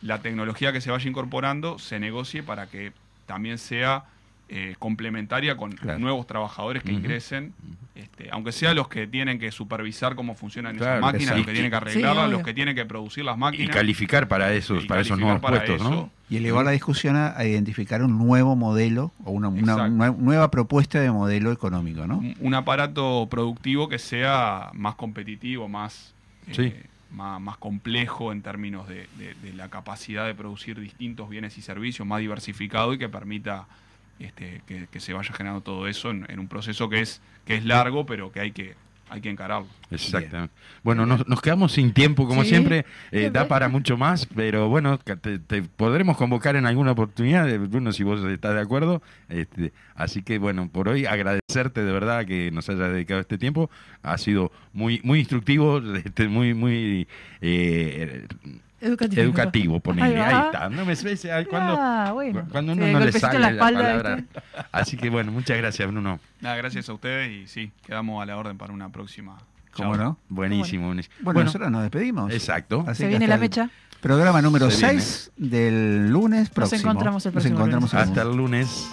la 0.00 0.20
tecnología 0.20 0.72
que 0.72 0.80
se 0.80 0.90
vaya 0.90 1.08
incorporando 1.08 1.78
se 1.78 1.98
negocie 1.98 2.42
para 2.42 2.66
que 2.68 2.92
también 3.26 3.58
sea 3.58 4.04
eh, 4.48 4.74
complementaria 4.78 5.56
con 5.56 5.72
Claro. 5.72 5.98
nuevos 5.98 6.26
trabajadores 6.26 6.82
que 6.82 6.92
ingresen, 6.92 7.54
este, 7.94 8.28
aunque 8.30 8.52
sea 8.52 8.74
los 8.74 8.88
que 8.88 9.06
tienen 9.06 9.38
que 9.38 9.50
supervisar 9.50 10.14
cómo 10.14 10.34
funcionan 10.34 10.76
Claro, 10.76 10.98
esas 10.98 11.12
máquinas, 11.12 11.36
los 11.38 11.46
que 11.46 11.52
tienen 11.52 11.70
que 11.70 11.76
arreglarlas, 11.76 12.30
los 12.30 12.42
que 12.42 12.52
tienen 12.54 12.74
que 12.74 12.84
producir 12.84 13.24
las 13.24 13.36
Y 13.36 13.40
máquinas. 13.40 13.74
calificar 13.74 14.28
para 14.28 14.52
esos, 14.52 14.84
Y 14.84 14.86
para 14.86 15.00
esos 15.00 15.18
nuevos 15.18 15.40
para 15.40 15.64
puestos, 15.64 15.90
¿no? 15.90 16.10
Y 16.28 16.36
elevar 16.36 16.64
la 16.64 16.72
discusión 16.72 17.16
a, 17.16 17.36
a 17.36 17.44
identificar 17.46 18.02
un 18.02 18.18
nuevo 18.18 18.54
modelo 18.54 19.12
o 19.24 19.30
una, 19.30 19.48
nueva 19.48 20.50
propuesta 20.50 21.00
de 21.00 21.10
modelo 21.10 21.50
económico, 21.50 22.06
¿no? 22.06 22.18
un, 22.18 22.36
un 22.40 22.54
aparato 22.54 23.26
productivo 23.30 23.88
que 23.88 23.98
sea 23.98 24.70
más 24.74 24.94
competitivo, 24.94 25.68
más, 25.68 26.12
eh, 26.48 26.52
Sí. 26.54 26.74
Más, 27.14 27.56
complejo 27.58 28.32
en 28.32 28.42
términos 28.42 28.88
de, 28.88 29.08
de- 29.18 29.34
la 29.54 29.68
capacidad 29.70 30.26
de 30.26 30.34
producir 30.34 30.78
distintos 30.80 31.28
bienes 31.28 31.56
y 31.58 31.62
servicios, 31.62 32.06
más 32.06 32.20
diversificado 32.20 32.92
y 32.92 32.98
que 32.98 33.08
permita 33.08 33.66
este, 34.18 34.62
que, 34.66 34.86
que 34.90 35.00
se 35.00 35.12
vaya 35.12 35.32
generando 35.32 35.60
todo 35.62 35.86
eso 35.88 36.10
en, 36.10 36.26
en 36.28 36.38
un 36.38 36.48
proceso 36.48 36.88
que 36.88 37.00
es, 37.00 37.20
que 37.46 37.56
es 37.56 37.64
largo, 37.64 38.04
pero 38.06 38.30
que 38.32 38.40
hay 38.40 38.52
que, 38.52 38.74
hay 39.08 39.20
que 39.20 39.30
encararlo. 39.30 39.68
Exactamente. 39.90 40.52
Bueno, 40.82 41.06
nos, 41.06 41.26
nos 41.28 41.40
quedamos 41.40 41.72
sin 41.72 41.92
tiempo, 41.92 42.26
como 42.26 42.42
Sí, 42.42 42.50
siempre. 42.50 42.78
Eh, 42.78 42.84
siempre. 43.10 43.30
da 43.30 43.48
para 43.48 43.68
mucho 43.68 43.96
más, 43.96 44.26
pero 44.26 44.68
bueno, 44.68 44.98
te 44.98 45.62
podremos 45.62 46.16
convocar 46.16 46.56
en 46.56 46.66
alguna 46.66 46.92
oportunidad, 46.92 47.48
eh, 47.48 47.58
Bruno, 47.58 47.92
si 47.92 48.02
vos 48.02 48.24
estás 48.24 48.54
de 48.54 48.60
acuerdo. 48.60 49.02
Este, 49.28 49.72
así 49.94 50.22
que, 50.22 50.38
bueno, 50.38 50.68
por 50.68 50.88
hoy 50.88 51.06
agradecerte 51.06 51.84
de 51.84 51.92
verdad 51.92 52.26
que 52.26 52.50
nos 52.50 52.68
hayas 52.68 52.92
dedicado 52.92 53.20
este 53.20 53.38
tiempo. 53.38 53.70
Ha 54.02 54.18
sido 54.18 54.50
muy 54.72 55.00
muy 55.04 55.20
instructivo, 55.20 55.78
este, 56.04 56.28
muy, 56.28 56.54
muy 56.54 57.06
eh, 57.40 58.26
Educativo. 58.84 59.22
educativo, 59.22 59.80
ponele. 59.80 60.20
Ahí 60.20 60.46
está. 60.46 60.68
No 60.68 60.84
me 60.84 60.94
ves, 60.94 61.26
cuando, 61.48 61.76
Ah, 61.80 62.10
bueno. 62.12 62.46
cuando 62.50 62.74
Sí, 62.74 62.80
uno 62.80 62.98
no 62.98 63.04
le 63.04 63.12
sale 63.12 63.38
la, 63.38 63.46
la 63.50 63.52
espalda, 63.52 63.80
palabra. 63.80 64.24
Así 64.72 64.96
que, 64.96 65.08
bueno, 65.10 65.32
muchas 65.32 65.56
gracias, 65.56 65.90
Bruno. 65.90 66.20
Nada, 66.40 66.56
gracias 66.56 66.88
a 66.88 66.92
ustedes 66.92 67.30
y 67.30 67.46
sí, 67.46 67.72
quedamos 67.86 68.22
a 68.22 68.26
la 68.26 68.36
orden 68.36 68.58
para 68.58 68.72
una 68.72 68.90
próxima. 68.90 69.38
¿Cómo 69.72 69.96
no? 69.96 70.18
Buenísimo, 70.28 70.86
buenísimo. 70.86 71.14
Bueno, 71.20 71.44
nosotros 71.44 71.70
nos 71.70 71.82
despedimos. 71.82 72.30
Exacto. 72.32 72.84
Así 72.86 73.02
Se 73.02 73.08
viene 73.08 73.26
la 73.26 73.38
mecha. 73.38 73.70
Programa 74.00 74.42
número 74.42 74.70
Se 74.70 74.86
viene. 74.86 75.00
6 75.00 75.32
del 75.36 76.10
lunes 76.10 76.50
próximo. 76.50 76.90
encontramos 76.90 77.24
el 77.26 77.30
Nos 77.34 77.42
próximo 77.42 77.56
encontramos 77.58 77.92
lunes. 77.92 78.04
el 78.06 78.08
Hasta 78.10 78.22
el 78.22 78.36
lunes. 78.36 78.90